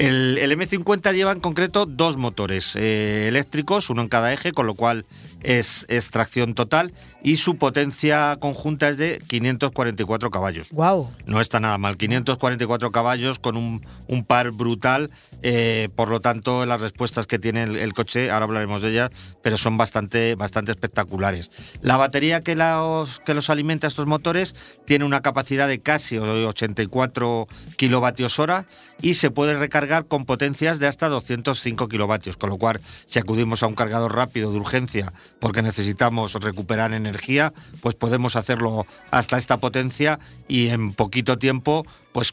El, 0.00 0.38
el 0.38 0.58
M50 0.58 1.12
lleva 1.12 1.32
en 1.32 1.40
concreto 1.40 1.84
dos 1.84 2.16
motores 2.16 2.74
eh, 2.74 3.26
eléctricos, 3.28 3.90
uno 3.90 4.00
en 4.00 4.08
cada 4.08 4.32
eje, 4.32 4.52
con 4.52 4.66
lo 4.66 4.74
cual 4.74 5.04
es, 5.42 5.84
es, 5.88 6.08
tracción 6.08 6.54
total 6.54 6.94
y 7.22 7.36
su 7.36 7.58
potencia 7.58 8.38
conjunta 8.40 8.88
es 8.88 8.96
de 8.96 9.22
544 9.26 10.30
caballos. 10.30 10.70
Wow. 10.70 11.10
No 11.26 11.42
está 11.42 11.60
nada 11.60 11.76
mal, 11.76 11.98
544 11.98 12.90
caballos 12.92 13.38
con 13.38 13.58
un, 13.58 13.84
un 14.06 14.24
par 14.24 14.52
brutal, 14.52 15.10
eh, 15.42 15.90
por 15.94 16.08
lo 16.08 16.20
tanto 16.20 16.64
las 16.64 16.80
respuestas 16.80 17.26
que 17.26 17.38
tiene 17.38 17.64
el, 17.64 17.76
el, 17.76 17.92
coche, 17.92 18.30
ahora 18.30 18.46
hablaremos 18.46 18.80
de 18.80 18.92
ellas, 18.92 19.10
pero 19.42 19.58
son 19.58 19.76
bastante, 19.76 20.34
bastante 20.34 20.72
espectaculares. 20.72 21.50
La 21.82 21.98
batería 21.98 22.40
que 22.40 22.56
los, 22.56 23.20
que 23.20 23.34
los 23.34 23.50
alimenta 23.50 23.86
estos 23.86 24.06
motores 24.06 24.54
tiene 24.86 25.04
una 25.04 25.20
capacidad 25.20 25.68
de 25.68 25.78
casi 25.80 26.16
84 26.16 27.48
kilovatios 27.76 28.38
hora 28.38 28.64
y 29.02 29.12
se 29.14 29.30
puede 29.30 29.58
recargar 29.58 29.89
con 30.06 30.24
potencias 30.24 30.78
de 30.78 30.86
hasta 30.86 31.08
205 31.08 31.88
kilovatios, 31.88 32.36
con 32.36 32.50
lo 32.50 32.56
cual 32.56 32.80
si 33.06 33.18
acudimos 33.18 33.62
a 33.62 33.66
un 33.66 33.74
cargador 33.74 34.14
rápido 34.14 34.52
de 34.52 34.58
urgencia 34.58 35.12
porque 35.40 35.62
necesitamos 35.62 36.34
recuperar 36.34 36.92
energía, 36.92 37.52
pues 37.80 37.94
podemos 37.94 38.36
hacerlo 38.36 38.86
hasta 39.10 39.38
esta 39.38 39.56
potencia 39.58 40.18
y 40.48 40.68
en 40.68 40.92
poquito 40.92 41.38
tiempo, 41.38 41.84
pues 42.12 42.32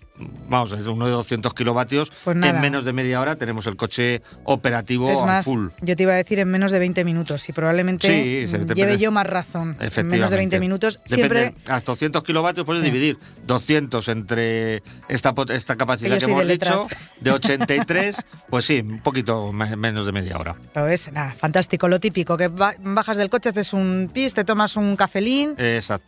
vamos, 0.50 0.72
es 0.72 0.86
uno 0.86 1.06
de 1.06 1.12
200 1.12 1.54
kilovatios, 1.54 2.12
pues 2.24 2.36
en 2.36 2.62
menos 2.62 2.84
de 2.84 2.94
media 2.94 3.22
hora 3.22 3.36
tenemos 3.36 3.68
el 3.68 3.76
coche 3.76 4.22
operativo 4.44 5.12
es 5.12 5.22
más, 5.22 5.48
a 5.48 5.50
full. 5.50 5.70
Yo 5.82 5.96
te 5.96 6.04
iba 6.04 6.14
a 6.14 6.16
decir 6.16 6.40
en 6.40 6.50
menos 6.50 6.72
de 6.72 6.80
20 6.80 7.04
minutos 7.04 7.48
y 7.50 7.54
probablemente 7.54 8.08
sí, 8.08 8.48
se, 8.48 8.66
lleve 8.74 8.98
yo 8.98 9.12
más 9.12 9.28
razón. 9.28 9.78
En 9.80 10.08
menos 10.08 10.32
de 10.32 10.38
20 10.38 10.60
minutos. 10.60 11.00
Depende, 11.08 11.40
Siempre... 11.40 11.72
Hasta 11.72 11.92
200 11.92 12.24
kilovatios 12.24 12.66
puedes 12.66 12.84
sí. 12.84 12.90
dividir 12.90 13.20
200 13.46 14.08
entre 14.08 14.84
esta, 15.10 15.34
esta 15.50 15.76
capacidad 15.76 16.18
que 16.18 16.26
hemos 16.26 16.48
de 16.48 16.54
dicho, 16.54 16.88
de 17.20 17.32
83, 17.32 18.26
pues 18.50 18.66
sí, 18.66 18.80
un 18.80 19.02
poquito 19.02 19.52
menos 19.54 20.06
de 20.06 20.12
media 20.12 20.38
hora. 20.38 20.56
Lo 20.76 20.84
ves, 20.84 21.12
nada, 21.12 21.34
fantástico, 21.34 21.88
lo 21.88 22.00
típico, 22.00 22.38
que 22.38 22.48
bajas 22.48 23.18
del 23.18 23.30
coche, 23.30 23.50
haces 23.50 23.74
un 23.74 24.10
pis, 24.14 24.34
te 24.34 24.44
tomas 24.44 24.76
un 24.76 24.96
cafelín 24.96 25.56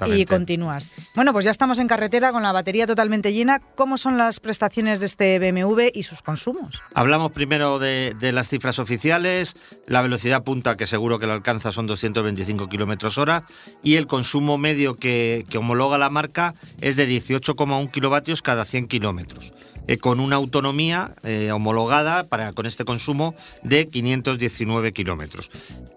y 0.08 0.26
continúas. 0.26 0.90
Bueno, 1.16 1.34
pues 1.34 1.46
ya 1.46 1.52
estamos 1.52 1.80
en 1.80 1.88
carretera 1.88 2.32
con 2.32 2.44
la 2.44 2.52
batería 2.52 2.88
totalmente 2.88 3.34
llena. 3.34 3.59
¿Cómo 3.76 3.98
son 3.98 4.18
las 4.18 4.40
prestaciones 4.40 5.00
de 5.00 5.06
este 5.06 5.40
BMW 5.40 5.90
y 5.94 6.04
sus 6.04 6.22
consumos? 6.22 6.82
Hablamos 6.94 7.32
primero 7.32 7.80
de, 7.80 8.16
las 8.34 8.50
cifras 8.50 8.80
oficiales, 8.80 9.56
la 9.86 10.02
velocidad 10.02 10.44
punta 10.44 10.78
que 10.78 10.86
seguro 10.86 11.20
que 11.20 11.28
la 11.28 11.34
alcanza 11.34 11.72
son 11.72 11.88
225 11.88 12.68
kilómetros 12.68 13.18
hora. 13.18 13.46
Y 13.84 13.96
el 13.96 14.08
consumo 14.08 14.58
medio 14.58 14.96
que, 14.96 15.46
que 15.50 15.58
homologa 15.58 15.98
la 15.98 16.10
marca 16.10 16.54
es 16.82 16.96
de 16.96 17.08
18,1 17.08 17.92
kilovatios 17.92 18.42
cada 18.42 18.66
100 18.66 18.88
kilómetros 18.88 19.54
eh, 19.90 19.98
con 19.98 20.20
una 20.20 20.36
autonomía 20.36 21.16
eh, 21.24 21.52
homologada 21.52 22.24
para, 22.24 22.54
con 22.54 22.68
este 22.68 22.86
consumo 22.86 23.34
de 23.64 23.88
519 23.88 24.94
kilómetros. 24.94 25.50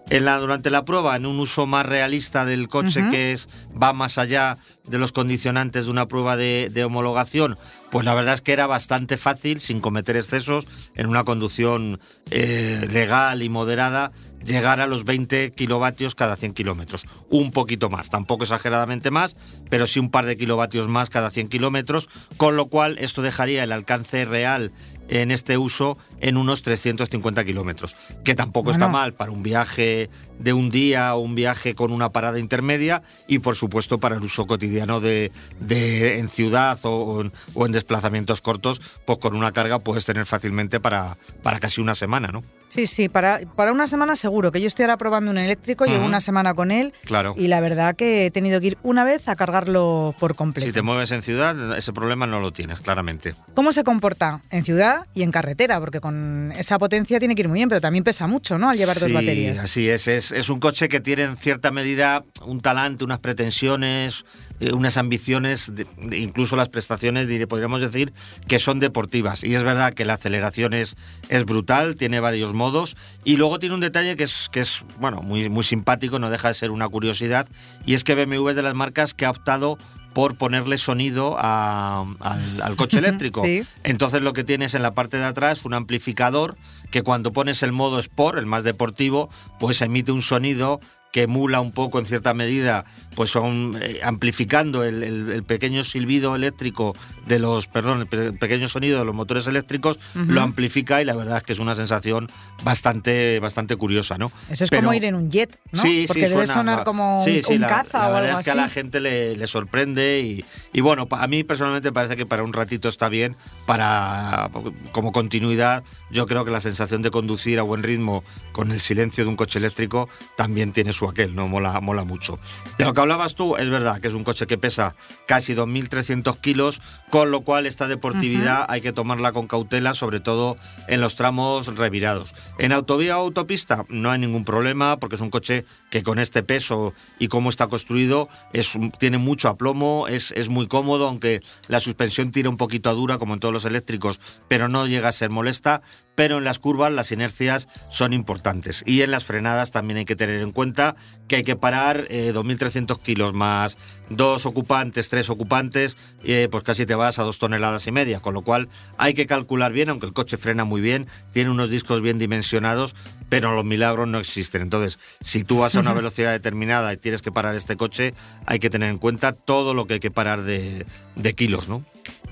En 0.09 0.25
la, 0.25 0.39
durante 0.39 0.71
la 0.71 0.83
prueba, 0.83 1.15
en 1.15 1.27
un 1.27 1.39
uso 1.39 1.67
más 1.67 1.85
realista 1.85 2.43
del 2.43 2.69
coche, 2.69 3.01
uh 3.01 3.05
-huh. 3.05 3.11
que 3.11 3.33
es, 3.33 3.49
va 3.71 3.93
más 3.93 4.17
allá 4.17 4.57
de 4.89 4.97
los 4.97 5.11
condicionantes 5.11 5.85
de 5.85 5.91
una 5.91 6.07
prueba 6.07 6.35
de, 6.37 6.71
de, 6.73 6.83
homologación, 6.83 7.55
pues 7.91 8.03
la 8.03 8.15
verdad 8.15 8.33
es 8.33 8.41
que 8.41 8.53
era 8.53 8.65
bastante 8.65 9.15
fácil, 9.15 9.59
sin 9.59 9.79
cometer 9.79 10.17
excesos, 10.17 10.65
en 10.95 11.05
una 11.05 11.23
conducción 11.23 11.99
eh, 12.31 12.87
legal 12.91 13.43
y 13.43 13.49
moderada, 13.49 14.11
llegar 14.45 14.81
a 14.81 14.87
los 14.87 15.05
20 15.05 15.51
kilovatios 15.51 16.15
cada 16.15 16.35
100 16.35 16.53
kilómetros. 16.53 17.05
Un 17.29 17.51
poquito 17.51 17.89
más, 17.89 18.09
tampoco 18.09 18.43
exageradamente 18.43 19.11
más, 19.11 19.37
pero 19.69 19.87
sí 19.87 19.99
un 19.99 20.09
par 20.09 20.25
de 20.25 20.37
kilovatios 20.37 20.87
más 20.87 21.09
cada 21.09 21.31
100 21.31 21.47
kilómetros, 21.49 22.09
con 22.37 22.55
lo 22.55 22.67
cual 22.67 22.97
esto 22.99 23.21
dejaría 23.21 23.63
el 23.63 23.71
alcance 23.71 24.25
real 24.25 24.71
en 25.09 25.31
este 25.31 25.57
uso 25.57 25.97
en 26.19 26.37
unos 26.37 26.63
350 26.63 27.43
kilómetros, 27.43 27.95
que 28.23 28.35
tampoco 28.35 28.65
bueno. 28.65 28.85
está 28.85 28.87
mal 28.87 29.13
para 29.13 29.31
un 29.31 29.43
viaje 29.43 30.09
de 30.43 30.53
un 30.53 30.69
día 30.69 31.15
o 31.15 31.19
un 31.19 31.35
viaje 31.35 31.75
con 31.75 31.91
una 31.91 32.09
parada 32.11 32.39
intermedia 32.39 33.01
y 33.27 33.39
por 33.39 33.55
supuesto 33.55 33.99
para 33.99 34.15
el 34.15 34.23
uso 34.23 34.45
cotidiano 34.45 34.99
de, 34.99 35.31
de 35.59 36.19
en 36.19 36.29
ciudad 36.29 36.77
o, 36.83 37.23
o, 37.53 37.65
en 37.65 37.71
desplazamientos 37.71 38.41
cortos, 38.41 38.81
pues 39.05 39.17
con 39.19 39.35
una 39.35 39.51
carga 39.51 39.79
puedes 39.79 40.05
tener 40.05 40.25
fácilmente 40.25 40.79
para, 40.79 41.15
para 41.41 41.59
casi 41.59 41.81
una 41.81 41.95
semana, 41.95 42.29
¿no? 42.29 42.41
Sí, 42.69 42.87
sí, 42.87 43.07
para, 43.07 43.39
para 43.55 43.71
una 43.71 43.85
semana 43.85 44.15
seguro, 44.15 44.51
que 44.51 44.59
yo 44.59 44.65
estoy 44.65 44.83
ahora 44.83 44.97
probando 44.97 45.29
un 45.29 45.37
eléctrico, 45.37 45.83
uh 45.83 45.87
-huh. 45.87 45.91
llevo 45.91 46.05
una 46.05 46.19
semana 46.19 46.55
con 46.55 46.71
él 46.71 46.91
claro. 47.05 47.35
y 47.37 47.47
la 47.47 47.61
verdad 47.61 47.95
que 47.95 48.25
he 48.25 48.31
tenido 48.31 48.59
que 48.59 48.67
ir 48.67 48.77
una 48.81 49.03
vez 49.03 49.27
a 49.27 49.35
cargarlo 49.35 50.15
por 50.19 50.35
completo. 50.35 50.65
Si 50.65 50.73
te 50.73 50.81
mueves 50.81 51.11
en 51.11 51.21
ciudad, 51.21 51.77
ese 51.77 51.93
problema 51.93 52.25
no 52.25 52.39
lo 52.39 52.51
tienes, 52.51 52.79
claramente. 52.79 53.35
¿Cómo 53.53 53.71
se 53.71 53.83
comporta 53.83 54.41
en 54.49 54.63
ciudad? 54.63 55.05
y 55.13 55.21
en 55.21 55.31
carretera, 55.31 55.79
porque 55.79 55.99
con 55.99 56.51
esa 56.57 56.79
potencia 56.79 57.19
tiene 57.19 57.35
que 57.35 57.41
ir 57.43 57.47
muy 57.47 57.57
bien, 57.59 57.69
pero 57.69 57.79
también 57.79 58.03
pesa 58.03 58.25
mucho, 58.25 58.57
¿no? 58.57 58.69
Al 58.69 58.75
llevar 58.77 58.99
dos 58.99 59.07
Sí, 59.09 59.13
baterías. 59.13 59.59
Así 59.59 59.87
es, 59.87 60.07
es, 60.07 60.31
es 60.33 60.49
un 60.49 60.59
coche 60.59 60.89
que 60.89 60.99
tiene 60.99 61.23
en 61.23 61.37
cierta 61.37 61.71
medida 61.71 62.23
un 62.45 62.61
talante, 62.61 63.03
unas 63.03 63.19
pretensiones, 63.19 64.25
eh, 64.59 64.71
unas 64.73 64.97
ambiciones, 64.97 65.71
incluso 66.11 66.55
las 66.55 66.69
prestaciones, 66.69 67.27
diré- 67.27 67.47
podríamos 67.47 67.81
decir, 67.81 68.13
que 68.47 68.59
son 68.59 68.79
deportivas. 68.79 69.43
Y 69.43 69.55
es 69.55 69.63
verdad 69.63 69.93
que 69.93 70.05
la 70.05 70.13
aceleración 70.15 70.73
es, 70.73 70.95
es 71.29 71.45
brutal, 71.45 71.95
tiene 71.95 72.19
varios 72.19 72.53
modos, 72.53 72.95
y 73.23 73.37
luego 73.37 73.59
tiene 73.59 73.75
un 73.75 73.81
detalle 73.81 74.15
que 74.15 74.23
es, 74.23 74.49
que 74.51 74.59
es 74.61 74.83
bueno, 74.99 75.21
muy, 75.21 75.49
muy 75.49 75.63
simpático, 75.63 76.19
no 76.19 76.29
deja 76.29 76.49
de 76.49 76.53
ser 76.53 76.71
una 76.71 76.87
curiosidad, 76.89 77.47
y 77.85 77.93
es 77.93 78.03
que 78.03 78.15
BMW 78.15 78.49
es 78.49 78.55
de 78.55 78.63
las 78.63 78.75
marcas 78.75 79.13
que 79.13 79.25
ha 79.25 79.29
optado 79.31 79.77
por 80.13 80.35
ponerle 80.35 80.77
sonido 80.77 81.35
a- 81.39 82.05
al, 82.19 82.61
al 82.61 82.75
coche 82.75 82.97
eléctrico. 82.99 83.43
Sí. 83.43 83.63
Entonces 83.83 84.21
lo 84.21 84.33
que 84.33 84.43
tienes 84.43 84.73
en 84.73 84.81
la 84.81 84.93
parte 84.93 85.17
de 85.17 85.25
atrás 85.25 85.65
un 85.65 85.73
amplificador 85.73 86.57
que 86.91 87.01
cuando 87.01 87.33
pones 87.33 87.63
el 87.63 87.71
modo 87.71 87.99
Sport, 87.99 88.37
el 88.37 88.45
más 88.45 88.63
deportivo, 88.63 89.29
pues 89.59 89.81
emite 89.81 90.11
un 90.11 90.21
sonido 90.21 90.79
que 91.13 91.21
emula 91.21 91.61
un 91.61 91.71
poco 91.71 91.99
en 91.99 92.05
cierta 92.05 92.33
medida, 92.33 92.83
pues 93.15 93.29
son 93.29 93.77
eh, 93.81 94.01
amplificando 94.03 94.83
el, 94.83 95.03
el- 95.03 95.31
el 95.31 95.43
pequeño 95.43 95.83
silbido 95.85 96.35
eléctrico 96.35 96.95
de 97.27 97.37
los, 97.39 97.67
perdón, 97.67 98.01
el 98.01 98.07
pe- 98.07 98.33
pequeño 98.33 98.67
sonido 98.67 98.99
de 98.99 99.05
los 99.05 99.13
motores 99.15 99.47
eléctricos, 99.47 99.99
lo 100.15 100.41
amplifica 100.41 101.01
y 101.01 101.05
la 101.05 101.15
verdad 101.15 101.37
es 101.37 101.43
que 101.43 101.53
es 101.53 101.59
una 101.59 101.75
sensación 101.75 102.29
bastante, 102.63 103.39
bastante 103.39 103.75
curiosa, 103.75 104.17
¿no? 104.17 104.31
Eso 104.49 104.63
es 104.63 104.69
Pero- 104.71 104.81
como 104.83 104.93
ir 104.95 105.05
en 105.05 105.15
un 105.15 105.29
jet, 105.29 105.59
¿no? 105.71 105.81
Sí, 105.83 106.05
Porque 106.07 106.23
sí, 106.27 106.33
debe 106.33 106.45
suena, 106.47 106.53
sonar 106.53 106.83
como 106.83 107.21
sí, 107.23 107.41
sí, 107.43 107.53
un 107.53 107.61
la- 107.61 107.67
caza 107.67 107.99
la 107.99 108.09
o 108.09 108.13
verdad 108.13 108.29
algo 108.29 108.39
es 108.39 108.45
que 108.45 108.51
así. 108.51 108.59
a 108.59 108.61
la 108.63 108.69
gente 108.69 108.99
le, 108.99 109.37
le 109.37 109.47
sorprende 109.47 110.19
y, 110.21 110.43
y 110.73 110.81
bueno, 110.81 111.07
a 111.11 111.27
mí 111.27 111.43
personalmente 111.43 111.91
parece 111.91 112.15
que 112.15 112.25
para 112.25 112.41
un 112.43 112.53
ratito 112.53 112.89
está 112.89 113.07
bien, 113.09 113.35
para 113.67 114.49
como 114.91 115.11
continuidad, 115.11 115.83
yo 116.09 116.25
creo 116.25 116.43
que 116.45 116.51
la 116.51 116.61
sensación 116.61 117.01
de 117.03 117.11
conducir 117.11 117.59
a 117.59 117.63
buen 117.63 117.83
ritmo 117.83 118.23
con 118.51 118.71
el 118.71 118.79
silencio 118.79 119.23
de 119.23 119.29
un 119.29 119.35
coche 119.35 119.59
eléctrico 119.59 120.09
también 120.35 120.71
tiene 120.73 120.93
su 120.93 121.02
aquel, 121.09 121.35
¿no? 121.35 121.47
Mola, 121.47 121.79
mola 121.81 122.03
mucho. 122.03 122.39
De 122.77 122.85
lo 122.85 122.93
que 122.93 123.01
hablabas 123.01 123.35
tú, 123.35 123.55
es 123.55 123.69
verdad 123.69 123.99
que 123.99 124.07
es 124.07 124.13
un 124.13 124.23
coche 124.23 124.47
que 124.47 124.57
pesa 124.57 124.95
casi 125.27 125.53
2.300 125.53 126.39
kilos, 126.39 126.81
con 127.09 127.31
lo 127.31 127.41
cual 127.41 127.65
esta 127.65 127.87
deportividad 127.87 128.65
hay 128.69 128.81
que 128.81 128.91
tomarla 128.93 129.31
con 129.31 129.47
cautela, 129.47 129.93
sobre 129.93 130.19
todo 130.19 130.57
en 130.87 131.01
los 131.01 131.15
tramos 131.15 131.75
revirados. 131.75 132.33
En 132.59 132.71
autovía 132.71 133.17
o 133.17 133.21
autopista 133.21 133.85
no 133.89 134.11
hay 134.11 134.19
ningún 134.19 134.45
problema, 134.45 134.97
porque 134.97 135.15
es 135.15 135.21
un 135.21 135.29
coche 135.29 135.65
que 135.89 136.03
con 136.03 136.19
este 136.19 136.43
peso 136.43 136.93
y 137.19 137.27
cómo 137.27 137.49
está 137.49 137.67
construido 137.67 138.29
es, 138.53 138.73
tiene 138.99 139.17
mucho 139.17 139.49
aplomo, 139.49 140.07
es, 140.07 140.31
es 140.31 140.49
muy 140.49 140.67
cómodo, 140.67 141.07
aunque 141.07 141.41
la 141.67 141.79
suspensión 141.79 142.31
tira 142.31 142.49
un 142.49 142.57
poquito 142.57 142.89
a 142.89 142.93
dura, 142.93 143.17
como 143.17 143.33
en 143.33 143.39
todos 143.39 143.53
los 143.53 143.65
eléctricos, 143.65 144.19
pero 144.47 144.67
no 144.69 144.87
llega 144.87 145.09
a 145.09 145.11
ser 145.11 145.29
molesta. 145.29 145.81
Pero 146.15 146.37
en 146.37 146.43
las 146.43 146.59
curvas 146.59 146.91
las 146.91 147.11
inercias 147.11 147.67
son 147.89 148.13
importantes. 148.13 148.83
Y 148.85 149.01
en 149.01 149.09
las 149.09 149.23
frenadas 149.23 149.71
también 149.71 149.97
hay 149.97 150.05
que 150.05 150.15
tener 150.15 150.41
en 150.41 150.51
cuenta 150.51 150.92
que 151.27 151.37
hay 151.37 151.43
que 151.43 151.55
parar 151.55 152.05
eh, 152.09 152.31
2.300 152.33 152.99
kilos 153.01 153.33
más 153.33 153.77
dos 154.09 154.45
ocupantes, 154.45 155.09
tres 155.09 155.29
ocupantes, 155.29 155.97
eh, 156.23 156.47
pues 156.51 156.63
casi 156.63 156.85
te 156.85 156.95
vas 156.95 157.19
a 157.19 157.23
dos 157.23 157.39
toneladas 157.39 157.87
y 157.87 157.91
media. 157.91 158.19
Con 158.19 158.33
lo 158.33 158.41
cual 158.41 158.69
hay 158.97 159.13
que 159.13 159.25
calcular 159.25 159.73
bien, 159.73 159.89
aunque 159.89 160.05
el 160.05 160.13
coche 160.13 160.37
frena 160.37 160.65
muy 160.65 160.81
bien, 160.81 161.07
tiene 161.31 161.49
unos 161.49 161.69
discos 161.69 162.01
bien 162.01 162.19
dimensionados, 162.19 162.95
pero 163.29 163.53
los 163.53 163.65
milagros 163.65 164.07
no 164.07 164.19
existen. 164.19 164.61
Entonces, 164.61 164.99
si 165.21 165.43
tú 165.43 165.59
vas 165.59 165.75
a 165.75 165.79
una 165.79 165.93
velocidad 165.93 166.31
determinada 166.31 166.93
y 166.93 166.97
tienes 166.97 167.21
que 167.21 167.31
parar 167.31 167.55
este 167.55 167.75
coche, 167.75 168.13
hay 168.45 168.59
que 168.59 168.69
tener 168.69 168.89
en 168.89 168.97
cuenta 168.97 169.33
todo 169.33 169.73
lo 169.73 169.87
que 169.87 169.95
hay 169.95 169.99
que 169.99 170.11
parar 170.11 170.43
de, 170.43 170.85
de 171.15 171.33
kilos, 171.33 171.67
¿no? 171.67 171.83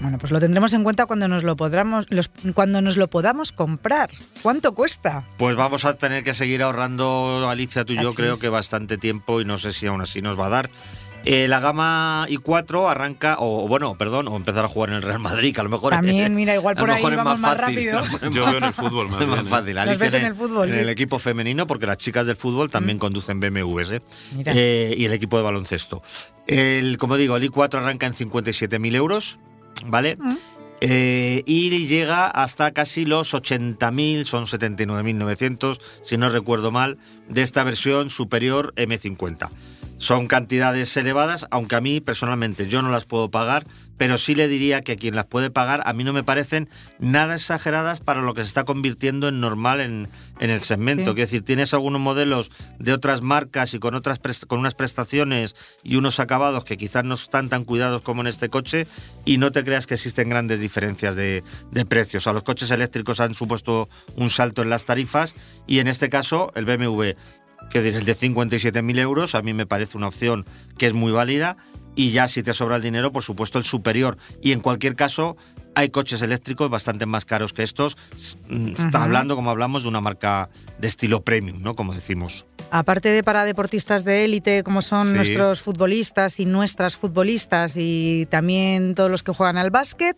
Bueno, 0.02 0.18
pues 0.18 0.32
lo 0.32 0.40
tendremos 0.40 0.74
en 0.74 0.84
cuenta 0.84 1.06
cuando 1.06 1.28
nos 1.28 1.44
lo 1.44 1.56
podamos, 1.56 2.08
los- 2.10 2.32
cuando 2.56 2.82
nos 2.82 2.98
lo 2.98 3.08
podamos 3.10 3.52
comprar. 3.52 4.10
¿Cuánto 4.42 4.74
cuesta? 4.74 5.28
Pues 5.38 5.56
vamos 5.56 5.86
a 5.86 5.94
tener 5.96 6.24
que 6.24 6.34
seguir 6.34 6.64
ahorrando, 6.64 7.48
Alicia, 7.50 7.86
tú 7.86 7.94
y 7.94 8.02
yo 8.02 8.14
creo 8.14 8.38
que 8.40 8.50
bastante 8.50 8.98
tiempo 8.98 9.42
y 9.42 9.46
no 9.46 9.58
sé 9.58 9.72
si 9.74 9.86
aún 9.86 10.02
así 10.02 10.22
nos 10.22 10.40
va 10.40 10.48
a 10.48 10.50
dar. 10.50 10.70
Eh, 11.24 11.48
la 11.48 11.60
gama 11.60 12.26
i4 12.30 12.90
arranca, 12.90 13.36
o 13.38 13.68
bueno, 13.68 13.94
perdón, 13.96 14.28
o 14.28 14.36
empezar 14.36 14.66
a 14.66 14.68
jugar 14.68 14.90
en 14.90 14.96
el 14.96 15.02
Real 15.04 15.20
Madrid, 15.20 15.54
que 15.54 15.62
a 15.62 15.64
lo 15.64 15.70
mejor 15.70 15.94
También, 15.94 16.34
mira, 16.36 16.56
igual 16.56 16.76
a 16.76 16.80
lo 16.80 16.82
por 16.82 16.90
ahí 16.90 16.96
mejor 16.96 17.12
es 17.12 17.18
vamos 17.18 17.40
más 17.40 17.58
fácil. 17.60 17.92
rápido. 17.92 18.32
Yo 18.32 18.46
veo 18.48 18.58
en 18.58 18.64
el 18.64 18.74
fútbol 18.74 19.08
más 19.10 19.22
Es 19.22 19.28
más 19.28 19.36
bien, 19.38 19.46
¿eh? 19.46 19.50
fácil. 19.52 19.78
Alicia 19.78 20.04
ves 20.06 20.14
en 20.16 20.26
el 20.26 20.34
fútbol, 20.34 20.70
En 20.70 20.74
sí. 20.74 20.80
el 20.80 20.90
equipo 20.90 21.20
femenino, 21.20 21.68
porque 21.68 21.86
las 21.86 21.98
chicas 21.98 22.26
del 22.26 22.38
fútbol 22.38 22.72
también 22.72 22.98
conducen 22.98 23.40
BMWs, 23.40 23.92
¿eh? 23.92 24.02
Mira. 24.36 24.52
Eh, 24.56 24.96
y 24.98 25.06
el 25.06 25.14
equipo 25.14 25.38
de 25.38 25.44
baloncesto. 25.44 26.02
El, 26.48 26.98
como 26.98 27.18
digo, 27.18 27.36
el 27.38 27.52
i4 27.52 27.76
arranca 27.76 28.08
en 28.08 28.14
57.000 28.16 28.96
euros, 28.96 29.38
¿vale? 29.86 30.18
Eh, 30.82 31.44
y 31.46 31.86
llega 31.88 32.26
hasta 32.26 32.72
casi 32.72 33.06
los 33.06 33.34
80.000, 33.36 34.26
son 34.26 34.46
79.900, 34.46 35.80
si 36.02 36.18
no 36.18 36.30
recuerdo 36.30 36.72
mal, 36.72 36.98
de 37.30 37.44
esta 37.44 37.64
versión 37.64 38.10
superior 38.10 38.74
M50. 38.76 39.50
Son 40.02 40.28
cantidades 40.28 40.98
elevadas, 40.98 41.46
aunque 41.52 41.76
a 41.76 41.80
mí 41.80 42.02
personalmente 42.02 42.68
yo 42.68 42.82
no 42.82 42.90
las 42.90 43.06
puedo 43.06 43.30
pagar, 43.30 43.68
pero 43.98 44.18
sí 44.18 44.34
le 44.34 44.48
diría 44.48 44.82
que 44.82 44.94
a 44.94 44.96
quien 44.96 45.16
las 45.16 45.28
puede 45.28 45.52
pagar 45.52 45.84
a 45.86 45.94
mí 45.94 46.04
no 46.04 46.12
me 46.12 46.24
parecen 46.24 46.70
nada 46.98 47.36
exageradas 47.36 48.00
para 48.00 48.24
lo 48.24 48.34
que 48.34 48.42
se 48.42 48.48
está 48.48 48.64
convirtiendo 48.64 49.28
en 49.28 49.40
normal 49.40 49.80
en, 49.80 50.10
en 50.40 50.50
el 50.50 50.60
segmento. 50.60 51.12
Sí. 51.12 51.14
Quiero 51.14 51.28
decir, 51.28 51.46
tienes 51.46 51.76
algunos 51.76 52.02
modelos 52.02 52.50
de 52.80 52.94
otras 52.94 53.22
marcas 53.22 53.76
y 53.76 53.80
con, 53.80 53.94
otras 53.94 54.20
con 54.48 54.58
unas 54.58 54.74
prestaciones 54.74 55.56
y 55.84 55.98
unos 55.98 56.20
acabados 56.20 56.66
que 56.66 56.78
quizás 56.78 57.04
no 57.04 57.14
están 57.14 57.50
tan 57.50 57.64
cuidados 57.64 58.02
como 58.02 58.22
en 58.22 58.28
este 58.28 58.50
coche 58.50 58.88
y 59.24 59.38
no 59.38 59.52
te 59.52 59.64
creas 59.64 59.86
que 59.86 59.94
existen 59.94 60.30
grandes 60.30 60.60
diferencias 60.60 61.16
de, 61.16 61.44
de 61.70 61.86
precios. 61.86 62.26
A 62.26 62.34
los 62.34 62.42
coches 62.42 62.72
eléctricos 62.72 63.20
han 63.20 63.36
supuesto 63.36 63.88
un 64.16 64.32
salto 64.32 64.64
en 64.64 64.72
las 64.72 64.86
tarifas 64.86 65.36
y 65.68 65.78
en 65.78 65.88
este 65.88 66.10
caso 66.10 66.52
el 66.56 66.66
BMW 66.66 67.12
que 67.70 67.82
decir, 67.82 68.00
el 68.00 68.06
de 68.06 68.16
57.000 68.16 69.00
euros 69.00 69.36
a 69.36 69.42
mí 69.42 69.54
me 69.54 69.66
parece 69.66 69.98
una 69.98 70.08
opción 70.08 70.46
que 70.78 70.88
es 70.88 70.94
muy 70.94 71.12
válida 71.12 71.58
y 71.96 72.12
ya 72.12 72.28
si 72.28 72.42
te 72.44 72.54
sobra 72.54 72.78
el 72.78 72.82
dinero, 72.82 73.12
por 73.12 73.24
supuesto, 73.24 73.58
el 73.58 73.64
superior. 73.66 74.18
Y 74.42 74.52
en 74.54 74.62
cualquier 74.62 74.96
caso, 74.96 75.36
hay 75.76 75.90
coches 75.90 76.22
eléctricos 76.22 76.70
bastante 76.70 77.06
más 77.06 77.26
caros 77.26 77.54
que 77.54 77.64
estos. 77.64 77.98
Mm, 78.50 78.70
Está 78.78 79.04
hablando, 79.04 79.36
como 79.36 79.52
hablamos, 79.52 79.84
de 79.84 79.90
una 79.90 80.02
marca 80.02 80.50
de 80.80 80.88
estilo 80.88 81.24
premium, 81.24 81.62
¿no? 81.62 81.76
Como 81.76 81.94
decimos. 81.94 82.46
Aparte 82.72 83.10
de 83.10 83.24
para 83.24 83.44
deportistas 83.44 84.06
de 84.06 84.24
élite, 84.24 84.64
como 84.64 84.82
son 84.82 85.08
Sí. 85.10 85.14
nuestros 85.16 85.62
futbolistas 85.62 86.40
y 86.40 86.46
nuestras 86.46 86.96
futbolistas 86.96 87.76
y 87.78 88.26
también 88.30 88.96
todos 88.96 89.12
los 89.12 89.24
que 89.24 89.34
juegan 89.34 89.58
al 89.58 89.72
básquet, 89.72 90.16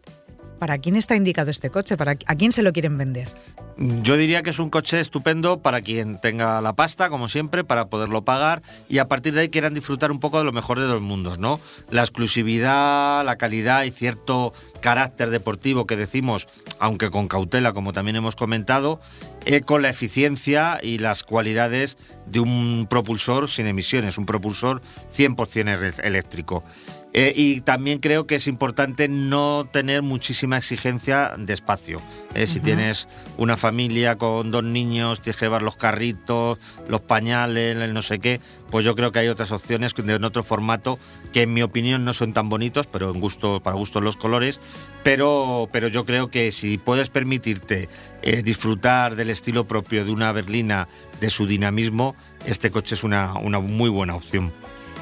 ¿para 0.64 0.78
quién 0.78 0.96
está 0.96 1.18
indicado 1.18 1.52
este 1.52 1.70
coche? 1.70 1.98
¿Para, 1.98 2.14
¿A 2.26 2.36
quién 2.36 2.54
se 2.54 2.64
lo 2.64 2.72
quieren 2.72 2.98
vender? 2.98 3.30
Yo 3.76 4.16
diría 4.16 4.44
que 4.44 4.52
es 4.52 4.60
un 4.60 4.70
coche 4.70 5.02
estupendo 5.02 5.62
para 5.62 5.82
quien 5.82 6.22
tenga 6.22 6.62
la 6.62 6.72
pasta, 6.72 7.10
como 7.10 7.28
siempre, 7.28 7.66
para 7.66 7.88
poderlo 7.90 8.24
pagar 8.24 8.62
y 8.88 9.00
a 9.00 9.10
partir 9.10 9.34
de 9.34 9.42
ahí 9.42 9.50
quieran 9.50 9.74
disfrutar 9.74 10.10
un 10.10 10.22
poco 10.22 10.38
de 10.40 10.46
lo 10.46 10.54
mejor 10.54 10.80
de 10.80 10.86
dos 10.86 11.02
mundos, 11.02 11.38
¿no? 11.38 11.60
La 11.90 12.02
exclusividad, 12.02 13.26
la 13.26 13.36
calidad 13.36 13.84
y 13.84 13.92
cierto 13.92 14.54
carácter 14.80 15.32
deportivo 15.32 15.86
que 15.86 15.98
decimos, 15.98 16.48
aunque 16.80 17.10
con 17.10 17.28
cautela, 17.28 17.74
como 17.74 17.92
también 17.92 18.16
hemos 18.16 18.38
comentado, 18.38 19.02
eh, 19.46 19.60
con 19.60 19.82
la 19.82 19.90
eficiencia 19.90 20.80
y 20.82 21.00
las 21.00 21.24
cualidades 21.24 21.98
de 22.26 22.40
un 22.40 22.88
propulsor 22.90 23.50
sin 23.50 23.68
emisiones, 23.68 24.18
un 24.18 24.26
propulsor 24.26 24.82
100% 25.14 25.68
ele- 25.78 25.94
eléctrico. 26.08 26.64
Eh, 27.16 27.32
y 27.36 27.62
también 27.62 28.00
creo 28.00 28.26
que 28.26 28.36
es 28.36 28.48
importante 28.48 29.08
no 29.08 29.70
tener 29.72 30.02
muchísima 30.02 30.58
exigencia 30.58 31.34
de 31.38 31.54
espacio. 31.54 32.02
Eh, 32.34 32.48
si 32.48 32.60
tienes 32.60 33.08
una 33.38 33.56
familia 33.56 34.16
con 34.16 34.50
dos 34.50 34.64
niños, 34.64 35.22
tienes 35.22 35.38
que 35.38 35.46
llevar 35.46 35.62
los 35.62 35.76
carritos, 35.76 36.58
los 36.88 37.02
pañales, 37.02 37.78
el 37.78 37.94
no 37.94 38.02
sé 38.02 38.18
qué, 38.18 38.42
pues 38.72 38.84
yo 38.84 38.96
creo 38.96 39.12
que 39.12 39.20
hay 39.20 39.28
otras 39.28 39.52
opciones 39.52 39.94
en 39.96 40.24
otro 40.24 40.42
formato 40.42 40.98
que 41.32 41.44
en 41.44 41.54
mi 41.54 41.62
opinión 41.62 42.04
no 42.04 42.14
son 42.16 42.34
tan 42.34 42.50
bonitos, 42.50 42.88
pero 42.88 43.12
en 43.12 43.20
gusto, 43.20 43.62
para 43.62 43.76
gusto 43.76 44.02
los 44.02 44.18
colores. 44.18 44.60
Pero, 45.04 45.70
pero 45.72 45.90
yo 45.90 46.06
creo 46.06 46.32
que 46.32 46.52
si 46.52 46.80
puedes 46.80 47.10
permitirte 47.10 47.90
eh, 48.24 48.42
disfrutar 48.42 49.16
del 49.16 49.30
estilo 49.30 49.68
propio 49.68 50.04
de 50.04 50.12
una 50.12 50.32
berlina, 50.32 50.88
de 51.20 51.30
su 51.30 51.46
dinamismo, 51.46 52.16
este 52.48 52.72
coche 52.72 52.96
es 52.96 53.04
una, 53.04 53.36
una 53.36 53.60
muy 53.60 53.90
buena 53.90 54.16
opción. 54.16 54.52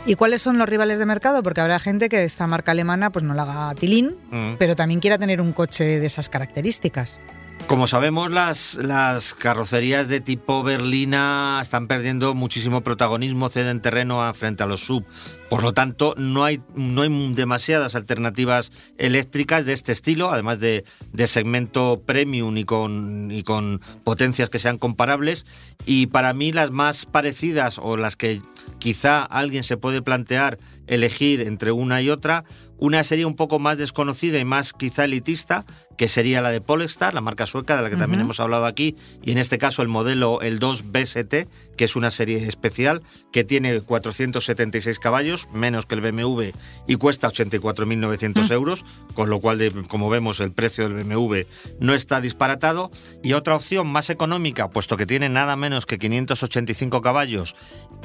¿Y 0.05 0.15
cuáles 0.15 0.41
son 0.41 0.57
los 0.57 0.67
rivales 0.67 0.97
de 0.99 1.05
mercado? 1.05 1.43
Porque 1.43 1.61
habrá 1.61 1.79
gente 1.79 2.09
que 2.09 2.23
esta 2.23 2.47
marca 2.47 2.71
alemana 2.71 3.11
pues 3.11 3.23
no 3.23 3.33
la 3.35 3.43
haga 3.43 3.75
tilín, 3.75 4.15
Mm. 4.31 4.53
pero 4.57 4.75
también 4.75 4.99
quiera 4.99 5.17
tener 5.17 5.41
un 5.41 5.53
coche 5.53 5.99
de 5.99 6.05
esas 6.05 6.27
características. 6.27 7.19
Como 7.67 7.85
sabemos, 7.85 8.31
las, 8.31 8.73
las 8.75 9.35
carrocerías 9.35 10.07
de 10.07 10.19
tipo 10.19 10.63
berlina 10.63 11.59
están 11.61 11.87
perdiendo 11.87 12.33
muchísimo 12.33 12.81
protagonismo, 12.81 13.49
ceden 13.49 13.79
terreno 13.81 14.23
a- 14.23 14.33
frente 14.33 14.63
a 14.63 14.65
los 14.65 14.83
sub. 14.83 15.05
Por 15.51 15.63
lo 15.63 15.73
tanto, 15.73 16.15
no 16.15 16.45
hay, 16.45 16.61
no 16.75 17.01
hay 17.01 17.33
demasiadas 17.33 17.95
alternativas 17.95 18.71
eléctricas 18.97 19.65
de 19.65 19.73
este 19.73 19.91
estilo, 19.91 20.31
además 20.31 20.61
de, 20.61 20.85
de 21.11 21.27
segmento 21.27 22.03
premium 22.05 22.55
y 22.55 22.63
con, 22.63 23.29
y 23.31 23.43
con 23.43 23.81
potencias 24.05 24.49
que 24.49 24.59
sean 24.59 24.77
comparables. 24.77 25.45
Y 25.85 26.07
para 26.07 26.33
mí 26.33 26.53
las 26.53 26.71
más 26.71 27.05
parecidas 27.05 27.79
o 27.79 27.97
las 27.97 28.15
que 28.15 28.39
quizá 28.79 29.23
alguien 29.23 29.63
se 29.63 29.75
puede 29.75 30.01
plantear 30.01 30.57
elegir 30.87 31.41
entre 31.41 31.71
una 31.71 32.01
y 32.01 32.09
otra. 32.09 32.43
Una 32.77 33.03
sería 33.03 33.27
un 33.27 33.35
poco 33.35 33.59
más 33.59 33.77
desconocida 33.77 34.39
y 34.39 34.45
más 34.45 34.73
quizá 34.73 35.05
elitista, 35.05 35.65
que 35.97 36.07
sería 36.07 36.41
la 36.41 36.49
de 36.49 36.61
Polestar, 36.61 37.13
la 37.13 37.21
marca 37.21 37.45
sueca 37.45 37.75
de 37.75 37.83
la 37.83 37.89
que 37.89 37.95
también 37.95 38.21
hemos 38.21 38.39
hablado 38.39 38.65
aquí, 38.65 38.95
y 39.21 39.31
en 39.31 39.37
este 39.37 39.59
caso 39.59 39.83
el 39.83 39.87
modelo 39.87 40.41
el 40.41 40.59
2BST, 40.59 41.47
que 41.77 41.85
es 41.85 41.95
una 41.95 42.09
serie 42.09 42.47
especial 42.47 43.03
que 43.31 43.43
tiene 43.43 43.79
476 43.81 44.97
caballos, 44.97 45.40
menos 45.54 45.86
que 45.86 45.95
el 45.95 46.01
BMW, 46.01 46.51
y 46.88 46.95
cuesta 46.95 47.27
84.900 47.27 48.51
euros, 48.51 48.86
con 49.13 49.30
lo 49.30 49.39
cual, 49.39 49.86
como 49.88 50.10
vemos, 50.10 50.39
el 50.39 50.51
precio 50.51 50.88
del 50.88 51.04
BMW 51.04 51.41
no 51.80 51.93
está 51.93 52.21
disparatado. 52.21 52.91
Y 53.23 53.34
otra 53.34 53.56
opción 53.56 53.88
más 53.88 54.10
económica, 54.10 54.69
puesto 54.69 54.97
que 54.97 55.06
tiene 55.06 55.30
nada 55.30 55.56
menos 55.56 55.86
que 55.86 55.99
585 55.99 57.01
caballos 57.01 57.56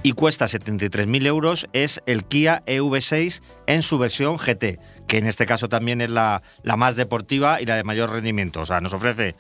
y 0.03 0.13
cuesta 0.13 0.47
73.000 0.47 1.27
euros, 1.27 1.67
es 1.73 2.01
el 2.07 2.25
Kia 2.25 2.63
EV6 2.67 3.43
en 3.67 3.83
su 3.83 3.99
versión 3.99 4.37
GT, 4.37 4.79
que 5.07 5.19
en 5.19 5.27
este 5.27 5.47
caso 5.47 5.69
también 5.69 6.01
es 6.01 6.11
la, 6.11 6.43
la 6.63 6.77
más 6.77 6.97
deportiva 6.97 7.61
y 7.61 7.67
la 7.67 7.77
de 7.77 7.85
mayor 7.85 8.11
rendimiento. 8.11 8.61
O 8.61 8.67
sea, 8.67 8.81
nos 8.81 8.93
ofrece 8.93 9.35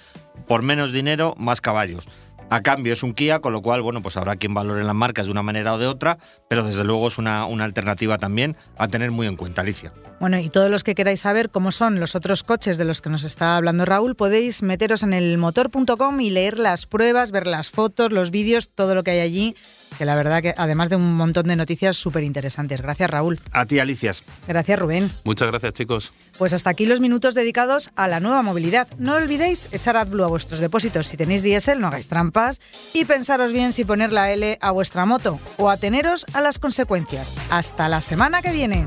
por 0.47 0.63
menos 0.63 0.93
dinero 0.93 1.35
más 1.39 1.61
caballos. 1.61 2.09
A 2.49 2.63
cambio 2.63 2.93
es 2.93 3.03
un 3.03 3.13
Kia, 3.13 3.41
con 3.41 3.53
lo 3.53 3.61
cual, 3.61 3.83
bueno, 3.83 4.03
pues 4.03 4.17
habrá 4.17 4.37
quien 4.37 4.55
valore 4.55 4.85
las 4.85 4.95
marcas 4.95 5.27
de 5.27 5.33
una 5.33 5.43
manera 5.43 5.75
o 5.75 5.79
de 5.79 5.87
otra, 5.87 6.19
pero 6.49 6.63
desde 6.63 6.85
luego 6.85 7.09
es 7.09 7.19
una, 7.19 7.45
una, 7.45 7.65
alternativa 7.65 8.19
también 8.19 8.55
a 8.79 8.87
tener 8.87 9.11
muy 9.11 9.27
en 9.27 9.35
cuenta, 9.35 9.63
Alicia. 9.63 9.93
Bueno, 10.21 10.39
y 10.39 10.49
todos 10.49 10.71
los 10.71 10.85
que 10.85 10.95
queráis 10.95 11.21
saber 11.21 11.51
cómo 11.51 11.73
son 11.73 11.99
los 11.99 12.15
otros 12.15 12.45
coches 12.45 12.79
de 12.79 12.85
los 12.85 13.03
que 13.03 13.11
nos 13.11 13.25
está 13.25 13.57
hablando 13.57 13.85
Raúl, 13.85 14.15
podéis 14.15 14.63
meteros 14.63 15.03
en 15.03 15.13
el 15.13 15.39
motor.com 15.39 16.21
y 16.21 16.31
leer 16.31 16.59
las 16.59 16.87
pruebas, 16.87 17.33
ver 17.33 17.49
las 17.49 17.69
fotos, 17.69 18.13
los 18.13 18.31
vídeos, 18.31 18.71
todo 18.73 18.95
lo 18.95 19.03
que 19.03 19.11
hay 19.11 19.21
allí 19.21 19.57
que 19.99 20.05
la 20.05 20.15
verdad 20.15 20.43
que 20.43 20.55
además 20.57 20.91
de 20.91 20.97
un 20.97 21.17
montón 21.17 21.47
de 21.47 21.57
noticias 21.57 21.97
súper 21.97 22.23
interesantes. 22.23 22.81
Gracias, 22.81 23.11
Raúl. 23.11 23.41
A 23.53 23.67
ti, 23.67 23.79
Alicias. 23.79 24.23
Gracias, 24.47 24.79
Rubén. 24.79 25.11
Muchas 25.25 25.49
gracias, 25.49 25.73
chicos. 25.73 26.13
Pues 26.39 26.53
hasta 26.53 26.71
aquí 26.71 26.87
los 26.87 27.01
minutos 27.01 27.35
dedicados 27.35 27.91
a 27.97 28.09
la 28.09 28.21
nueva 28.21 28.43
movilidad. 28.43 28.89
No 28.99 29.15
olvidéis 29.15 29.69
echar 29.73 29.97
AdBlue 29.97 30.25
a 30.25 30.29
vuestros 30.29 30.61
depósitos 30.61 31.07
si 31.07 31.17
tenéis 31.17 31.43
diésel, 31.43 31.81
no 31.81 31.89
hagáis 31.89 32.09
trampas, 32.09 32.61
y 32.93 33.05
pensaros 33.05 33.53
bien 33.53 33.73
si 33.73 33.85
poner 33.85 34.13
la 34.13 34.31
L 34.31 34.59
a 34.61 34.71
vuestra 34.71 35.07
moto 35.07 35.41
o 35.57 35.71
ateneros 35.71 36.27
a 36.35 36.41
las 36.41 36.59
consecuencias. 36.59 37.33
Hasta 37.51 37.89
la 37.89 38.01
semana 38.01 38.43
que 38.43 38.53
viene. 38.53 38.87